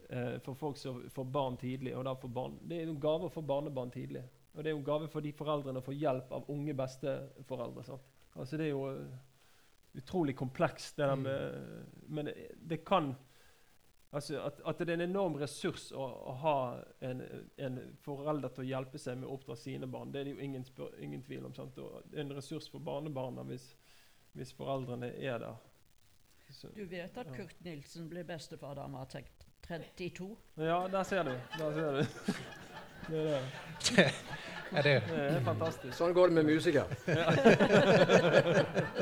[0.09, 3.03] eh, for folk som får barn tidlig, og da får barn, det er jo en
[3.03, 4.23] gave å få barnebarn tidlig.
[4.53, 7.85] Og det er jo en gave for de foreldrene å få hjelp av unge besteforeldre.
[7.89, 8.09] sant?
[8.37, 9.21] Altså Det er jo eh,
[9.97, 11.23] utrolig komplekst, det der Mm.
[11.23, 12.35] med Men det,
[12.69, 13.15] det kan
[14.13, 16.55] Altså at, at det er en enorm ressurs å, å ha
[17.09, 17.23] en,
[17.65, 20.13] en forelder til å hjelpe seg med å oppdra sine barn.
[20.13, 21.55] Det er det jo ingen, spør, ingen tvil om.
[21.57, 21.79] sant?
[21.81, 23.71] Og det er en ressurs for barnebarna hvis,
[24.37, 25.57] hvis foreldrene er der.
[26.53, 27.33] Så, Du vet at Ja.
[27.39, 30.27] Kurt Nilsen ble bestefar da han var tek- 32?
[30.61, 31.33] ja, der ser du.
[31.57, 32.03] Der ser du.
[33.09, 33.41] Det er,
[33.97, 34.13] det.
[34.73, 35.93] Er det Det er fantastisk.
[35.99, 36.87] Sånn går det med musikere.
[37.09, 37.27] Ja.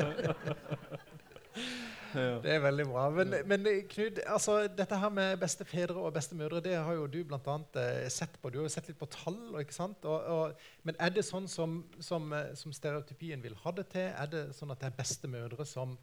[2.71, 3.05] Veldig bra.
[3.11, 7.47] Men, men Knud, altså, dette her med bestefedre og bestemødre det har jo du blant
[7.51, 8.49] annet eh, sett på.
[8.49, 9.39] Du har jo sett litt på tall.
[9.59, 10.05] ikke sant?
[10.07, 14.07] Og, og, men er det sånn som, som, eh, som stereotypien vil ha det til?
[14.07, 15.97] Er det sånn at det er bestemødre som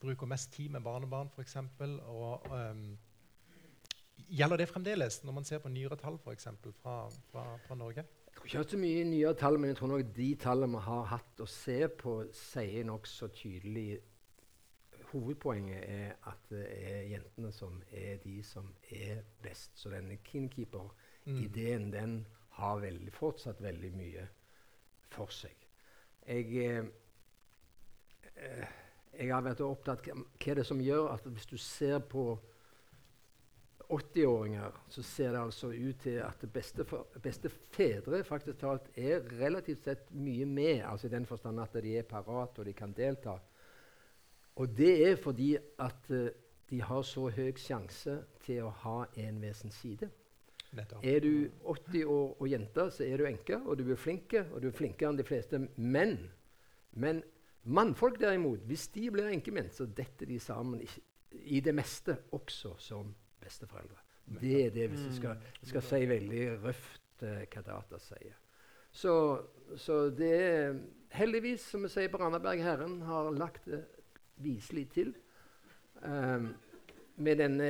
[0.00, 1.56] bruker mest tid med barnebarn, f.eks.?
[2.10, 2.84] Og um,
[4.28, 7.02] gjelder det fremdeles når man ser på nyere tall for eksempel, fra,
[7.32, 8.04] fra, fra Norge?
[8.04, 10.76] Jeg tror ikke jeg har så mye nyere tall, men jeg tror nok de tallene
[10.76, 14.00] vi har hatt å se på, sier nokså tydelig
[15.10, 19.72] Hovedpoenget er at det er jentene som er de som er best.
[19.78, 22.20] Så denne kinkeeper-ideen den
[22.60, 24.26] har veldig, fortsatt veldig mye
[25.10, 25.66] for seg.
[26.26, 26.84] Jeg, eh,
[28.36, 28.78] eh,
[29.18, 32.38] jeg har vært opptatt av hva er det som gjør at hvis du ser på
[33.90, 36.84] 80-åringer, så ser det altså ut til at beste,
[37.22, 37.50] beste
[38.24, 42.58] faktisk talt er relativt sett mye med, altså i den forstand at de er parat
[42.58, 43.40] og de kan delta.
[44.60, 46.28] Og det er fordi at uh,
[46.70, 50.10] de har så høy sjanse til å ha en ved sin side.
[50.76, 51.02] Nettopp.
[51.02, 54.60] Er du 80 år og jente, så er du enke, og du er flink, og
[54.62, 55.58] du er flinkere enn de fleste.
[55.76, 56.18] menn.
[56.92, 57.22] Men
[57.64, 60.88] mannfolk derimot, hvis de blir enkemenn, så detter de sammen i,
[61.56, 63.98] i det meste også som besteforeldre.
[64.40, 68.36] Det er det, hvis jeg skal, jeg skal si veldig røft uh, hva data sier.
[68.92, 69.14] Så,
[69.78, 70.78] så det er
[71.14, 73.82] heldigvis, som vi sier på Randaberg, Herren har lagt det
[74.42, 75.14] viselig til.
[76.02, 76.54] Um,
[77.20, 77.66] med denne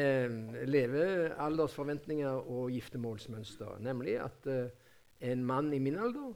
[0.66, 3.78] levealdersforventninga levealdersforventninger og giftermålsmønster.
[3.82, 4.68] Nemlig at uh,
[5.20, 6.32] en mann i min alder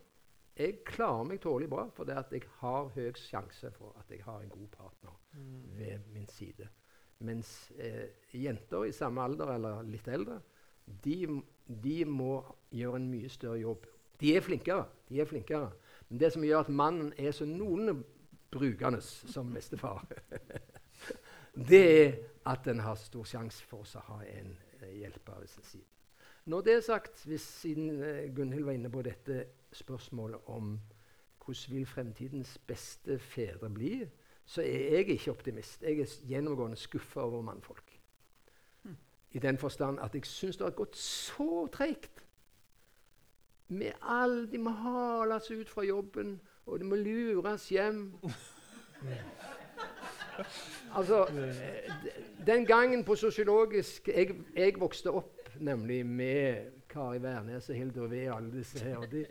[0.55, 4.23] jeg klarer meg tålelig bra, for det at jeg har høy sjanse for at jeg
[4.23, 5.79] har en god partner Mm.
[5.79, 6.69] ved min side.
[7.19, 10.41] Mens eh, jenter i samme alder eller litt eldre,
[11.05, 13.87] de, de må gjøre en mye større jobb.
[14.21, 15.73] De er flinkere, de er flinkere.
[16.09, 18.05] Men det som gjør at mannen er så noenlunde
[18.55, 20.05] brukende som bestefar,
[21.71, 22.15] det er
[22.47, 25.91] at en har stor sjanse for å ha en eh, hjelper ved sin side.
[26.51, 30.77] Når det er sagt, hvis, siden eh, Gunhild var inne på dette spørsmålet om
[31.45, 33.99] hvordan vil fremtidens beste fedre bli,
[34.47, 35.83] så er jeg ikke optimist.
[35.83, 37.95] Jeg er gjennomgående skuffa over mannfolk.
[39.35, 42.23] I den forstand at jeg syns det har gått så treigt.
[43.69, 46.37] Med all, De må hales ut fra jobben,
[46.67, 48.15] og det må lures hjem.
[50.95, 51.27] altså,
[52.47, 58.37] Den gangen på sosiologisk jeg, jeg vokste opp nemlig med Kari Wærnes og Hildur og
[58.37, 59.05] alle disse her.
[59.11, 59.27] De,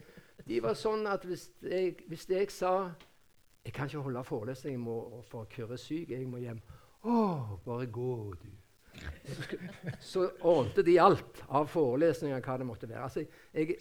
[0.47, 2.91] de var sånn at hvis jeg, hvis jeg sa
[3.63, 4.81] jeg kan ikke holde forelesning,
[5.23, 6.59] for Kyrre er syk, jeg må hjem.
[7.07, 7.19] Å,
[7.63, 8.49] bare gå, du.
[10.03, 13.05] Så ordnet de alt av forelesninger, hva det måtte være.
[13.07, 13.23] Altså,
[13.53, 13.77] jeg,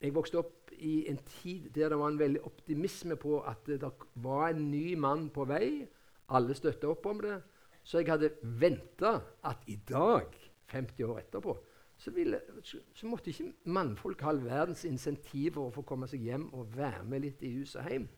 [0.00, 3.90] jeg vokste opp i en tid der det var en veldig optimisme på at det
[4.14, 5.86] var en ny mann på vei.
[6.28, 7.40] Alle støtta opp om det.
[7.86, 10.26] Så jeg hadde venta at i dag,
[10.66, 11.56] 50 år etterpå,
[11.96, 16.26] så, ville, så, så måtte ikke mannfolk ha all verdens insentiver for å komme seg
[16.26, 18.08] hjem og være med litt i hus og hjem.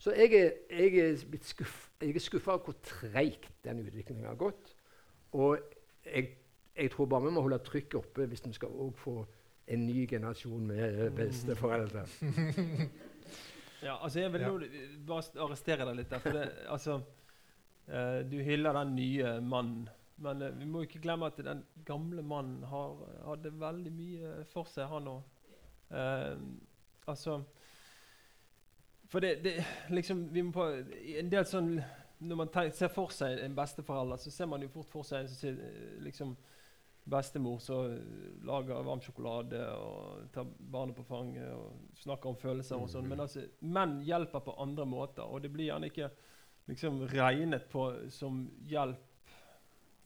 [0.00, 4.28] Så jeg er, jeg er, blitt skuff, jeg er skuffa over hvor treigt den utviklingen
[4.28, 4.76] har gått.
[5.36, 5.58] Og
[6.06, 6.30] jeg,
[6.76, 9.18] jeg tror bare vi må holde trykket oppe hvis vi skal få
[9.70, 12.06] en ny generasjon med besteforeldre.
[13.80, 14.48] Ja, altså jeg vil Ja.
[14.52, 14.66] nå
[15.08, 16.20] bare arrestere deg litt der.
[16.20, 16.98] For det, altså,
[17.88, 19.86] eh, du hyller den nye mannen.
[20.20, 24.68] Men eh, vi må ikke glemme at den gamle mannen har, hadde veldig mye for
[24.68, 25.22] seg, han òg.
[27.08, 27.38] altså
[29.08, 29.54] For det, det
[29.90, 30.66] liksom vi må på,
[31.16, 31.72] en del sånn,
[32.20, 35.28] Når man ser for seg en besteforelder, så ser man jo fort for seg en
[35.32, 36.34] som sier, eh, liksom,
[37.04, 37.94] bestemor som
[38.46, 43.08] lager varm sjokolade og tar barnet på fanget og snakker om følelser og sånn.
[43.08, 46.10] Men altså, menn hjelper på andre måter, og det blir gjerne ikke
[46.70, 49.06] liksom regnet på som hjelp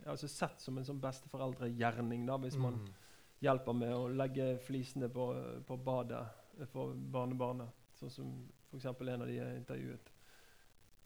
[0.05, 2.89] Altså sett som en sånn besteforeldregjerning, da, hvis man Mm.
[3.41, 6.27] hjelper med å legge flisene på, på badet
[6.69, 7.71] for barnebarnet.
[7.97, 8.85] Sånn som f.eks.
[8.85, 10.11] en av de jeg intervjuet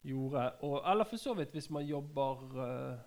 [0.03, 0.43] gjorde.
[0.63, 2.99] Og, eller for så vidt hvis man jobber eh,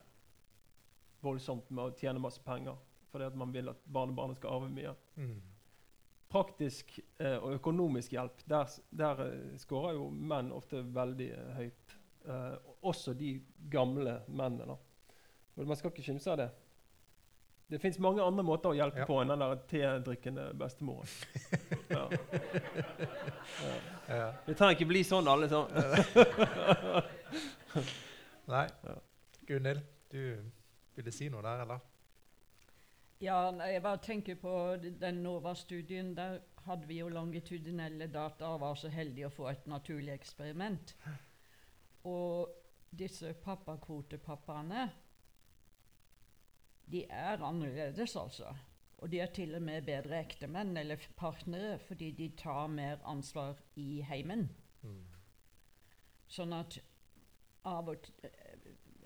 [1.22, 2.76] voldsomt med å tjene masse penger
[3.12, 4.94] fordi at man vil at barnebarnet skal arve mye.
[5.20, 5.34] Mm.
[6.32, 11.92] Praktisk eh, og økonomisk hjelp, der, der uh, scorer jo menn ofte veldig uh, høyt.
[12.24, 12.54] Uh,
[12.88, 13.34] også de
[13.70, 14.76] gamle mennene.
[15.58, 16.48] Men man skal ikke kimse av det.
[17.72, 19.06] Det fins mange andre måter å hjelpe Ja.
[19.08, 21.08] på enn den der tedrikkende bestemoren.
[21.92, 22.08] Ja.
[24.08, 24.28] Ja.
[24.46, 25.76] Det trenger ikke bli sånn, alle sammen.
[28.54, 28.64] Nei.
[29.44, 30.40] Gunhild, du
[30.96, 31.82] ville si noe der, eller?
[33.22, 36.16] Ja, jeg bare tenker på den NOVA-studien.
[36.16, 40.94] Der hadde vi jo longitudinelle data og var så heldige å få et naturlig eksperiment.
[42.10, 42.50] Og
[42.90, 44.90] disse pappakvotepappaene
[46.92, 48.50] De er annerledes, altså.
[48.98, 53.62] Og de er til og med bedre ektemenn eller partnere fordi de tar mer ansvar
[53.78, 54.48] i heimen.
[54.82, 55.06] Mm.
[56.28, 56.78] Sånn at
[57.64, 58.28] av og til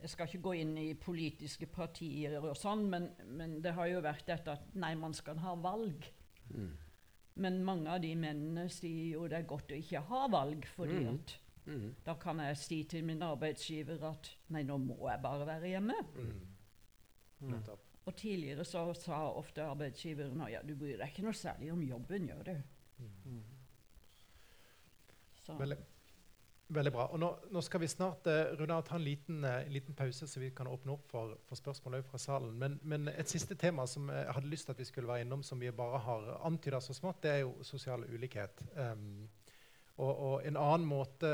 [0.03, 4.03] Jeg skal ikke gå inn i politiske partier og sånn, men, men det har jo
[4.05, 6.05] vært dette at nei, man skal ha valg.
[6.53, 6.74] Mm.
[7.42, 11.01] Men mange av de mennene sier jo det er godt å ikke ha valg, fordi
[11.01, 11.11] mm.
[11.14, 11.36] at
[11.66, 11.94] Mm.
[12.07, 15.97] da kan jeg si til min arbeidsgiver at nei, nå må jeg bare være hjemme.
[16.14, 17.49] Mm.
[17.51, 17.82] Nettopp.
[18.07, 21.82] Og tidligere så sa ofte arbeidsgiveren at ja, du bryr deg ikke noe særlig om
[21.82, 22.55] jobben, gjør du?
[23.03, 23.40] Mm.
[25.42, 25.59] Så.
[26.67, 27.05] Veldig, bra.
[27.14, 30.27] Og nå, nå skal vi snart uh, runde av ta en liten, eh, liten pause,
[30.27, 32.57] så vi kan åpne opp for, for spørsmål fra salen.
[32.59, 35.45] Men, men et siste tema som jeg hadde lyst til at vi skulle være innom,
[35.47, 38.64] som vi bare har antyda så smått, det er jo sosial ulikhet.
[38.75, 39.29] Um,
[39.97, 41.29] og, og en annen måte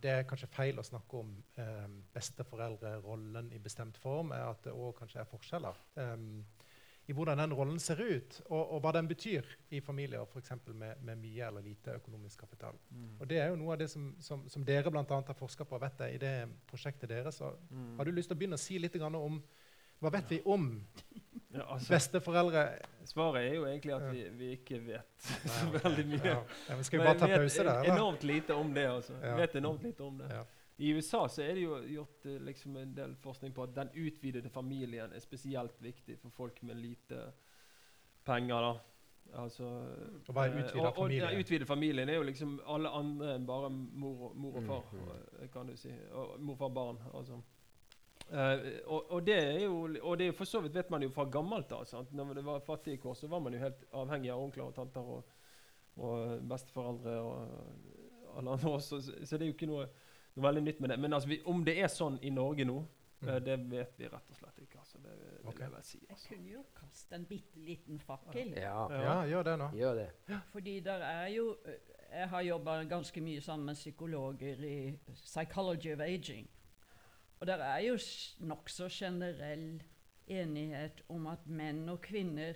[0.00, 4.72] Det er kanskje feil å snakke om um, besteforeldrerollen i bestemt form, er at det
[4.72, 5.82] òg kanskje er forskjeller.
[5.98, 6.44] Um,
[7.08, 9.42] i hvordan den rollen ser ut, og, og hva den betyr
[9.74, 10.40] i familier for
[10.74, 12.76] med, med mye eller lite økonomisk kapital.
[12.90, 13.16] Mm.
[13.20, 15.64] Og Det er jo noe av det som, som, som dere blant annet har forska
[15.66, 17.34] på vet jeg, i det prosjektet deres.
[17.42, 17.96] Så Mm.
[17.98, 19.42] har du lyst til å begynne å si litt om
[20.02, 20.84] hva vet vi om
[21.52, 22.62] Ja, altså, besteforeldre?
[23.04, 25.26] svaret er jo egentlig at vi, vi ikke vet
[25.58, 26.24] så veldig mye.
[26.24, 26.38] Ja.
[26.68, 27.84] Ja, men skal vi bare ta pause der?
[27.92, 28.86] Enormt lite om det.
[28.88, 29.18] altså.
[29.22, 29.36] Ja.
[29.36, 30.30] Vet enormt lite om det.
[30.82, 30.86] Ja.
[30.86, 33.92] I USA så er det jo gjort eh, liksom en del forskning på at den
[33.94, 37.20] utvidede familien er spesielt viktig for folk med lite
[38.24, 38.60] penger.
[38.60, 38.72] da.
[39.38, 39.64] Altså,
[40.28, 41.28] Og hva er eh, utvidet og, og familie?
[41.30, 45.00] Den utvidede familien er jo liksom alle andre enn bare mor, mor og far, Mm,
[45.06, 45.42] mm.
[45.42, 45.92] eh, kan du si.
[46.12, 46.98] Og mor, far, barn.
[47.14, 47.40] altså.
[48.32, 51.10] Uh, og, og, det er jo, og det er for så vidt vet man jo
[51.12, 51.84] fra gammelt av.
[51.84, 52.12] sant?
[52.12, 55.00] Når det var fattige kår, så var man jo helt avhengig av onkler og tanter
[55.00, 55.24] og,
[55.96, 59.00] og besteforeldre og alle andre også.
[59.00, 59.88] Så, så det er jo ikke noe,
[60.36, 60.98] noe veldig nytt med det.
[60.98, 62.88] Men altså, vi, om det er sånn i Norge nå, eh,
[63.22, 63.44] Mm.
[63.44, 64.78] det vet vi rett og slett ikke.
[64.78, 64.98] altså.
[64.98, 65.58] Det vil Ok.
[65.60, 65.98] jeg vel si.
[65.98, 66.28] Jeg altså.
[66.28, 68.54] kunne jo kaste en bitte liten fakkel.
[68.56, 69.68] Ja, Ja, gjør det nå.
[69.74, 70.10] gjør det.
[70.52, 71.78] Fordi der er jo eh,
[72.12, 76.46] Jeg har jobba ganske mye sammen med psykologer i psychology of aging.
[77.40, 77.94] Og der er jo
[78.40, 79.82] nokså generell
[80.28, 82.54] enighet om at menn og kvinner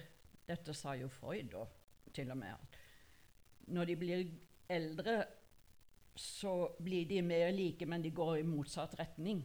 [0.48, 1.64] Dette sa jo Freud da,
[2.14, 2.48] til og med.
[2.52, 2.76] at
[3.68, 4.26] Når de blir
[4.68, 5.24] eldre,
[6.16, 9.42] så blir de mer like, men de går i motsatt retning.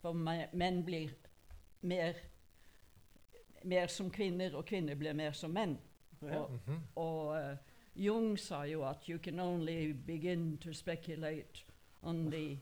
[0.00, 0.12] For
[0.52, 1.10] menn blir
[1.82, 2.14] mer,
[3.64, 5.78] mer som kvinner, og kvinner blir mer som menn.
[6.20, 6.80] Og, Mhm.
[6.96, 7.56] og uh,
[7.94, 11.64] Jung sa jo at you can only begin to speculate
[12.02, 12.58] on the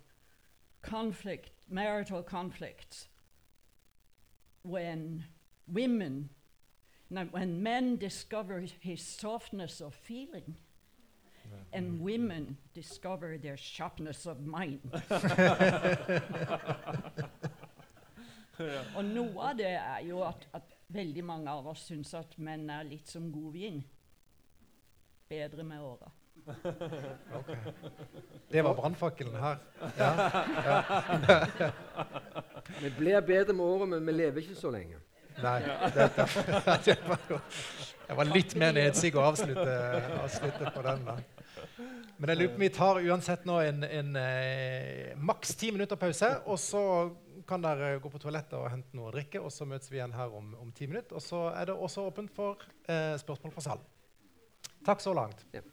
[0.82, 3.08] conflict, marital conflicts
[4.64, 5.24] when
[5.66, 6.30] women,
[7.10, 10.56] no, when men discover his softness of feeling
[11.72, 14.80] and women discover their sharpness of mind.
[18.96, 22.68] Og noe av det er jo at, at veldig mange av oss syns at menn
[22.70, 23.80] er litt som god vin.
[25.32, 26.10] Bedre med åra.
[26.42, 27.56] Okay.
[28.50, 29.56] Det var brannfakkelen her.
[29.98, 30.10] Ja.
[32.82, 34.98] Vi blir bedre med året, men vi lever ikke så lenge.
[35.42, 35.60] Nei,
[35.94, 36.08] det,
[36.84, 37.40] det, var, jo-
[38.08, 39.76] det var litt mer nedsig å avslutte,
[40.22, 41.06] avslutte på den.
[41.08, 41.16] da.
[42.22, 45.98] Men jeg lurer på om vi tar uansett nå en, en eh, maks ti minutter
[45.98, 46.28] pause.
[46.46, 46.82] Og så
[47.50, 50.14] kan dere gå på toalettet og hente noe å drikke, og så møtes vi igjen
[50.14, 51.18] her om, om ti minutter.
[51.18, 53.88] Og så er det også åpent for eh, spørsmål fra salen.
[54.86, 55.42] Takk så langt.
[55.50, 55.64] Ja.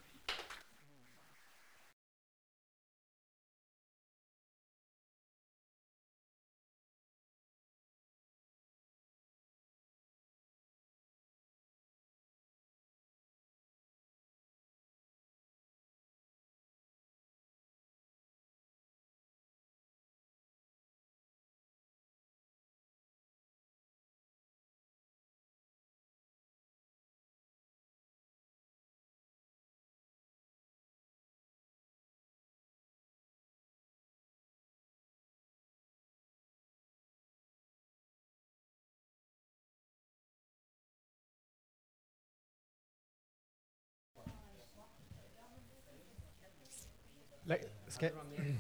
[47.88, 48.58] Skal jeg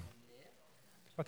[1.15, 1.23] Hva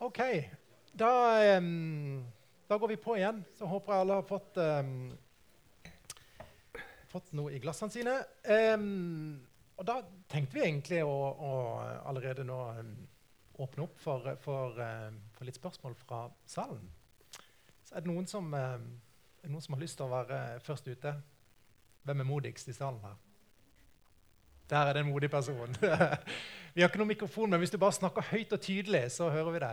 [0.00, 0.20] OK.
[0.92, 2.24] Da, um,
[2.68, 3.42] da går vi på igjen.
[3.58, 5.10] Så håper jeg alle har fått, um,
[7.12, 8.14] fått noe i glassene sine.
[8.48, 9.42] Um,
[9.76, 9.98] og da
[10.32, 11.52] tenkte vi egentlig å, å
[12.08, 12.58] allerede nå
[13.60, 14.80] åpne opp for, for,
[15.36, 16.86] for litt spørsmål fra salen.
[17.84, 21.12] Så er det noen som, det noen som har lyst til å være først ute?
[22.08, 23.20] Hvem er modigst i salen her?
[24.70, 25.76] Der er det en modig person.
[26.74, 29.50] vi har ikke noen mikrofon, men hvis du bare snakker høyt og tydelig, så hører
[29.50, 29.72] vi det.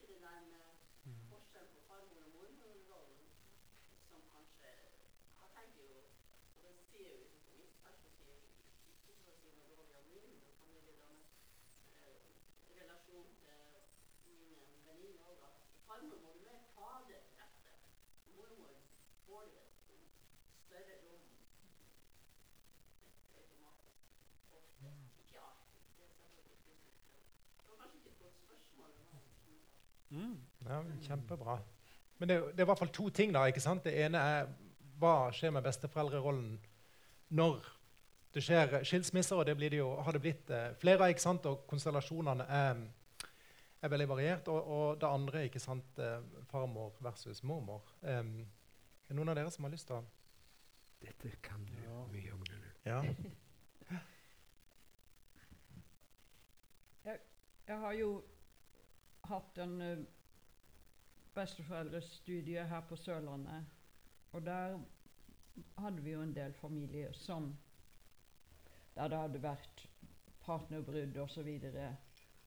[30.11, 30.41] Mm.
[30.67, 31.59] Ja, kjempebra.
[32.17, 33.33] Men det, det er i hvert fall to ting.
[33.33, 33.85] da, ikke sant?
[33.87, 34.49] Det ene er
[34.99, 36.59] hva skjer med besteforeldrerollen
[37.31, 37.65] når
[38.33, 41.23] det skjer skilsmisser, og det blir det jo, har det blitt eh, flere av, ikke
[41.23, 41.45] sant?
[41.49, 42.79] og konstellasjonene er,
[43.81, 44.47] er veldig variert.
[44.51, 47.83] Og, og det andre, ikke sant, eh, farmor versus mormor.
[48.01, 48.37] Um,
[49.03, 50.03] er det noen av dere som har lyst til å
[51.01, 52.03] Dette kan du Ja.
[52.13, 52.43] mye om.
[52.85, 52.99] Ja.
[57.71, 58.09] Jeg har jo
[59.23, 60.03] hatt en uh,
[61.33, 63.65] besteforeldrestudie her på Sørlandet.
[64.31, 64.77] Og der
[65.77, 67.57] hadde vi jo en del familier som
[68.95, 69.89] Der det hadde vært
[70.43, 71.21] partnerbrudd osv.
[71.21, 71.97] Og, så videre,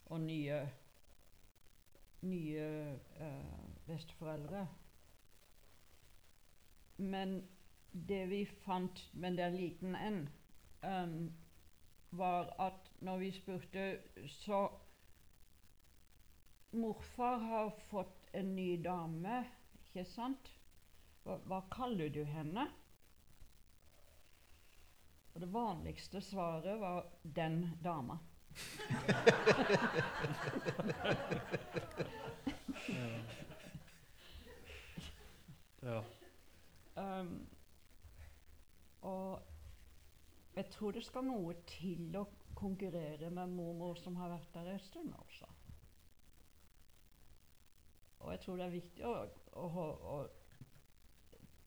[0.06, 0.58] og nye,
[2.20, 2.66] nye
[3.16, 4.66] eh, besteforeldre.
[6.96, 7.38] Men
[7.94, 10.20] det vi fant men det er liten en,
[10.82, 11.32] um,
[12.10, 13.98] var at når vi spurte,
[14.28, 14.68] så
[16.72, 19.44] Morfar har fått en ny dame,
[19.78, 20.50] ikke sant?
[21.22, 22.66] Hva, hva kaller du henne?
[25.34, 28.18] Og det vanligste svaret var 'den dama'.
[35.82, 36.02] Ja.
[36.96, 37.48] Um,
[39.00, 39.42] og
[40.56, 42.24] jeg tror det skal noe til å
[42.54, 45.50] konkurrere med mormor som har vært der en stund, altså.
[48.24, 49.14] Og jeg tror det er viktig å,
[49.52, 50.18] å, å, å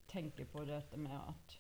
[0.10, 1.58] tenke på dette med at,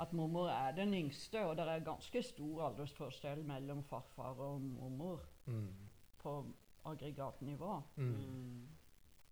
[0.00, 5.20] at mormor er den yngste, og det er ganske stor aldersforskjell mellom farfar og mormor
[5.46, 5.68] Mm.
[6.18, 6.46] på
[6.84, 7.82] aggregatnivå.
[7.96, 8.68] Mm.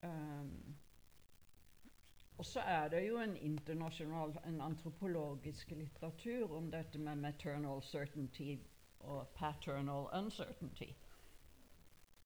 [0.03, 0.77] Um,
[2.39, 8.57] og så er det jo en internasjonal, en antropologisk litteratur om dette med maternal certainty
[9.01, 10.91] og paternal uncertainty.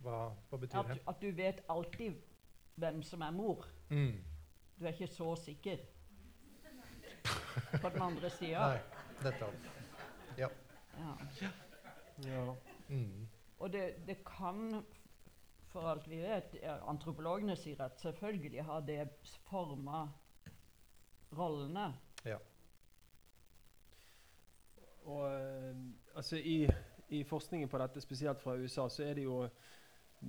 [0.01, 1.03] Hva, hva betyr At, det?
[1.09, 2.15] at du vet alltid
[2.75, 3.67] hvem som er mor.
[3.91, 4.15] Mm.
[4.81, 5.77] Du er ikke så sikker
[7.81, 8.67] på den andre sida.
[8.69, 9.69] Nei, nettopp.
[10.39, 10.49] Ja.
[11.01, 11.51] Ja.
[12.27, 12.45] ja.
[12.89, 13.29] Mm.
[13.59, 14.83] Og det, det kan,
[15.71, 16.57] for alt vi vet
[16.89, 19.09] Antropologene sier at selvfølgelig har det
[19.49, 20.07] forma
[21.37, 21.93] rollene.
[25.11, 25.77] Og eh,
[26.15, 26.69] altså i,
[27.09, 29.43] i forskningen på dette, spesielt fra USA, så er det jo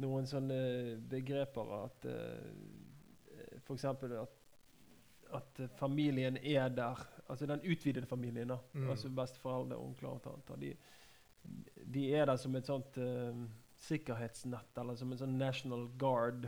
[0.02, 0.58] noen sånne
[1.12, 3.86] begreper at uh, F.eks.
[3.86, 4.38] at
[5.34, 7.02] at familien er der.
[7.30, 8.48] Altså den utvidede familien.
[8.48, 8.90] da, Mm.
[8.90, 10.56] altså Besteforeldre, onkler og tanter.
[10.56, 10.76] De,
[11.94, 13.46] de er der som et sånt uh,
[13.78, 16.46] sikkerhetsnett, eller som en sånn national guard,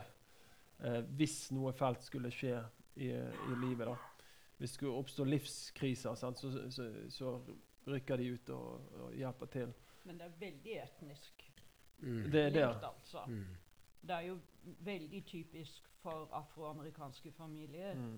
[0.83, 2.57] uh, hvis noe fælt skulle skje
[2.95, 3.87] i, i livet.
[3.87, 3.95] da.
[4.57, 7.33] Hvis det skulle oppstå livskriser, sant, så, så, så
[7.87, 9.73] rykker de ut og, og hjelper til.
[10.05, 11.49] Men det er veldig etnisk
[12.03, 12.31] Mm.
[12.31, 12.63] Det er det.
[12.83, 13.21] altså.
[13.27, 13.45] Mm.
[14.01, 14.33] Det er jo
[14.83, 18.17] veldig typisk for afroamerikanske familier Mm.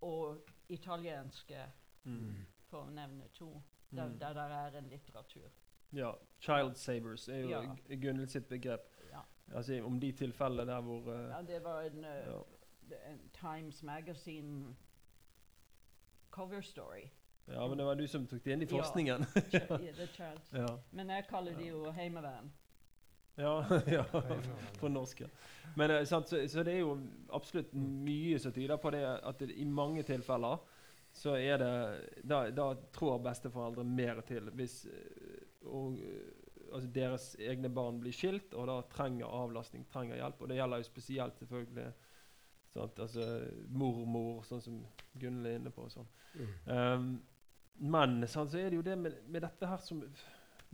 [0.00, 1.62] Og italienske,
[2.04, 2.34] Mm.
[2.70, 4.18] for å nevne to, der, Mm.
[4.18, 5.48] der der er en litteratur.
[5.92, 6.12] Ja.
[6.40, 7.76] Child savers er jo Ja.
[7.88, 8.80] Gunhild sitt begrep.
[9.10, 9.20] Ja.
[9.56, 12.04] Altså Om de tilfellene der hvor uh, Ja, det var en, uh,
[12.90, 12.96] ja.
[13.10, 14.76] en Times Magazine
[16.30, 17.10] cover story.
[17.48, 19.26] ja, men det var du som tok det inn i forskningen.
[19.52, 20.40] Ja, the child.
[20.52, 20.78] ja.
[20.92, 22.52] Men jeg kaller det jo heimevern.
[23.36, 24.04] Ja, ja,
[24.80, 25.20] på norsk.
[25.20, 25.28] ja.
[25.76, 26.96] Men eh, sant, så, så det er jo
[27.36, 30.62] absolutt mye som tyder på det at det, i mange tilfeller
[31.16, 31.74] så er det
[32.28, 38.14] Da, da trår besteforeldre mer til hvis eh, og, eh, altså deres egne barn blir
[38.16, 40.42] skilt og da trenger avlastning, trenger hjelp.
[40.42, 41.86] Og det gjelder jo spesielt selvfølgelig
[42.76, 43.26] sant, altså,
[43.72, 44.80] mormor, sånn som
[45.16, 45.86] Gunhild er inne på.
[45.92, 46.08] Sånn.
[46.36, 46.50] Mm.
[46.68, 47.10] Um,
[47.92, 50.02] men sant, så er det jo det med, med dette her som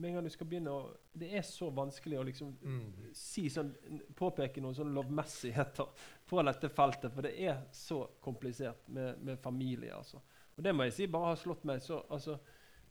[0.03, 2.93] med en gang du skal begynne å Det er så vanskelig å liksom Mm.
[3.15, 3.71] si sånn,
[4.19, 5.87] påpeke noen sånne lovmessigheter
[6.27, 7.13] på dette feltet.
[7.15, 9.95] For det er så komplisert med, med familie.
[9.95, 10.21] altså.
[10.57, 11.81] Og det må jeg si bare har slått meg.
[11.83, 12.39] så altså,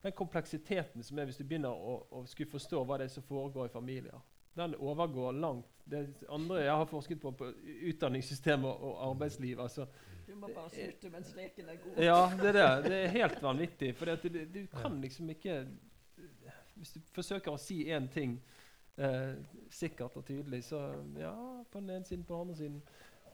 [0.02, 3.22] Den kompleksiteten som er hvis du begynner å, å skulle forstå hva det er som
[3.22, 4.18] foregår i familier,
[4.56, 7.46] den overgår langt det andre jeg har forsket på, på
[7.92, 9.60] utdanningssystem og, og arbeidsliv.
[9.60, 9.86] altså
[10.26, 12.02] Du må bare slutte mens leken er god.
[12.02, 12.90] ja, det er det.
[12.90, 13.94] Det er helt vanvittig.
[13.96, 15.56] For du kan liksom ikke
[16.82, 18.36] Hvis du forsøker å si én ting
[18.98, 19.36] eh,
[19.70, 20.80] sikkert og tydelig, så
[21.20, 21.34] ja,
[21.70, 22.80] på den ene siden, på den andre siden.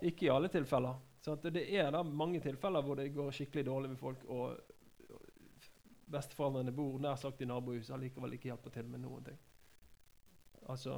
[0.04, 1.00] Ikke i alle tilfeller.
[1.24, 4.74] Så at det er da mange tilfeller hvor det går skikkelig dårlig med folk, og
[5.08, 9.40] og besteforeldrene bor nær sagt i nabohuset og likevel ikke hjelper til med noen ting.
[10.68, 10.94] Altså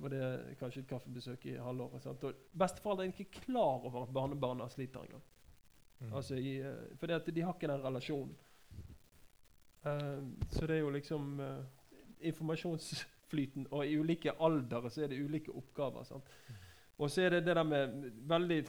[0.00, 2.02] var det kanskje et kaffebesøk i halvåret.
[2.02, 2.24] Sant?
[2.24, 5.24] Og Besteforeldre er ikke klar over at barnebarna sliter engang.
[5.98, 6.12] Mm.
[6.14, 8.36] Altså i, eh, fordi at de har ikke den relasjonen.
[9.84, 11.64] Eh, så det er jo liksom uh,
[12.20, 16.04] informasjonsflyten, og i ulike aldre så er det ulike oppgaver.
[16.08, 16.30] sant?
[16.98, 18.62] Og så er det det der med veldig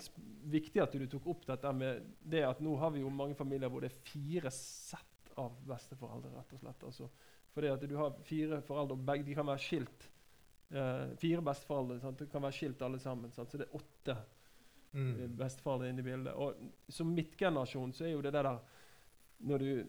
[0.54, 3.72] viktig at du tok opp dette med det at nå har vi jo mange familier
[3.74, 6.30] hvor det er fire sett av besteforeldre.
[6.36, 6.84] rett og slett.
[6.84, 7.10] Altså,
[7.56, 10.10] fordi at du har fire foreldre, og begge de kan være skilt.
[10.70, 12.20] Eh, fire besteforeldre sant?
[12.20, 13.32] de kan være skilt alle sammen.
[13.34, 13.50] Sant?
[13.50, 14.28] Så det er åtte eh,
[14.92, 15.36] Mm.
[15.38, 16.34] besteforeldre inne i bildet.
[16.34, 16.56] Og
[16.90, 18.58] som midtgenerasjon så er jo det det der
[19.40, 19.84] når du,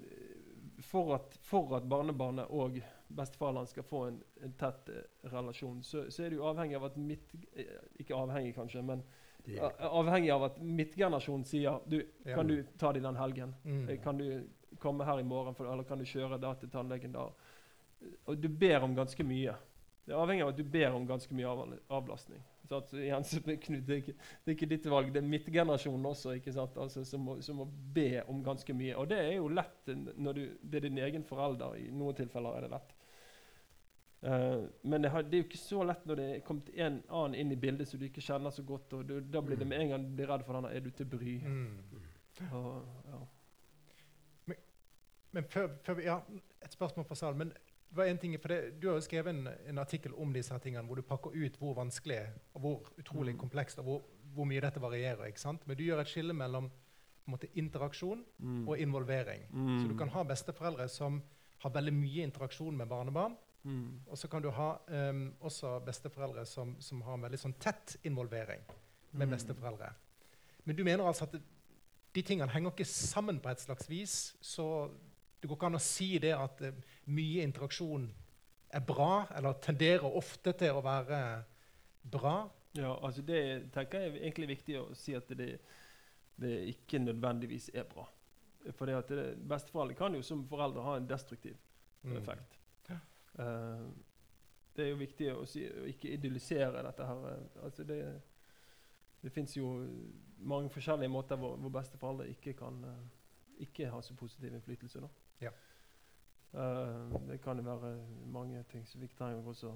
[0.82, 2.78] for, at, for at barnebarnet og
[3.08, 6.96] besteforeldrene skal få en, en tett eh, relasjon, så, så er du avhengig av at
[6.96, 7.32] midt...
[7.54, 9.02] eh, Ikke avhengig, kanskje, men
[9.44, 11.98] Det a- avhengig av at midtgenerasjonen sier du.
[12.34, 13.54] Kan du ta det den helgen?
[13.64, 13.88] Mm.
[13.88, 14.46] Eh, Kan du
[14.78, 17.28] komme her i morgen, for, eller kan du kjøre da til tannlegen da?
[18.26, 19.54] Og du ber om ganske mye.
[20.06, 22.40] Det er avhengig av at du ber om ganske mye av, avlastning.
[22.70, 26.76] Igjen, så, Knut, det, er ikke, ditt valg, det er midtgenerasjonen også ikke sant?
[26.78, 28.94] Altså, som, må, som må be om ganske mye.
[29.00, 31.78] Og det er jo lett når du, det er din egen forelder.
[31.80, 32.94] I noen tilfeller er det lett.
[34.20, 36.98] Uh, men det, har, det er jo ikke så lett når det er kommet en
[37.08, 38.92] annen inn i bildet som du ikke kjenner så godt.
[38.98, 40.90] og du, Da blir det med en gang du blir redd for denne 'er du
[40.90, 41.40] til bry'?
[41.46, 42.00] Mm.
[42.52, 43.20] Og, ja.
[45.32, 46.18] Men før, før vi, ja,
[46.64, 47.38] Et spørsmål fra salen.
[47.38, 47.52] men
[47.94, 50.52] hva er en ting, for det, Du har jo skrevet en, en artikkel om disse
[50.52, 52.20] her tingene, hvor du pakker ut hvor vanskelig
[52.54, 53.40] og hvor utrolig Mm.
[53.40, 54.02] komplekst og hvor,
[54.34, 55.26] hvor mye dette varierer.
[55.26, 55.66] ikke sant?
[55.66, 56.70] Men du gjør et skille mellom
[57.26, 58.68] måte, interaksjon Mm.
[58.68, 59.42] og involvering.
[59.52, 59.82] Mm.
[59.82, 61.22] Så du kan ha besteforeldre som
[61.58, 63.36] har veldig mye interaksjon med barnebarn.
[63.64, 64.00] Mm.
[64.08, 67.96] Og så kan du ha um, også besteforeldre som, som har en veldig sånn tett
[68.04, 68.60] involvering
[69.12, 69.34] med Mm.
[69.36, 69.92] besteforeldre.
[70.64, 71.34] Men du mener altså at
[72.14, 74.36] de tingene henger ikke sammen på et slags vis?
[74.40, 74.90] Så
[75.40, 78.08] det går ikke an å si det at eh, mye interaksjon
[78.70, 81.20] er bra, eller tenderer ofte til å være
[82.12, 82.36] bra?
[82.76, 83.40] Ja, altså det
[83.74, 85.56] tenker jeg er egentlig viktig å si at det,
[86.38, 88.04] det ikke nødvendigvis er bra.
[88.76, 91.56] For det at det, besteforeldre kan jo som foreldre ha en destruktiv
[92.02, 92.14] Mm.
[92.16, 92.54] effekt.
[93.38, 93.88] Eh,
[94.76, 97.26] det er jo viktig å, si, å ikke idyllisere dette her.
[97.28, 97.98] eh, Altså det
[99.20, 99.66] det fins jo
[100.38, 102.78] mange forskjellige måter hvor, hvor besteforeldre ikke kan
[103.60, 105.00] ikke ha så positiv innflytelse.
[105.00, 105.08] da.
[105.40, 105.52] Ja.
[106.54, 107.94] Uh, det kan jo være
[108.32, 109.74] mange ting som vi ikke trenger å gå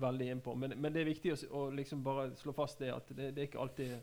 [0.00, 0.54] veldig inn på.
[0.54, 3.42] Men, men det er viktig å, å liksom bare slå fast det at det, det
[3.42, 3.96] er ikke alltid,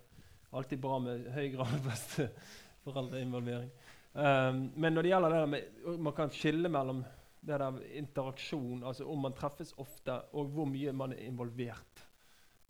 [0.51, 3.69] alltid bra med høy grad av besteforeldreinvolvering.
[4.17, 7.03] Um, men når det gjelder det med Man kan skille mellom
[7.47, 12.01] det der interaksjon, altså om man treffes ofte, og hvor mye man er involvert.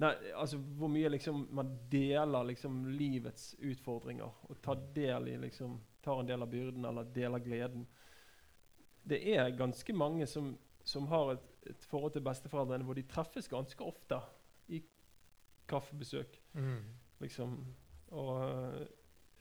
[0.04, 5.80] Nei, altså Hvor mye liksom man deler liksom livets utfordringer og tar, del i, liksom,
[6.08, 7.88] tar en del av byrden eller deler gleden.
[9.08, 10.54] Det er ganske mange som,
[10.88, 14.20] som har et, et forhold til besteforeldrene hvor de treffes ganske ofte
[14.72, 14.82] i
[15.68, 16.40] kaffebesøk.
[16.56, 16.82] Mm.
[17.20, 17.60] Liksom.
[18.16, 18.42] Og,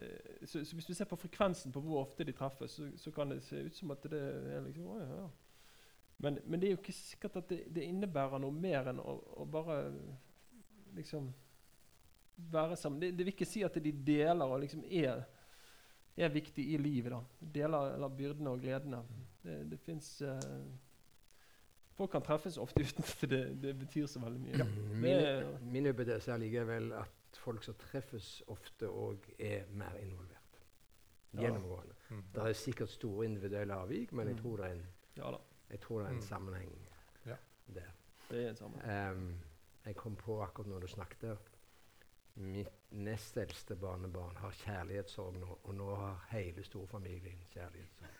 [0.03, 3.15] eh, så, så hvis du ser på frekvensen på hvor ofte de treffes, så, så
[3.15, 5.33] kan det se ut som at det er liksom å, ja, ja.
[6.17, 9.19] Men, men det er jo ikke sikkert at det, det innebærer noe mer enn å,
[9.37, 9.83] å bare
[10.97, 11.29] liksom
[12.53, 13.03] være sammen.
[13.03, 15.27] Det, det vil ikke si at de deler og liksom er,
[16.25, 17.13] er viktig i livet.
[17.13, 17.21] da.
[17.55, 19.03] Deler eller byrdene og gledene.
[19.43, 20.23] Det, det fins
[21.97, 24.65] Folk kan treffes ofte uten at det, det betyr så veldig mye.
[24.93, 30.59] Min, Det- min hypotese er likevel at folk som treffes ofte òg er mer involvert.
[31.35, 31.41] Ja.
[31.41, 31.95] Gjennomgående.
[32.11, 32.23] Mm.
[32.35, 34.43] Det er sikkert store individuelle avvik, men jeg Mm.
[34.43, 34.87] tror det er en,
[35.17, 35.37] Ja da.
[35.71, 36.23] jeg tror det er en Mm.
[36.23, 36.73] sammenheng.
[37.75, 37.83] der.
[38.31, 39.17] Det er en sammenheng.
[39.17, 39.35] Um,
[39.87, 41.39] jeg kom på akkurat når du snakket
[42.37, 48.13] Mitt nest eldste barnebarn har kjærlighetssorg nå, og nå har hele storfamilien kjærlighetssorg.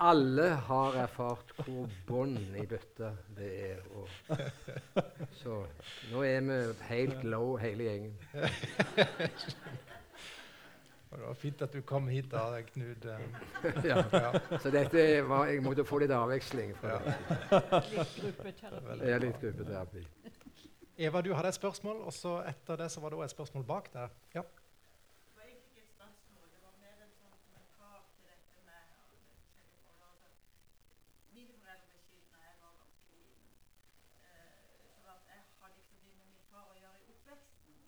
[0.10, 3.08] Alle har erfart hvor bånd i bøtta
[3.38, 3.80] det er.
[3.96, 4.08] Og,
[5.40, 5.62] så
[6.12, 6.58] nå er vi
[6.90, 8.14] helt low, hele gjengen.
[11.10, 13.04] Det var fint at du kom hit, da, Knut.
[13.88, 13.96] Ja.
[14.14, 14.30] Ja.
[14.62, 16.70] Så dette var, jeg måtte få litt avveksling.
[16.78, 16.98] fra Ja.
[17.02, 17.80] det.
[17.90, 19.00] Litt gruppeterapi.
[19.10, 20.04] Er litt gruppeterapi.
[21.00, 23.64] Eva, du hadde et spørsmål, og så etter det så var det også et spørsmål
[23.64, 24.08] bak der.
[24.34, 24.42] Ja.
[24.42, 28.80] Det var egentlig ikke et spørsmål, det var mer en sånn kommentar til dette med
[28.98, 29.46] forskjellige
[29.86, 30.18] forhold.
[30.28, 30.28] Altså,
[31.36, 33.48] mine foreldre ble skilt da jeg var ganske liten.
[34.28, 37.78] Eh, så at jeg hadde ikke så mye med min far å gjøre i oppveksten.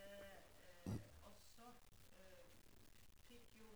[0.00, 0.96] Eh, eh,
[1.28, 1.68] og så
[2.16, 2.56] eh,
[3.28, 3.68] fikk jo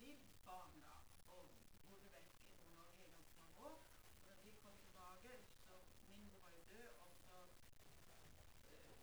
[0.00, 0.16] vi
[0.48, 0.96] barn da,
[1.36, 1.52] og
[1.90, 3.76] bodde vekk i Nord-Norge i ganske mange år.
[4.16, 5.36] Og da vi kom tilbake,
[5.68, 7.36] så min mor var jo død, og så
[8.72, 8.96] eh,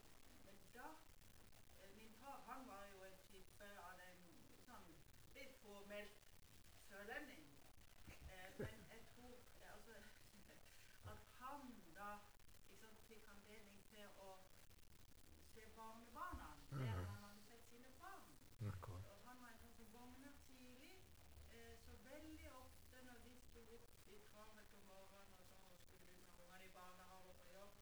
[0.46, 0.88] Men da
[1.80, 4.18] Eh, Min far han var jo en type av den
[4.66, 4.88] sånn
[5.36, 6.18] litt påmeldt
[6.90, 7.46] sørlending.
[8.10, 9.96] Eh, men jeg tror eh, altså,
[11.14, 11.64] at han
[11.96, 12.10] da
[12.72, 14.30] liksom fikk anledning til å
[15.54, 18.26] se barnebarna mer enn han hadde sett sine barn.
[18.72, 19.06] Akkurat.
[19.14, 20.96] Og han var en sånn som våkna tidlig.
[21.50, 25.80] Eh, så veldig ofte når de sto opp i travelt om morgenen og sånn, og
[25.86, 27.80] skulle ut ungene i barnehage og på jobb,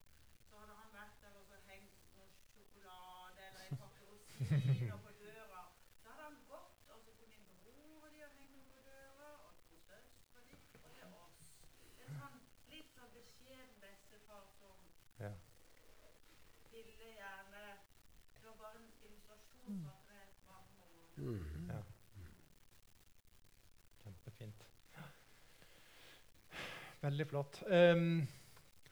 [0.49, 5.15] så hadde han vært der og så hengt noe sjokolade eller en pakke rosiner på
[5.23, 5.63] døra.
[6.03, 8.85] Så hadde han gått, og så kom min bror og de og hengt noe på
[8.87, 11.51] døra, og to søstre de, og det er oss.
[12.07, 12.39] En sånn
[12.71, 14.87] litt sånn beskjeden bestefar som
[15.19, 15.33] Ja.
[16.71, 17.65] ville gjerne
[18.37, 21.07] Det var bare en illustrasjon på at det er mange år.
[21.17, 21.69] Mm.
[21.69, 21.81] Ja.
[24.03, 24.61] Kjempefint.
[27.07, 27.63] Veldig flott.
[27.71, 28.27] Um,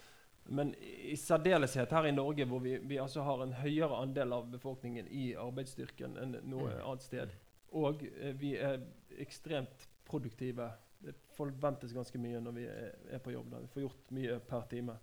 [0.45, 4.49] Men i særdeleshet her i Norge, hvor vi, vi altså har en høyere andel av
[4.51, 6.81] befolkningen i arbeidsstyrken enn noe Mm.
[6.85, 7.31] annet sted.
[7.73, 8.81] Og eh, vi er
[9.23, 10.71] ekstremt produktive.
[11.03, 13.51] Det forventes ganske mye når vi er, er på jobb.
[13.51, 13.59] Da.
[13.63, 14.99] Vi får gjort mye per time.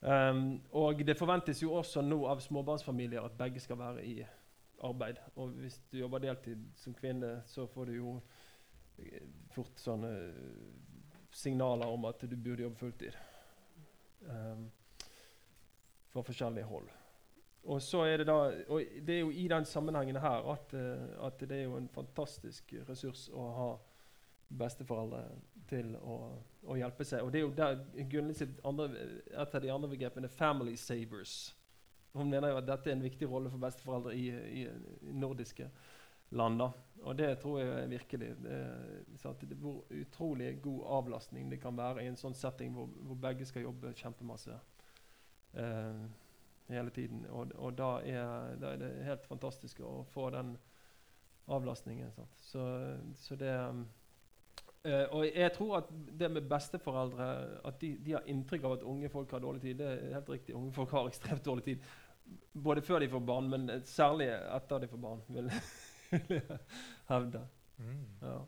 [0.00, 4.14] Um, og det forventes jo også nå av småbarnsfamilier at begge skal være i
[4.82, 5.18] arbeid.
[5.36, 8.14] Og hvis du jobber deltid som kvinne, så får du jo
[8.98, 9.20] eh,
[9.52, 10.10] fort sånne
[11.30, 13.12] signaler om at du burde jobbe fulltid.
[14.20, 14.70] Um,
[16.10, 16.88] fra forskjellige hold.
[17.62, 18.38] Og så er det da,
[18.68, 21.88] og det er jo i den sammenhengen her at, eh, at det er jo en
[21.92, 23.68] fantastisk ressurs å ha
[24.62, 25.20] besteforeldre
[25.70, 26.16] til å,
[26.66, 27.22] å hjelpe seg.
[27.22, 28.88] Og det er jo der Gunnli sitt andre,
[29.30, 31.52] et av de andre begrepene 'family savers'.
[32.12, 34.30] Hun mener jo at dette er en viktig rolle for besteforeldre i,
[34.62, 34.66] i
[35.02, 35.68] nordiske
[36.30, 36.58] land.
[36.58, 36.70] da.
[37.02, 42.16] Og det tror jeg virkelig det, Hvor utrolig god avlastning det kan være i en
[42.16, 44.58] sånn setting hvor, hvor begge skal jobbe kjempemasse.
[45.54, 46.02] Eh,
[46.68, 47.26] hele tiden.
[47.30, 50.56] Og, og da, er, da er det helt fantastisk å få den
[51.50, 52.12] avlastningen.
[52.36, 52.66] Så,
[53.16, 53.54] så det
[54.84, 57.26] eh, Og jeg tror at det med besteforeldre
[57.64, 59.80] At de, de har inntrykk av at unge folk har dårlig tid.
[59.80, 60.54] Det er helt riktig.
[60.54, 61.90] Unge folk har ekstremt dårlig tid.
[62.52, 65.48] Både før de får barn, men særlig etter de får barn, vil
[66.28, 66.58] jeg
[67.08, 67.48] hevde.
[67.78, 68.06] Mm.
[68.22, 68.38] Ja.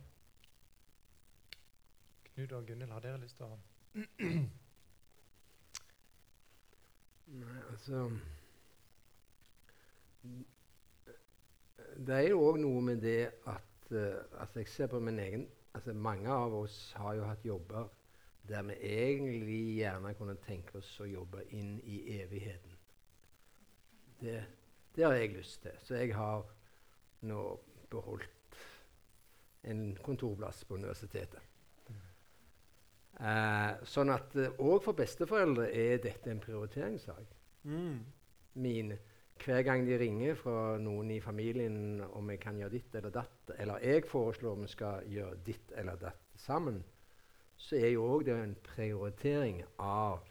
[2.34, 3.58] Knut og Gunhild, har dere lyst til å
[7.32, 8.10] Nei, altså
[11.96, 15.44] Det er jo òg noe med det at uh, altså Jeg ser på min egen
[15.76, 17.90] altså Mange av oss har jo hatt jobber
[18.48, 22.72] der vi egentlig gjerne kunne tenke oss å jobbe inn i evigheten.
[24.18, 24.40] Det,
[24.96, 25.76] det har jeg lyst til.
[25.86, 26.42] Så jeg har
[27.28, 27.42] nå
[27.92, 28.58] beholdt
[29.62, 31.40] en kontorplass på universitetet.
[33.22, 37.34] Eh, sånn at òg for besteforeldre er dette en prioriteringssak.
[37.68, 38.00] Mm.
[39.42, 43.52] Hver gang de ringer fra noen i familien om jeg kan gjøre ditt eller datt,
[43.58, 46.82] eller jeg foreslår vi skal gjøre ditt eller datt sammen,
[47.56, 50.22] så er jo òg det en prioritering av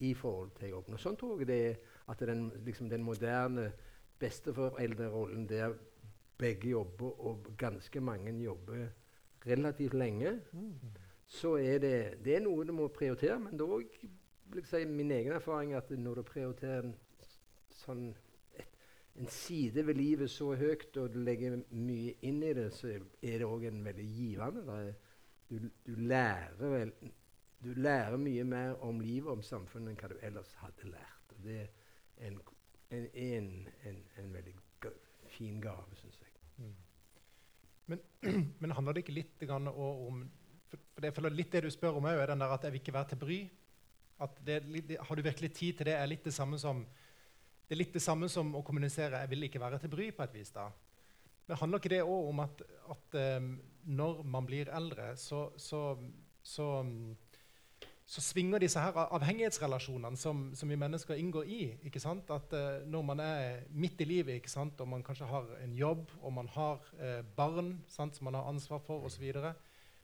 [0.00, 0.96] i forhold til jobben.
[0.96, 1.78] Og sånn tror jeg det er
[2.12, 3.70] at den, liksom den moderne
[4.20, 5.74] besteforeldrerollen der
[6.40, 8.88] begge jobber, og ganske mange jobber
[9.46, 10.74] relativt lenge, Mm.
[11.26, 13.38] så er det, det er noe du må prioritere.
[13.40, 16.94] Men det er òg si, min egen erfaring at når du prioriterer en,
[17.70, 18.08] sånn,
[18.58, 18.74] et,
[19.16, 23.38] en side ved livet så høyt, og du legger mye inn i det, så er
[23.38, 24.94] det òg en veldig givende.
[25.50, 26.92] Du, du, lærer vel,
[27.64, 31.36] du lærer mye mer om livet om samfunnet enn hva du ellers hadde lært.
[31.36, 32.40] Og det er en,
[32.90, 33.08] en,
[33.86, 34.54] en, en veldig
[35.30, 36.19] fin gave, syns jeg.
[37.90, 38.02] Men,
[38.60, 40.22] men handler det ikke litt om
[40.70, 42.94] for, det, føler Litt det du spør om, er den der at jeg vil ikke
[42.94, 43.38] være til bry.
[44.46, 44.58] Det,
[45.00, 46.84] har du virkelig tid til det, er litt det samme som
[47.70, 50.24] det er litt det samme som å kommunisere 'jeg vil ikke være til bry' på
[50.24, 50.50] et vis.
[50.50, 50.72] da.
[51.46, 55.96] Men handler ikke det òg om at, at um, når man blir eldre, så, så,
[56.42, 57.16] så, mm,
[58.10, 61.58] så svinger disse her avhengighetsrelasjonene som, som vi mennesker inngår i.
[61.86, 62.30] ikke sant?
[62.34, 64.80] At eh, Når man er midt i livet ikke sant?
[64.82, 68.16] og man kanskje har en jobb og man har eh, barn sant?
[68.16, 69.52] som man har ansvar for osv., så, videre,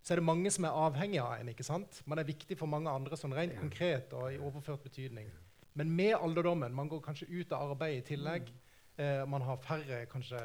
[0.03, 1.51] så er det mange som er avhengige av en.
[1.51, 2.03] ikke sant?
[2.07, 5.33] Man er viktig for mange andre sånn rent konkret og i overført betydning.
[5.75, 8.53] Men med alderdommen Man går kanskje ut av arbeid i tillegg.
[8.97, 10.39] Eh, man har færre kanskje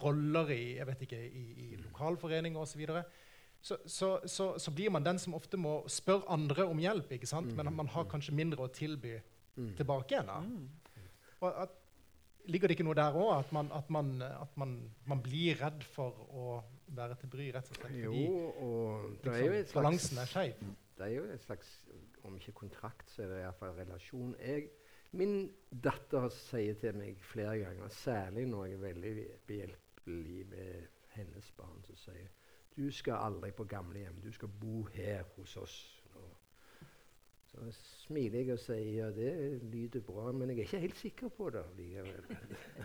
[0.00, 2.86] roller i jeg vet ikke, i, i lokalforeninger osv.
[2.86, 3.04] Så,
[3.62, 7.12] så, så, så, så blir man den som ofte må spørre andre om hjelp.
[7.14, 7.52] ikke sant?
[7.56, 9.20] Men man har kanskje mindre å tilby
[9.52, 9.74] Mm.
[9.76, 10.26] tilbake igjen.
[10.26, 10.38] da.
[10.40, 10.68] Mm.
[11.44, 11.72] Og at,
[12.48, 13.32] ligger det ikke noe der òg?
[13.38, 14.70] At, man, at, man, at man,
[15.04, 16.54] man blir redd for å
[16.96, 19.74] være til bry, rett og slett fordi Jo, og det er jo liksom, et slags
[19.76, 20.64] balansen er skeiv?
[20.96, 21.68] Det er jo en slags,
[22.24, 24.32] om ikke kontrakt, så er det iallfall relasjon.
[24.40, 24.70] Jeg,
[25.20, 25.36] min
[25.84, 29.14] datter sier til meg flere ganger, særlig når jeg er veldig
[29.52, 32.38] behjelpelig med hennes barn, så sier hun
[32.76, 36.02] du skal aldri på gamlehjem, du skal bo her hos oss.
[36.14, 36.20] nå.»
[37.52, 37.58] Så
[38.06, 41.50] smiler jeg og sier ja, det lyder bra, men jeg er ikke helt sikker på
[41.52, 42.22] det likevel.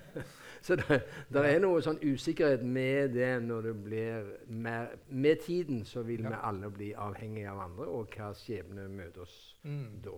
[0.61, 0.97] så det,
[1.34, 6.22] det er noe sånn usikkerhet med det når det blir mer Med tiden så vil
[6.27, 6.30] Ja.
[6.30, 10.01] vi alle bli avhengige av andre, og hva skjebne møter oss Mm.
[10.03, 10.18] da.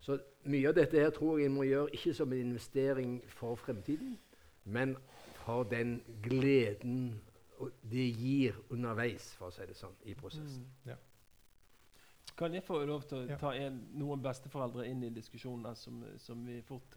[0.00, 4.18] Så mye av dette her tror jeg må gjøre ikke som en investering for fremtiden,
[4.64, 4.96] men
[5.44, 7.20] for den gleden
[7.82, 10.66] det gir underveis, for å si det sånn, i prosessen.
[10.86, 10.96] Mm.
[12.36, 13.36] Kan jeg få lov til å Ja.
[13.36, 16.96] ta en, noen besteforeldre inn i diskusjonen som, som vi fort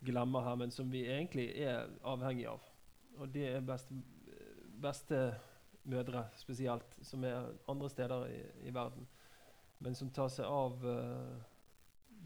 [0.00, 2.60] glemmer her, men som vi egentlig er avhengig av?
[3.18, 3.94] Og det er beste,
[4.80, 5.18] beste
[5.84, 9.06] mødre spesielt, som er andre steder i, i verden,
[9.78, 11.42] men som tar seg av uh,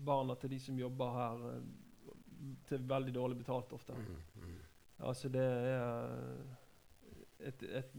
[0.06, 3.92] barna til de som jobber her, uh, til veldig dårlig betalt ofte.
[3.96, 4.56] Mm, mm.
[5.08, 6.44] Altså det er
[7.40, 7.90] Et, et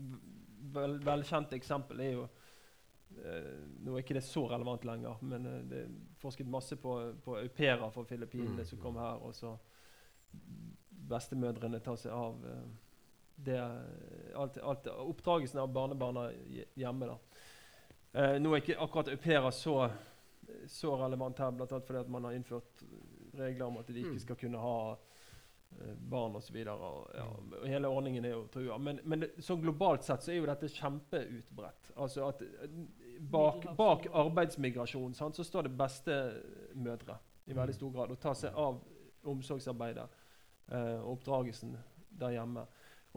[0.74, 2.24] vel, velkjent eksempel er jo
[3.24, 5.92] eh, Nå er ikke det så relevant lenger, men eh, det er
[6.22, 8.66] forsket masse på, på au pairer fra Filippinene Mm.
[8.66, 9.54] som kom her, og så
[11.08, 12.66] bestemødrene tar seg av eh,
[13.48, 13.58] det
[14.36, 16.32] alt, alt, Oppdragelsen av barnebarna
[16.76, 17.06] hjemme.
[17.12, 17.18] da.
[18.18, 19.76] Eh, nå er ikke akkurat au pairer så,
[20.68, 21.68] så relevant her, bl.a.
[21.80, 22.82] fordi man har innført
[23.38, 24.24] regler om at de ikke Mm.
[24.26, 24.98] skal kunne ha
[26.10, 26.58] barn osv.
[26.58, 28.78] Ja, og hele ordningen er jo trua.
[28.82, 31.92] Men, men sånn globalt sett så er jo dette kjempeutbredt.
[31.96, 32.78] Altså at eh,
[33.20, 38.58] bak, bak arbeidsmigrasjon sant, så står det bestemødre i veldig stor grad og tar seg
[38.60, 38.82] av
[39.28, 41.78] omsorgsarbeidet eh, og oppdragelsen
[42.18, 42.66] der hjemme.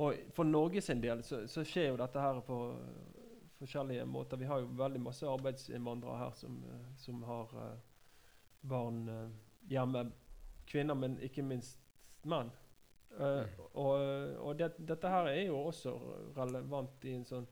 [0.01, 3.21] Og For Norge sin del så, så skjer jo dette her på eh,
[3.61, 4.41] forskjellige måter.
[4.41, 7.79] Vi har jo veldig masse arbeidsinnvandrere her som, eh, som har eh,
[8.61, 9.29] barn eh,
[9.73, 10.11] hjemme
[10.71, 11.90] kvinner, men ikke minst
[12.29, 12.51] menn.
[13.19, 13.95] Eh, og
[14.39, 15.95] og det, dette her er jo også
[16.37, 17.49] relevant i en sånn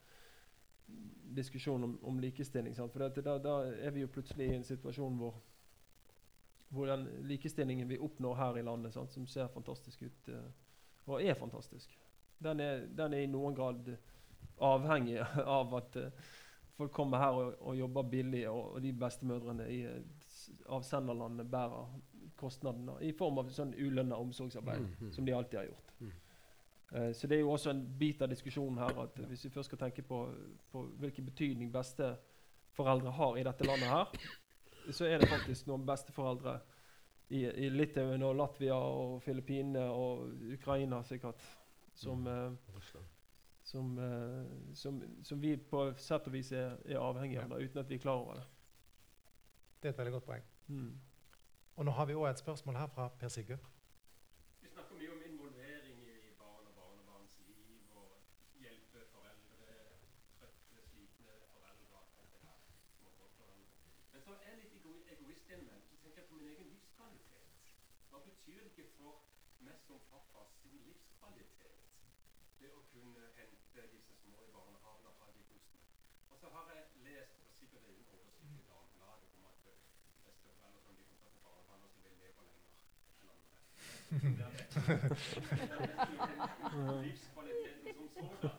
[1.34, 2.74] diskusjon om, om likestilling.
[2.74, 2.92] Sant?
[2.92, 5.36] For da, er vi jo plutselig i en situasjon hvor,
[6.72, 10.48] hvor den likestillingen vi oppnår her i landet, sant, som ser fantastisk ut, uh,
[11.08, 11.92] og er fantastisk,
[12.44, 13.92] den er, den er i noen grad
[14.64, 15.20] avhengig
[15.58, 16.32] av at uh,
[16.78, 19.82] folk kommer her og, og jobber billig, og, og de bestemødrene i
[20.72, 21.92] avsenderlandet bærer
[22.38, 25.12] kostnadene i form av sånn ulønna omsorgsarbeid, Mhm.
[25.12, 25.92] som de alltid har gjort.
[26.00, 26.12] Mm.
[26.92, 29.68] Uh, så det er jo også en bit av diskusjonen her at hvis vi først
[29.68, 30.22] skal tenke på,
[30.72, 34.06] på hvilken betydning besteforeldre har i dette landet her,
[34.90, 36.60] så er det faktisk noen besteforeldre
[37.28, 41.42] i, i Litauen og Latvia og Filippinene og Ukraina sikkert
[41.94, 42.52] som, uh,
[43.62, 47.82] som, uh, som, som vi på sett og vis er, er avhengig av, da, uten
[47.82, 48.46] at vi er klar over det.
[49.82, 50.42] Det er et veldig godt poeng.
[50.68, 50.94] Mm.
[51.78, 53.66] Og nå har vi òg et spørsmål her fra Per Sigurd.
[54.62, 58.08] Vi snakker mye om involvering i barn og barnebarns liv og
[58.62, 59.76] hjelpe foreldre,
[60.38, 62.00] trøtte, slitne foreldre.
[62.00, 62.58] alt det her,
[62.98, 63.68] småbarnsforeldre.
[64.12, 65.84] Men så er jeg litt ego egoist innimellom.
[65.90, 67.46] Så tenker jeg på min egen livskvalitet.
[68.10, 69.14] Hva betyr det ikke for
[69.68, 71.78] meg som pappa sin livskvalitet
[72.60, 75.86] det å kunne hente disse små i barnehagen og ha de hos meg?
[76.30, 79.70] Og så har jeg lest, og sikkert det er en oversikt i Dagbladet om at
[79.70, 79.78] eh,
[80.26, 82.74] besteforeldre som blir mottatt av barnebarn, som vil leve lenger
[83.20, 83.30] enn andre.
[83.30, 83.88] Så det er det.
[87.04, 88.50] Livskvaliteten som sådan.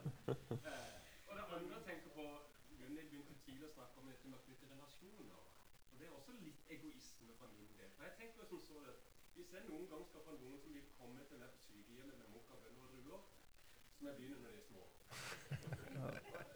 [1.26, 2.26] Og det andre jeg tenker på
[2.78, 5.42] Gunhild begynte tidlig å snakke om dette med å knytte relasjoner.
[5.90, 7.90] Og det er også litt egoisme fra min del.
[7.96, 8.98] For jeg tenker som så at
[9.34, 12.28] Hvis jeg noen gang skal få noen som vil komme til meg på sykehjemmet med
[12.34, 13.22] mokka, bønner og druer,
[13.94, 14.82] så må jeg begynne når de er små.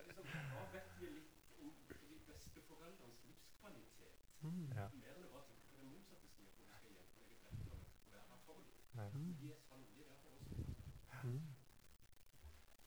[0.07, 1.71] Liksom, da vet vi litt om
[2.11, 4.17] de beste foreldrenes livskvalitet.
[4.79, 4.87] Ja.
[5.01, 7.11] Mer enn å bare tenke på den motsatte siden, hvor vi skal hjelpe og legge
[7.15, 9.11] til rette og være her.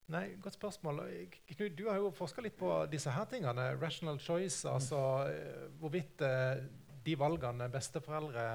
[0.07, 0.27] Nei.
[0.41, 1.01] Godt spørsmål.
[1.49, 3.73] Knut, du har jo forska litt på disse her tingene.
[3.81, 6.61] Rational choice, altså eh, hvorvidt eh,
[7.07, 8.45] de valgene besteforeldre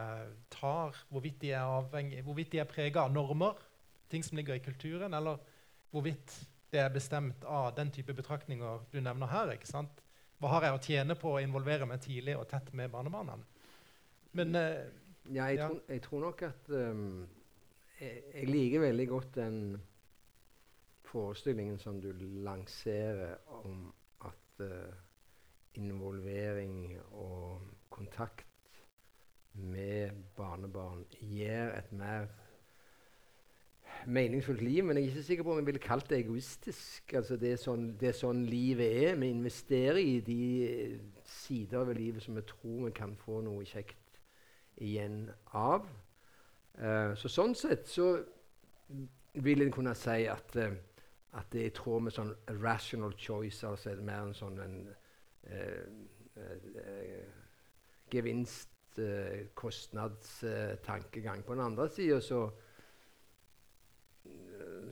[0.52, 3.60] tar, hvorvidt de er, avhengig, hvorvidt de er prega av normer,
[4.12, 5.40] ting som ligger i kulturen, eller
[5.92, 6.38] hvorvidt
[6.72, 9.52] det er bestemt av den type betraktninger du nevner her.
[9.52, 10.00] ikke sant?
[10.40, 13.36] Hva har jeg å tjene på å involvere meg tidlig og tett med barnebarna?
[14.32, 14.88] Men eh,
[15.30, 15.68] Ja, jeg, Ja.
[15.68, 17.28] Tror, jeg tror nok at um,
[18.02, 19.58] jeg, liker veldig godt den
[21.06, 22.10] forestillingen som du
[22.46, 23.92] lanserer om
[24.24, 24.94] at uh,
[25.74, 27.60] involvering og
[27.90, 28.46] kontakt
[29.52, 32.26] med barnebarn gir et mer
[34.06, 34.84] meningsfullt liv.
[34.84, 37.12] Men jeg er ikke sikker på om jeg ville kalt det egoistisk.
[37.14, 39.18] Altså det, er sånn, det er sånn livet er.
[39.20, 40.40] Vi investerer i de
[41.28, 44.22] sider ved livet som vi tror vi kan få noe kjekt
[44.80, 45.86] igjen av.
[46.78, 48.14] Eh, så sånn sett så
[49.44, 50.72] vil en kunne si at, uh,
[51.38, 54.76] at det er i tråd med sånn rational choice, altså er mer en sånn en,
[55.48, 55.84] eh,
[56.36, 57.22] eh,
[58.12, 61.42] gevinst, eh, kostnadstankegang.
[61.42, 62.50] På den andre sida så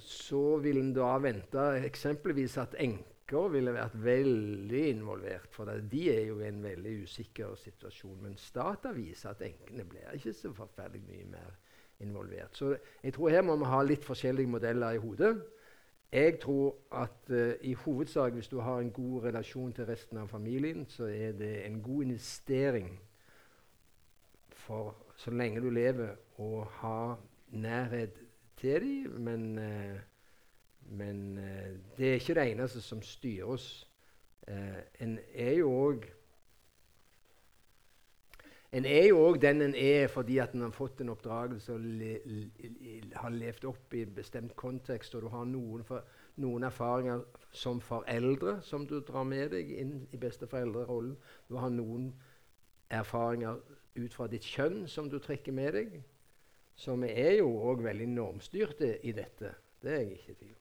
[0.01, 5.53] så vil en da vente eksempelvis at enker ville vært veldig involvert.
[5.53, 8.23] For de er jo i en veldig usikker situasjon.
[8.23, 11.59] Men data viser at enkene blir ikke så forferdelig mye mer
[12.01, 12.57] involvert.
[12.57, 15.35] Så jeg tror her må vi ha litt forskjellige modeller i hodet.
[16.13, 20.29] Jeg tror at uh, i hovedsak hvis du har en god relasjon til resten av
[20.29, 23.01] familien, så er det en god investering
[24.51, 27.15] for så lenge du lever, å ha
[27.53, 28.17] nærhet
[28.57, 29.21] til dem.
[29.21, 30.01] Men, uh,
[30.91, 33.87] men uh, det er ikke det eneste som styrer oss.
[35.01, 36.07] En er jo òg
[38.73, 41.81] en er jo òg den en er fordi at en har fått en oppdragelse og
[41.83, 46.07] le, le, har levd opp i en bestemt kontekst, og du har noen, for,
[46.39, 51.17] noen erfaringer som foreldre som du drar med deg inn i besteforeldrerollen.
[51.51, 52.13] Du har noen
[52.95, 53.59] erfaringer
[53.99, 56.01] ut fra ditt kjønn som du trekker med deg.
[56.79, 59.53] Så vi er jo òg veldig normstyrte i dette.
[59.83, 60.60] Det er jeg ikke i tvil om.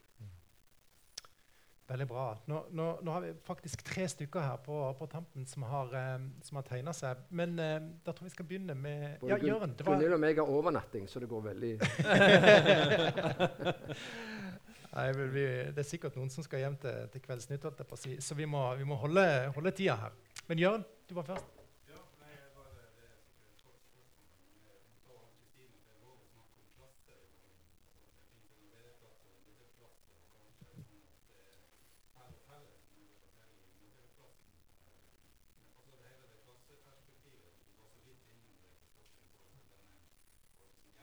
[1.90, 2.26] Veldig bra.
[2.45, 6.68] Nå, nå, nå har vi faktisk tre stykker her på, på tampen som har, har
[6.68, 7.24] tegna seg.
[7.34, 9.74] Men eh, da tror jeg vi skal begynne med Både Ja, Jørn.
[9.78, 11.74] Det var, Gunhild og meg har overnatting, så det går veldig
[14.90, 17.66] Nei, vi, det er sikkert noen som skal hjem til, til Kveldsnytt,
[18.26, 20.16] så vi må, vi må holde, holde tida her.
[20.49, 21.45] Men Jørn, du var først.
[21.91, 25.78] Ja, nei, jeg bare, det er sikkert et kort spørsmål, men eh, ta han Kristine,
[25.86, 27.14] det er lov å snakke om klasse.
[27.22, 32.44] Altså, det finnes en medklasse og middelklasse, og kanskje sånn at det er færre og
[32.49, 34.57] færre som blir forskjellige i middelklassen.
[35.53, 39.22] Men altså det hele det klasseperspektivet, som du var så vidt innom det, Kristoffer,
[39.53, 40.02] i forhold til denne,
[40.66, 40.98] og som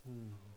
[0.00, 0.32] Mm.
[0.32, 0.50] Mm.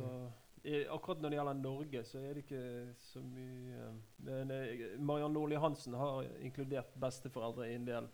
[0.00, 0.32] Altså
[0.62, 2.62] i, Akkurat når det gjelder Norge, så er det ikke
[3.02, 3.96] så mye eh,
[4.28, 8.06] Men eh, Mariann Nordli Hansen har inkludert besteforeldre i en del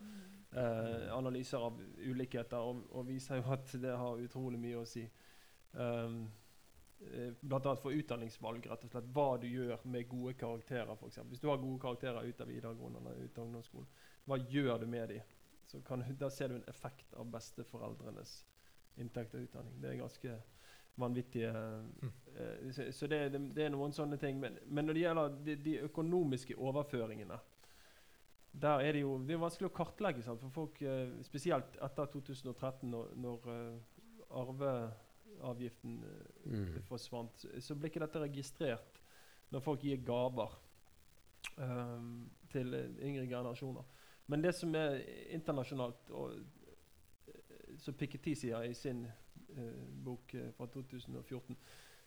[0.57, 5.05] eh, analyser av ulikheter, og, og viser jo at det har utrolig mye å si.
[5.73, 6.23] Um,
[6.99, 9.11] annet for utdanningsvalg, rett og slett.
[9.15, 11.21] Hva du gjør med gode karakterer, f.eks.
[11.29, 13.91] Hvis du har gode karakterer ut av videregående eller ut av ungdomsskolen,
[14.25, 15.35] hva gjør du med dem?
[15.69, 15.79] Så
[16.17, 18.39] da ser du en effekt av besteforeldrenes
[18.99, 19.77] inntekt og utdanning.
[19.79, 20.39] Det er ganske
[20.95, 24.39] vanvittige eh, Så, så det, det, det er noen sånne ting.
[24.39, 27.39] Men, men når det gjelder de, de økonomiske overføringene
[28.61, 30.41] der er det jo det er vanskelig å kartlegge, sant?
[30.41, 33.99] for folk, eh, spesielt etter 2013, når, når eh,
[34.41, 36.01] arveavgiften
[36.49, 36.81] Mm.
[36.87, 39.01] forsvant, så, så ble ikke dette registrert
[39.51, 40.53] når folk gir gaver
[41.57, 43.83] um, til yngre generasjoner.
[44.27, 45.01] Men det som er
[45.35, 46.39] internasjonalt, og
[47.77, 49.03] som Piketty sier i sin
[50.05, 51.55] bok eh, fra 2014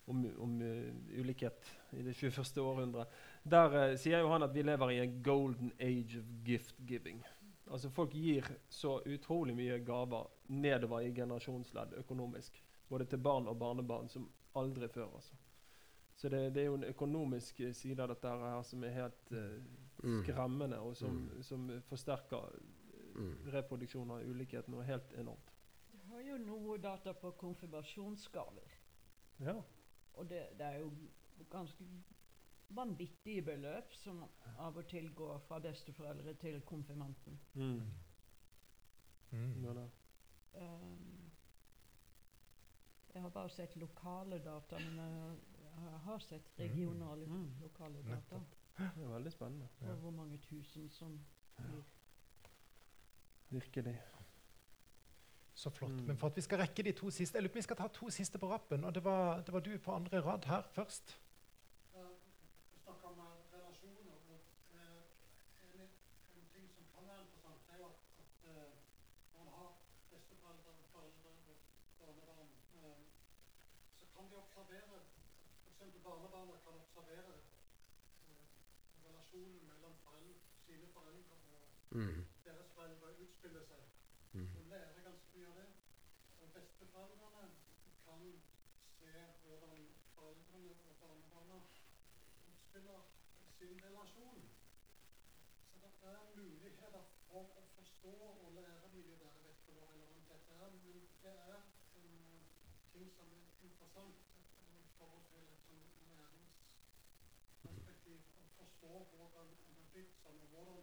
[0.07, 2.59] om, om eh, ulikhet i det 21.
[2.63, 3.09] århundret.
[3.45, 7.23] der eh, sier jo han at vi lever i en golden age of gift giving.
[7.71, 12.59] Altså Folk gir så utrolig mye gaver nedover i generasjonsledd økonomisk.
[12.89, 15.15] Både til barn og barnebarn som aldri før.
[15.15, 15.35] altså.
[16.17, 19.33] Så det, det er jo en økonomisk eh, side av dette her som er helt
[19.33, 19.63] eh,
[20.03, 20.23] Mm.
[20.25, 21.43] skremmende, og som, Mm.
[21.43, 22.49] som forsterker
[23.15, 23.37] Mm.
[23.53, 25.52] reproduksjon av ulikheten noe helt enormt.
[26.23, 28.75] Har jo noe data på konfirmasjonsgaver.
[29.43, 29.55] Ja.
[30.15, 30.93] Og det, det er jo
[31.51, 31.85] ganske
[32.69, 34.21] vanvittige beløp som
[34.59, 37.41] av og til går fra besteforeldre til konfirmanten.
[37.55, 37.81] Mm.
[39.33, 39.65] Mm.
[39.65, 39.89] Ja.
[40.55, 41.33] Um,
[43.15, 47.51] jeg har bare sett lokale data, men jeg, har sett regionale Mm.
[47.61, 48.15] lokale data.
[48.15, 48.55] Nettopp.
[48.79, 49.69] Det er veldig spennende.
[49.81, 49.91] Ja.
[49.91, 51.25] Og hvor mange tusen som
[51.57, 51.83] blir
[53.51, 54.01] Virkelig.
[55.55, 55.91] Så flott.
[55.93, 56.07] Mm.
[56.07, 57.77] Men for at vi skal rekke de to siste Jeg lurer på om vi skal
[57.77, 58.85] ta to siste på rappen.
[58.85, 61.19] Og det var, det var du på andre rad her først.
[76.13, 77.35] Barnebarna kan observere
[78.29, 78.45] eh,
[79.07, 80.35] relasjonen mellom foreldre,
[80.67, 82.25] sine foreldre og Mm.
[82.45, 83.83] deres foreldre utspiller seg.
[84.33, 84.49] Mm.
[84.55, 85.69] Du lærer ganske mye av det.
[86.95, 87.09] Og
[88.07, 88.43] kan
[88.99, 89.13] se
[89.45, 89.81] hvordan
[90.15, 91.59] foreldrene og barnebarna
[92.49, 93.01] oppspiller
[93.59, 94.43] sin relasjon.
[95.71, 98.15] Så det er muligheter for å forstå
[98.45, 99.35] og lære mye der.
[99.45, 101.61] Vet ikke eller annet dette er, men det er
[102.03, 102.15] en
[102.93, 104.19] ting som er interessant
[104.61, 104.63] i
[104.99, 105.65] forhold til et
[106.09, 108.19] næringsperspektiv.
[108.43, 110.81] Å forstå hvordan en har blitt sånn, hvordan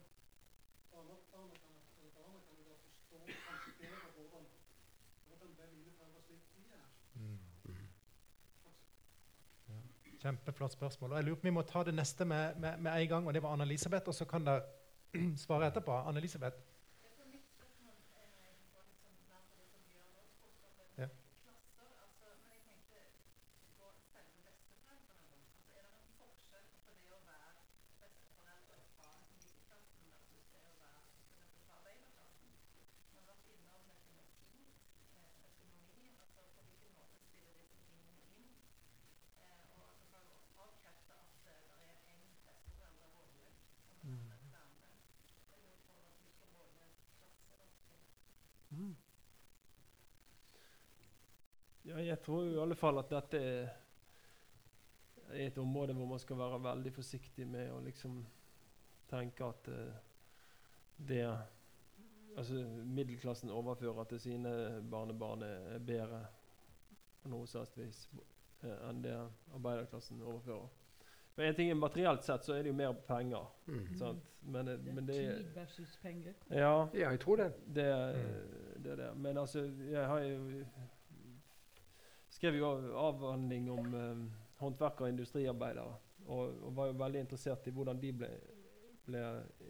[0.90, 1.74] barnebarna kan,
[2.16, 2.58] barna kan
[2.88, 4.44] forstå og håndtere hvordan,
[5.28, 6.88] hvordan det er mine foreldre slik de er.
[7.14, 7.38] Mm.
[9.68, 9.80] Ja.
[10.22, 11.12] Kjempeflott spørsmål.
[11.12, 13.34] Og jeg lurer på Vi må ta det neste med, med, med en gang, og
[13.34, 14.08] det var Anne-Elisabeth.
[14.08, 14.62] Og så kan dere
[15.44, 15.92] svare etterpå.
[15.92, 16.56] Anne-Elisabeth.
[17.02, 20.78] Jeg tror mitt spørsmål er egentlig litt sånn mer på det som Bjørn også tok
[20.84, 21.08] opp, med Ja.
[21.44, 21.88] klasser.
[22.04, 24.98] Altså, men jeg tenkte på selve besteforeldrene.
[25.00, 25.16] da.
[25.40, 30.74] Altså, er det en forskjell på det å være besteforeldre fra middelklassen versus det å
[30.82, 32.50] være besteforeldre fra arbeiderklassen?
[33.14, 34.62] Man har vært innom økonomi,
[35.16, 38.48] eh, økonomi, altså på hvilken måte spiller disse tingene inn?
[39.40, 44.68] Eh, og altså, for å avkrefte at eh, det er en besteforeldrerolle som er flere.
[45.50, 46.84] Jeg lurer på hvilken rolle
[47.18, 48.04] klasse da spiller.
[48.70, 48.94] Mm.
[51.84, 53.70] Ja, jeg tror i alle fall at dette er
[55.30, 58.20] er et område hvor man skal være veldig forsiktig med å liksom
[59.10, 59.94] tenke at uh,
[61.08, 61.24] det
[62.38, 64.50] Altså middelklassen overfører til sine
[64.90, 66.20] barnebarn er bedre
[67.20, 68.04] på noe særlig vis
[68.62, 69.16] eh, enn det
[69.50, 70.68] arbeiderklassen overfører.
[71.34, 73.50] For en ting er Materielt sett så er det jo mer penger.
[73.66, 73.82] Mm.
[73.98, 74.30] Sant?
[74.42, 76.38] Men, eh, Det men det er tid versus penger.
[76.50, 76.86] Ja.
[76.94, 77.50] Ja, jeg tror det.
[77.66, 77.88] Det,
[78.84, 79.10] det er det.
[79.16, 80.64] Men altså, jeg har jo
[82.40, 84.20] skrev jo avhandling om eh,
[84.62, 85.96] håndverkere og industriarbeidere.
[86.30, 88.28] Og, og var jo veldig interessert i hvordan de ble,
[89.04, 89.20] ble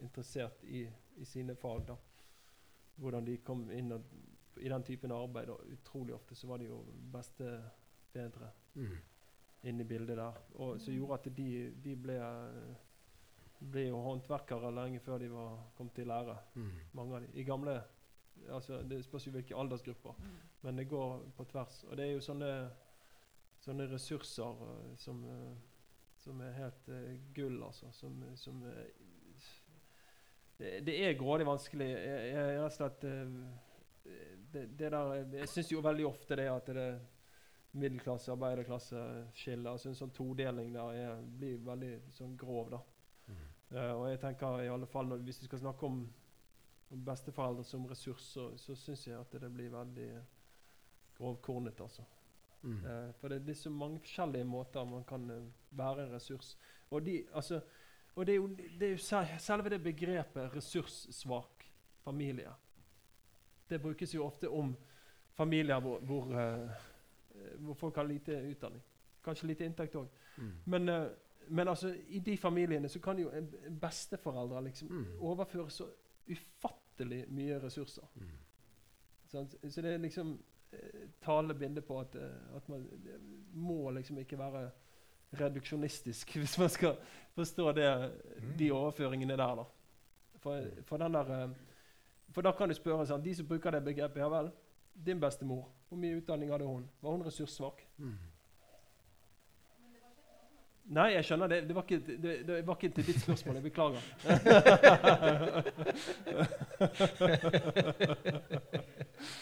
[0.01, 0.85] interessert i,
[1.19, 1.83] i sine fag.
[1.89, 1.97] da.
[3.01, 4.05] Hvordan de kom inn og,
[4.61, 5.49] i den typen arbeid.
[5.51, 6.83] Og utrolig ofte så var de jo
[7.13, 8.93] bestefedre Mm.
[9.67, 10.37] inne i bildet der.
[10.63, 11.47] Og som gjorde at de,
[11.83, 12.15] de ble
[13.59, 16.37] ble jo håndverkere lenge før de var kommet til lære.
[16.55, 16.69] Mm.
[16.97, 17.27] Mange av de.
[17.35, 17.73] I gamle
[18.49, 20.15] altså Det spørs jo hvilke aldersgrupper,
[20.61, 21.83] men det går på tvers.
[21.89, 22.51] Og det er jo sånne,
[23.65, 25.55] sånne ressurser eh, som, eh,
[26.21, 27.91] som er helt eh, gull, altså.
[27.95, 28.61] Som, som
[30.57, 31.87] det, det er grådig vanskelig.
[31.89, 33.01] Jeg, jeg, rett og slett
[34.51, 37.01] det, det der, Jeg syns jo veldig ofte det at det er
[37.71, 39.01] middelklasse arbeiderklasse
[39.33, 39.71] skiller.
[39.71, 42.81] Altså en sånn todeling der er, blir veldig sånn grov, da.
[43.27, 43.45] Mm.
[43.71, 46.01] Uh, og jeg tenker i alle fall når, Hvis vi skal snakke om,
[46.91, 50.09] om besteforeldre som ressurs, så, så syns jeg at det blir veldig
[51.21, 52.03] grovkornet, altså.
[52.61, 52.77] Mm.
[52.85, 56.57] Eh, for det, det er så mange forskjellige måter man kan uh, være en ressurs.
[56.91, 57.61] Og, de, altså,
[58.15, 58.47] og det er jo,
[58.79, 61.65] det er jo selve det begrepet ressurssvak
[62.03, 62.51] familie.
[63.69, 64.75] Det brukes jo ofte om
[65.33, 66.69] familier hvor, hvor, eh,
[67.63, 68.83] hvor folk har lite utdanning.
[69.23, 70.07] Kanskje lite inntekt òg.
[70.37, 70.51] Mm.
[70.65, 70.89] Men,
[71.47, 73.31] men altså, i de familiene så kan jo
[73.81, 75.05] besteforeldre liksom Mm.
[75.19, 75.87] overføre så
[76.31, 78.03] ufattelig mye ressurser.
[78.15, 78.27] Mm.
[79.27, 79.55] Sant?
[79.69, 80.35] Så det er liksom
[80.73, 82.87] eh, tale bilde på at, eh, at man
[83.53, 84.69] må liksom ikke være
[85.39, 86.95] reduksjonistisk hvis man skal
[87.35, 88.11] forstå det,
[88.59, 89.55] de overføringene der.
[89.55, 89.63] da.
[90.39, 91.49] For, for, den der, eh,
[92.31, 94.51] for da kan du spørre sånn, De som bruker det begrepet, ja vel,
[94.93, 96.89] din bestemor, hvor mye utdanning hadde hun?
[97.01, 97.87] Var hun ressurssvak?
[97.97, 98.17] Mm.
[100.91, 101.67] Nei, jeg skjønner det.
[101.69, 103.55] Det var ikke, det, det var ikke til ditt spørsmål.
[103.55, 104.01] Jeg beklager.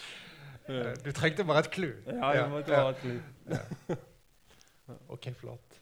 [0.68, 1.92] Eh, Du trengte bare et clou.
[2.06, 3.18] Ja, jeg måtte ha et klu.
[5.08, 5.80] Ok, flott.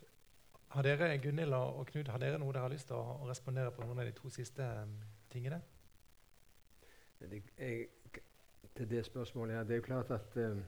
[0.68, 3.80] Har dere, Gunhild og Knut, har dere noe dere har lyst til å, respondere på
[3.86, 4.90] noen av de to siste um,
[5.32, 5.62] tingene?
[7.18, 7.86] Det, jeg,
[8.76, 10.60] til det spørsmålet her, Det er jo klart at eh,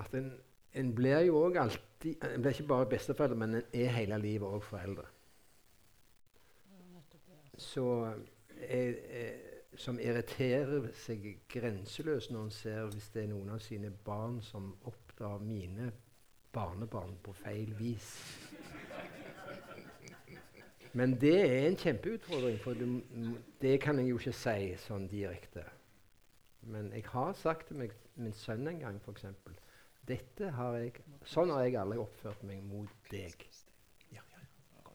[0.00, 0.30] At en,
[0.72, 4.48] en blir jo òg alltid En blir ikke bare besteforeldre, men en er hele livet
[4.48, 5.04] òg foreldre.
[7.60, 7.84] Så
[8.62, 13.90] jeg, eh, Som irriterer seg grenseløst når han ser hvis det er noen av sine
[13.90, 15.92] barn som oppdrar mine
[16.52, 18.10] barnebarn på feil vis.
[20.92, 22.74] Men det er en kjempeutfordring, for
[23.60, 25.62] det, kan jeg jo ikke si sånn direkte.
[26.66, 29.28] Men jeg har sagt til meg, min sønn en gang, f.eks.
[31.30, 33.46] Sånn har jeg aldri oppført meg mot deg.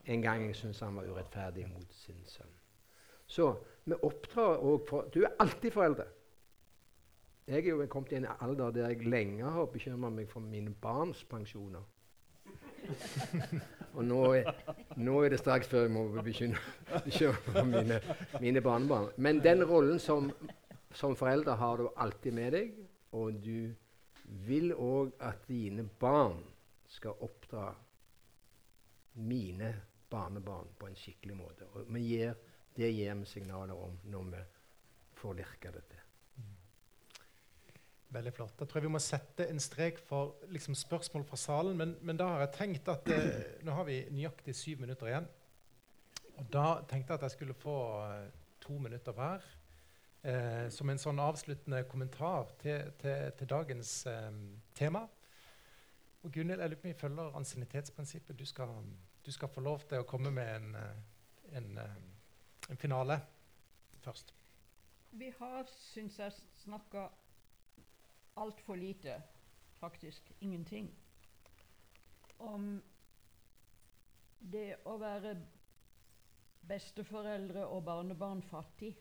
[0.06, 2.52] En gang jeg syntes han var urettferdig mot sin sønn.
[3.26, 3.48] Så
[3.86, 6.06] vi oppdrar òg Du er alltid foreldre.
[7.48, 10.74] Jeg er jo kommet i en alder der jeg lenge har bekymra meg for mine
[10.82, 11.84] barns pensjoner.
[13.94, 14.50] Og nå er,
[14.98, 16.60] nå er det straks før jeg må bekymre
[17.46, 18.02] for mine,
[18.42, 19.12] mine barnebarn.
[19.18, 20.32] Men den rollen som,
[20.92, 22.74] som forelder har du alltid med deg,
[23.14, 23.72] og du
[24.48, 26.42] vil òg at dine barn
[26.90, 27.70] skal oppdra
[29.16, 29.72] mine
[30.10, 31.70] barnebarn på en skikkelig måte.
[31.74, 32.34] Og vi gir,
[32.76, 34.42] det gir vi signaler om når vi
[35.16, 36.02] får lirka det til.
[38.16, 38.54] Veldig flott.
[38.60, 41.76] Da tror jeg vi må sette en strek for liksom, spørsmål fra salen.
[41.78, 45.28] Men, men da har jeg tenkt at eh, Nå har vi nøyaktig syv minutter igjen.
[46.36, 47.76] Og da tenkte jeg at jeg skulle få
[48.06, 48.30] eh,
[48.64, 49.44] to minutter hver.
[50.26, 54.32] Eh, som en sånn avsluttende kommentar til, til, til dagens eh,
[54.78, 55.04] tema.
[56.26, 58.40] Og Gunhild, jeg lurer på om vi følger ansiennitetsprinsippet.
[58.40, 58.72] Du skal,
[59.26, 61.68] du skal få lov til å komme med en, eh, en,
[62.70, 63.20] en finale
[64.06, 64.34] først.
[65.12, 65.64] Vi har,
[65.94, 66.32] syns jeg,
[66.64, 67.08] snakka
[68.38, 69.22] altfor lite,
[69.80, 70.90] faktisk ingenting,
[72.40, 72.82] om
[74.40, 75.36] det å være
[76.68, 78.92] besteforeldre og barnebarn fattig.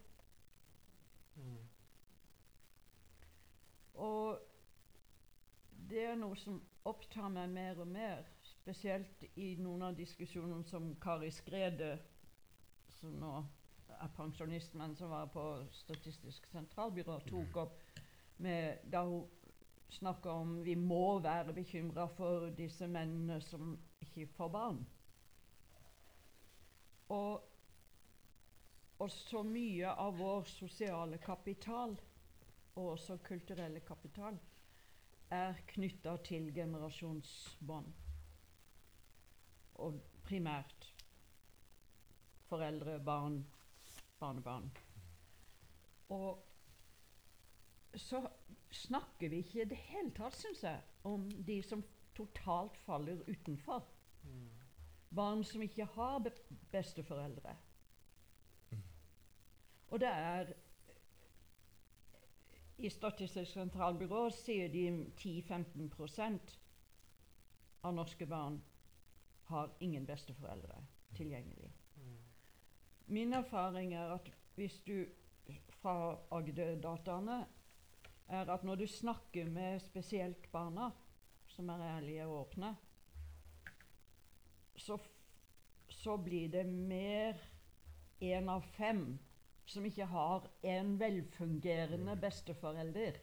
[3.94, 4.38] Og
[5.90, 10.92] det er noe som opptar meg mer og mer, spesielt i noen av diskusjonene som
[11.00, 11.96] Kari Skrede,
[13.04, 13.32] som nå
[14.00, 15.44] er pensjonist, men som var på
[15.76, 17.80] Statistisk sentralbyrå, tok opp
[18.42, 19.26] med, da hun
[19.94, 24.80] snakka om vi må være bekymra for disse mennene som ikke får barn.
[27.14, 27.44] Og,
[28.98, 31.94] og så mye av vår sosiale kapital,
[32.74, 34.40] og også kulturelle kapital,
[35.30, 37.92] er knytta til generasjonsbånd.
[39.84, 40.93] Og primært
[42.54, 43.46] foreldre, barn,
[44.20, 44.70] barnebarn.
[46.08, 46.44] Og
[47.96, 48.28] så
[48.70, 51.82] snakker vi ikke i det hele tatt, syns jeg, om de som
[52.14, 53.82] totalt faller utenfor.
[55.14, 56.30] Barn som ikke har be
[56.70, 57.56] besteforeldre.
[59.90, 60.54] Og det er
[62.78, 64.88] I Statistisk sentralbyrå sier de
[65.20, 66.56] 10-15%
[67.86, 68.58] av norske barn
[69.50, 70.82] har ingen besteforeldre
[71.14, 71.73] tilgjengelig.
[73.06, 75.04] Min erfaring er at hvis du
[75.80, 77.44] fra Agder-dataene
[78.28, 80.90] er at når du snakker med spesielt barna,
[81.46, 82.74] som er ærlige og åpne,
[84.76, 84.98] så,
[85.88, 87.38] så blir det mer
[88.22, 89.06] én av fem
[89.66, 93.20] som ikke har en velfungerende besteforelder.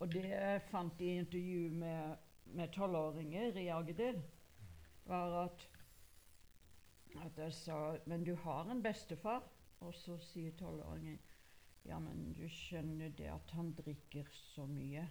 [0.00, 0.62] Og det jeg
[0.98, 2.16] de i intervju med
[2.54, 4.20] med tolvåringer i Agder,
[5.08, 5.68] var at,
[7.22, 9.42] at jeg sa Men du har en bestefar?
[9.80, 11.18] Og så sier tolvåringen
[11.84, 15.02] ja, men du skjønner det at han drikker så mye.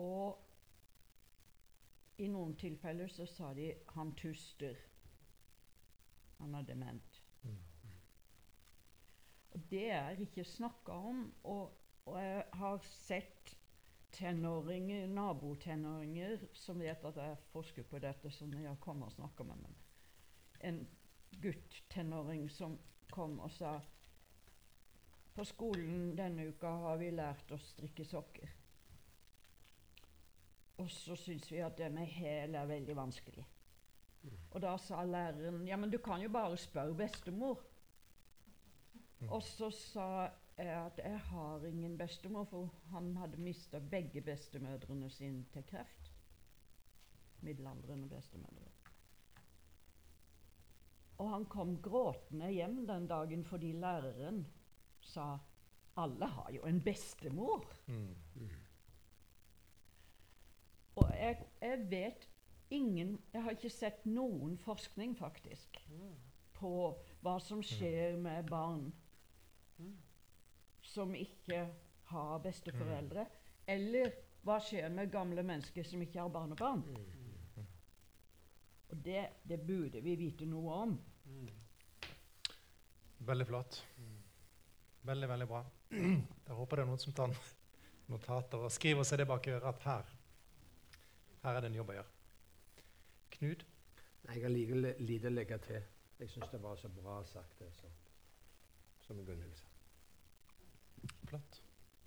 [0.00, 0.38] Og
[2.24, 4.80] i noen tilfeller så sa de han tuster.
[6.38, 7.20] Han er dement.
[9.52, 11.22] Og det er ikke snakka om.
[11.44, 11.76] Og,
[12.06, 13.57] og jeg har sett
[14.18, 19.62] tenåringer, nabotenåringer som vet at jeg forsker på dette, som jeg kommer og snakka med
[19.62, 19.76] meg.
[20.66, 20.80] En
[21.42, 22.78] gutt, tenåring, som
[23.12, 23.78] kom og sa
[25.38, 28.54] på skolen denne uka har vi lært å strikke sokker.
[30.82, 33.46] Og så syns vi at det med hæl er veldig vanskelig.
[34.50, 37.62] Og da sa læreren ja, men du kan jo bare spørre bestemor.
[39.28, 40.08] Og så sa
[40.58, 46.12] at jeg har ingen bestemor, for han hadde mista begge bestemødrene sine til kreft.
[47.40, 48.66] Middelaldrende bestemødre.
[51.18, 54.46] Og han kom gråtende hjem den dagen fordi læreren
[55.00, 55.38] sa
[55.96, 57.64] alle har jo en bestemor.
[60.96, 62.28] Og jeg, jeg vet
[62.70, 65.78] ingen Jeg har ikke sett noen forskning, faktisk,
[66.52, 66.72] på
[67.22, 68.90] hva som skjer med barn
[70.98, 71.62] som ikke
[72.10, 73.26] har besteforeldre.
[73.68, 74.10] Eller
[74.46, 76.82] hva skjer med gamle mennesker som ikke har barnebarn.
[78.88, 80.96] Og det, det burde vi vite noe om.
[83.28, 83.82] Veldig flott.
[85.08, 85.62] Veldig, veldig bra.
[86.48, 87.34] Jeg håper det er noen som tar
[88.08, 90.12] notater og skriver seg det bak øret at her,
[91.42, 92.14] her er det en jobb å gjøre.
[93.36, 93.64] Knud?
[94.28, 95.82] Jeg har lite å legge til.
[96.18, 97.92] Jeg syns det var så bra sagt, det som,
[99.04, 99.67] som Gunhild sa.
[101.28, 101.62] Flott.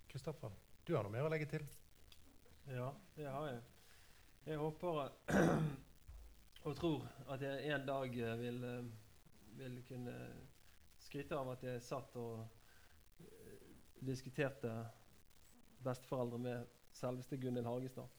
[0.08, 0.50] Kristoffer,
[0.84, 1.62] du har noe mer å legge til?
[2.66, 3.60] Ja, det har jeg.
[4.48, 4.98] Jeg håper
[6.66, 8.88] og tror at jeg en dag eh, vil, eh,
[9.60, 10.16] vil kunne
[11.06, 12.42] skryte av at jeg satt og
[13.22, 13.62] eh,
[14.02, 14.74] diskuterte
[15.86, 18.10] besteforeldre med selveste Gunhild Hagestad.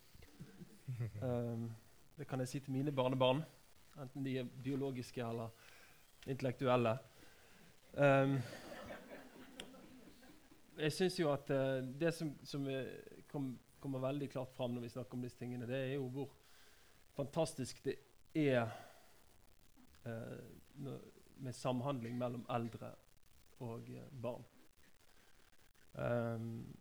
[1.20, 1.68] Um,
[2.18, 3.44] det kan jeg si til mine barnebarn,
[4.00, 5.52] enten de er biologiske eller
[6.32, 6.96] intellektuelle.
[7.92, 8.40] Um,
[10.78, 12.88] jeg syns jo at uh, det som, som eh,
[13.30, 16.34] kom, kommer veldig klart fram når vi snakker om disse tingene, det er jo hvor
[17.14, 17.98] fantastisk det
[18.34, 18.66] er
[20.08, 20.40] uh,
[21.38, 22.94] med samhandling mellom eldre
[23.60, 24.46] og uh, barn.
[25.94, 26.76] Um,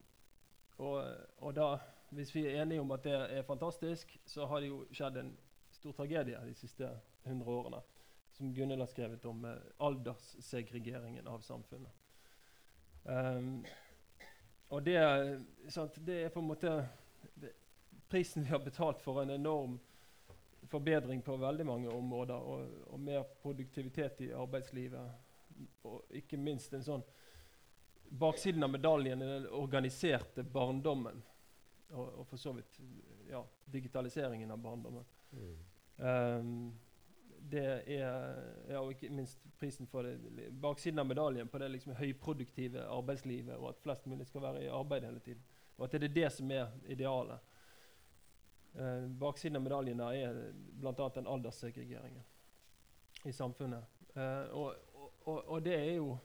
[0.80, 1.04] og,
[1.38, 1.76] og da,
[2.16, 5.34] hvis vi er enige om at det er fantastisk, så har det jo skjedd en
[5.72, 6.88] stor tragedie de siste
[7.26, 7.82] 100 årene,
[8.32, 9.44] som Gunhild har skrevet om
[9.84, 11.92] alderssegregeringen av samfunnet.
[13.04, 13.64] Um,
[14.72, 14.98] og det,
[15.68, 16.74] sant, det er på en måte
[18.12, 19.78] prisen vi har betalt for en enorm
[20.68, 25.28] forbedring på veldig mange områder, og, og mer produktivitet i arbeidslivet.
[25.88, 27.04] Og ikke minst en sånn
[28.12, 31.20] baksiden av medaljen er den organiserte barndommen.
[31.92, 32.80] Og, og for så vidt
[33.30, 33.42] ja,
[33.72, 35.04] digitaliseringen av barndommen.
[35.96, 36.72] Um,
[37.50, 38.34] det er
[38.68, 43.56] ja, og ikke minst prisen for det, baksiden av medaljen på det liksom høyproduktive arbeidslivet,
[43.56, 45.42] og at flest mulig skal være i arbeid hele tiden.
[45.76, 47.38] Og at det er det som er idealet.
[48.74, 51.08] Eh, baksiden av medaljen der er bl.a.
[51.14, 52.22] den alderssegregeringen
[53.24, 53.84] i samfunnet.
[54.16, 54.74] Eh, og,
[55.24, 56.16] og, og, det er jo,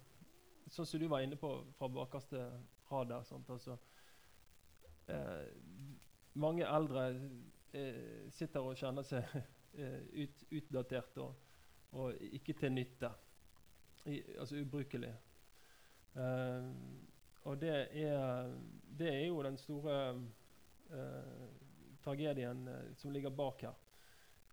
[0.71, 2.45] sånn som du var inne på fra bakerste
[2.91, 3.27] rad der?
[3.51, 3.77] Altså,
[5.07, 5.45] eh,
[6.37, 7.07] Mange eldre
[7.73, 9.25] eh, sitter og kjenner seg
[9.77, 11.35] ut, utdatert og,
[11.91, 13.11] og ikke til nytte.
[14.07, 15.11] I, altså ubrukelig.
[16.15, 16.69] Eh,
[17.47, 18.53] og det er,
[18.99, 19.97] det er jo den store
[20.91, 21.43] eh,
[22.03, 23.75] tragedien eh, som ligger bak her.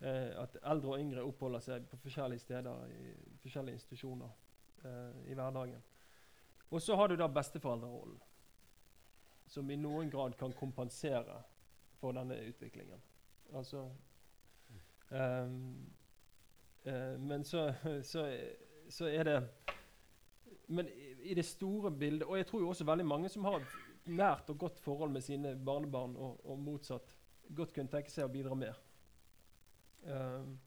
[0.00, 4.30] Eh, at eldre og yngre oppholder seg på forskjellige steder i forskjellige institusjoner
[4.84, 5.82] eh, i hverdagen.
[6.70, 8.18] Og så har du da besteforeldrerollen,
[9.46, 11.38] som i noen grad kan kompensere
[12.00, 13.00] for denne utviklingen.
[13.54, 13.86] Altså
[15.14, 15.86] ehm,
[16.84, 17.72] eh, Men så,
[18.02, 18.26] så,
[18.90, 19.38] så er det
[20.68, 23.62] Men i, i det store bildet Og jeg tror jo også veldig mange som har
[24.06, 27.14] nært og godt forhold med sine barnebarn, og, og motsatt,
[27.56, 28.76] godt kunne tenke seg å bidra mer.
[30.04, 30.58] Um,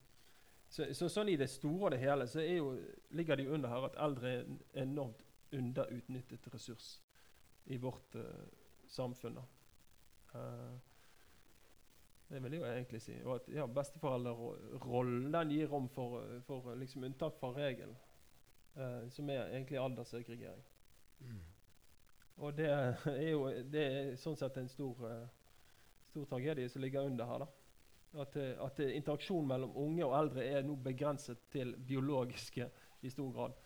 [0.69, 2.71] så, så sånn I det store og det hele så jo,
[3.13, 5.21] ligger det jo under her at eldre er en enormt
[5.53, 6.97] underutnyttet ressurs
[7.71, 8.25] i vårt uh,
[8.89, 9.37] samfunn.
[10.33, 10.73] Uh,
[12.29, 13.15] det vil jeg jo egentlig si.
[13.23, 17.95] Og at ja, besteforeldrerollen gir rom for, for liksom unntak fra regelen,
[18.75, 20.65] eh, som er egentlig alderssegregering.
[21.19, 21.45] Mm.
[22.37, 25.23] Og det er jo det er sånn sett en stor, uh,
[26.11, 27.45] stor tragedie som ligger under her.
[27.45, 27.47] da.
[28.21, 32.69] At, uh, at interaksjonen mellom unge og eldre er nå begrenset til biologiske
[33.01, 33.63] i stor grad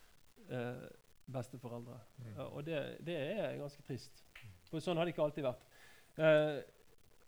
[1.32, 1.96] besteforeldre.
[2.18, 2.40] Mm.
[2.44, 4.24] og det, det er ganske trist.
[4.68, 5.62] For sånn har det ikke alltid vært.
[6.20, 6.58] Eh,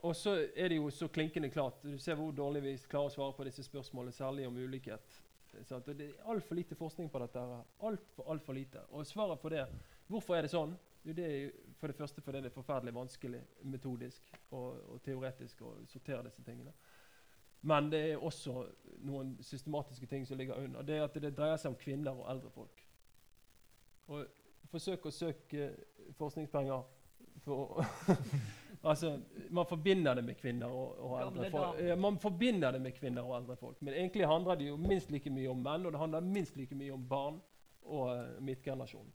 [0.04, 1.84] og så er det jo så klinkende klart.
[1.84, 5.20] Du ser hvor dårlig vi klarer å svare på disse spørsmålene, særlig om ulikhet.
[5.64, 5.88] Sant?
[5.88, 7.44] Og det er altfor lite forskning på dette.
[7.80, 8.82] Altfor, altfor lite.
[8.92, 9.68] Og svaret på det
[10.12, 10.74] Hvorfor er det sånn?
[11.04, 15.62] Det er jo for det første fordi det er forferdelig vanskelig metodisk og, og teoretisk
[15.64, 16.72] å sortere disse tingene.
[17.64, 18.66] Men det er også
[19.08, 20.84] noen systematiske ting som ligger under.
[20.84, 22.84] Det er at det dreier seg om kvinner og eldre folk.
[24.12, 24.26] Og
[24.72, 25.70] forsøk å søke
[26.20, 26.84] forskningspenger
[27.44, 27.84] for
[28.84, 29.20] Altså,
[29.50, 32.00] Man forbinder det med kvinner og, og eldre folk.
[32.00, 33.82] Man forbinder det med kvinner og eldre folk.
[33.82, 36.76] Men egentlig handler det jo minst like mye om menn, og det handler minst like
[36.76, 37.40] mye om barn
[37.86, 39.14] og uh, midtgenerasjonen.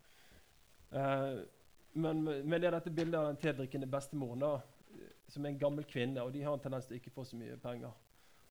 [0.93, 1.45] Uh,
[1.93, 4.55] men, men det er dette bildet av den tedrikkende bestemoren, da,
[4.95, 7.37] eh, som er en gammel kvinne, og de har en tendens til ikke få så
[7.37, 7.93] mye penger.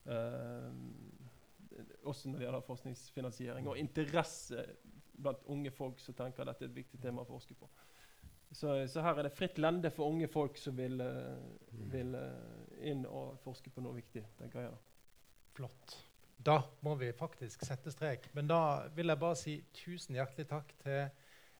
[0.05, 0.69] Uh,
[2.03, 4.63] også når det gjelder forskningsfinansiering og interesse
[5.17, 7.69] blant unge folk som tenker at dette er et viktig tema å forske på.
[8.51, 12.89] Så, så her er det fritt lende for unge folk som vil, eh, vil eh,
[12.91, 14.23] inn og forske på noe viktig.
[14.39, 14.79] tenker jeg da.
[15.57, 15.97] Flott.
[16.37, 18.29] Da må vi faktisk sette strek.
[18.37, 21.09] Men da vil jeg bare si tusen hjertelig takk til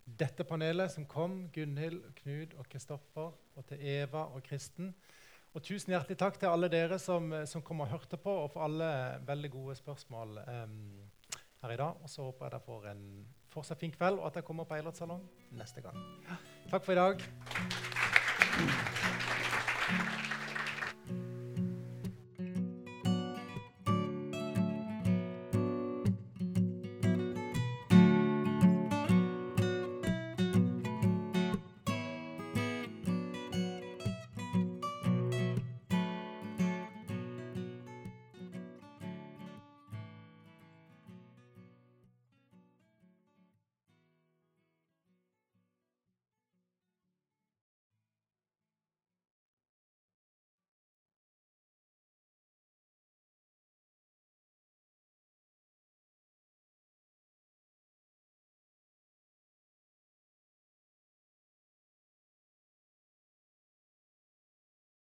[0.08, 4.94] dette panelet som kom, Gunhild, Knud og Kristoffer, og til Eva og Kristen.
[5.58, 8.64] Og tusen hjertelig takk til alle dere som, som kom og hørte på, og for
[8.68, 8.90] alle
[9.28, 10.78] veldig gode spørsmål um,
[11.64, 12.00] her i dag.
[12.04, 13.04] Og så håper jeg dere får en
[13.54, 15.24] fortsatt fin kveld, og at dere kommer på Eilertsalong
[15.58, 15.98] neste gang.
[16.72, 17.28] Takk for i dag.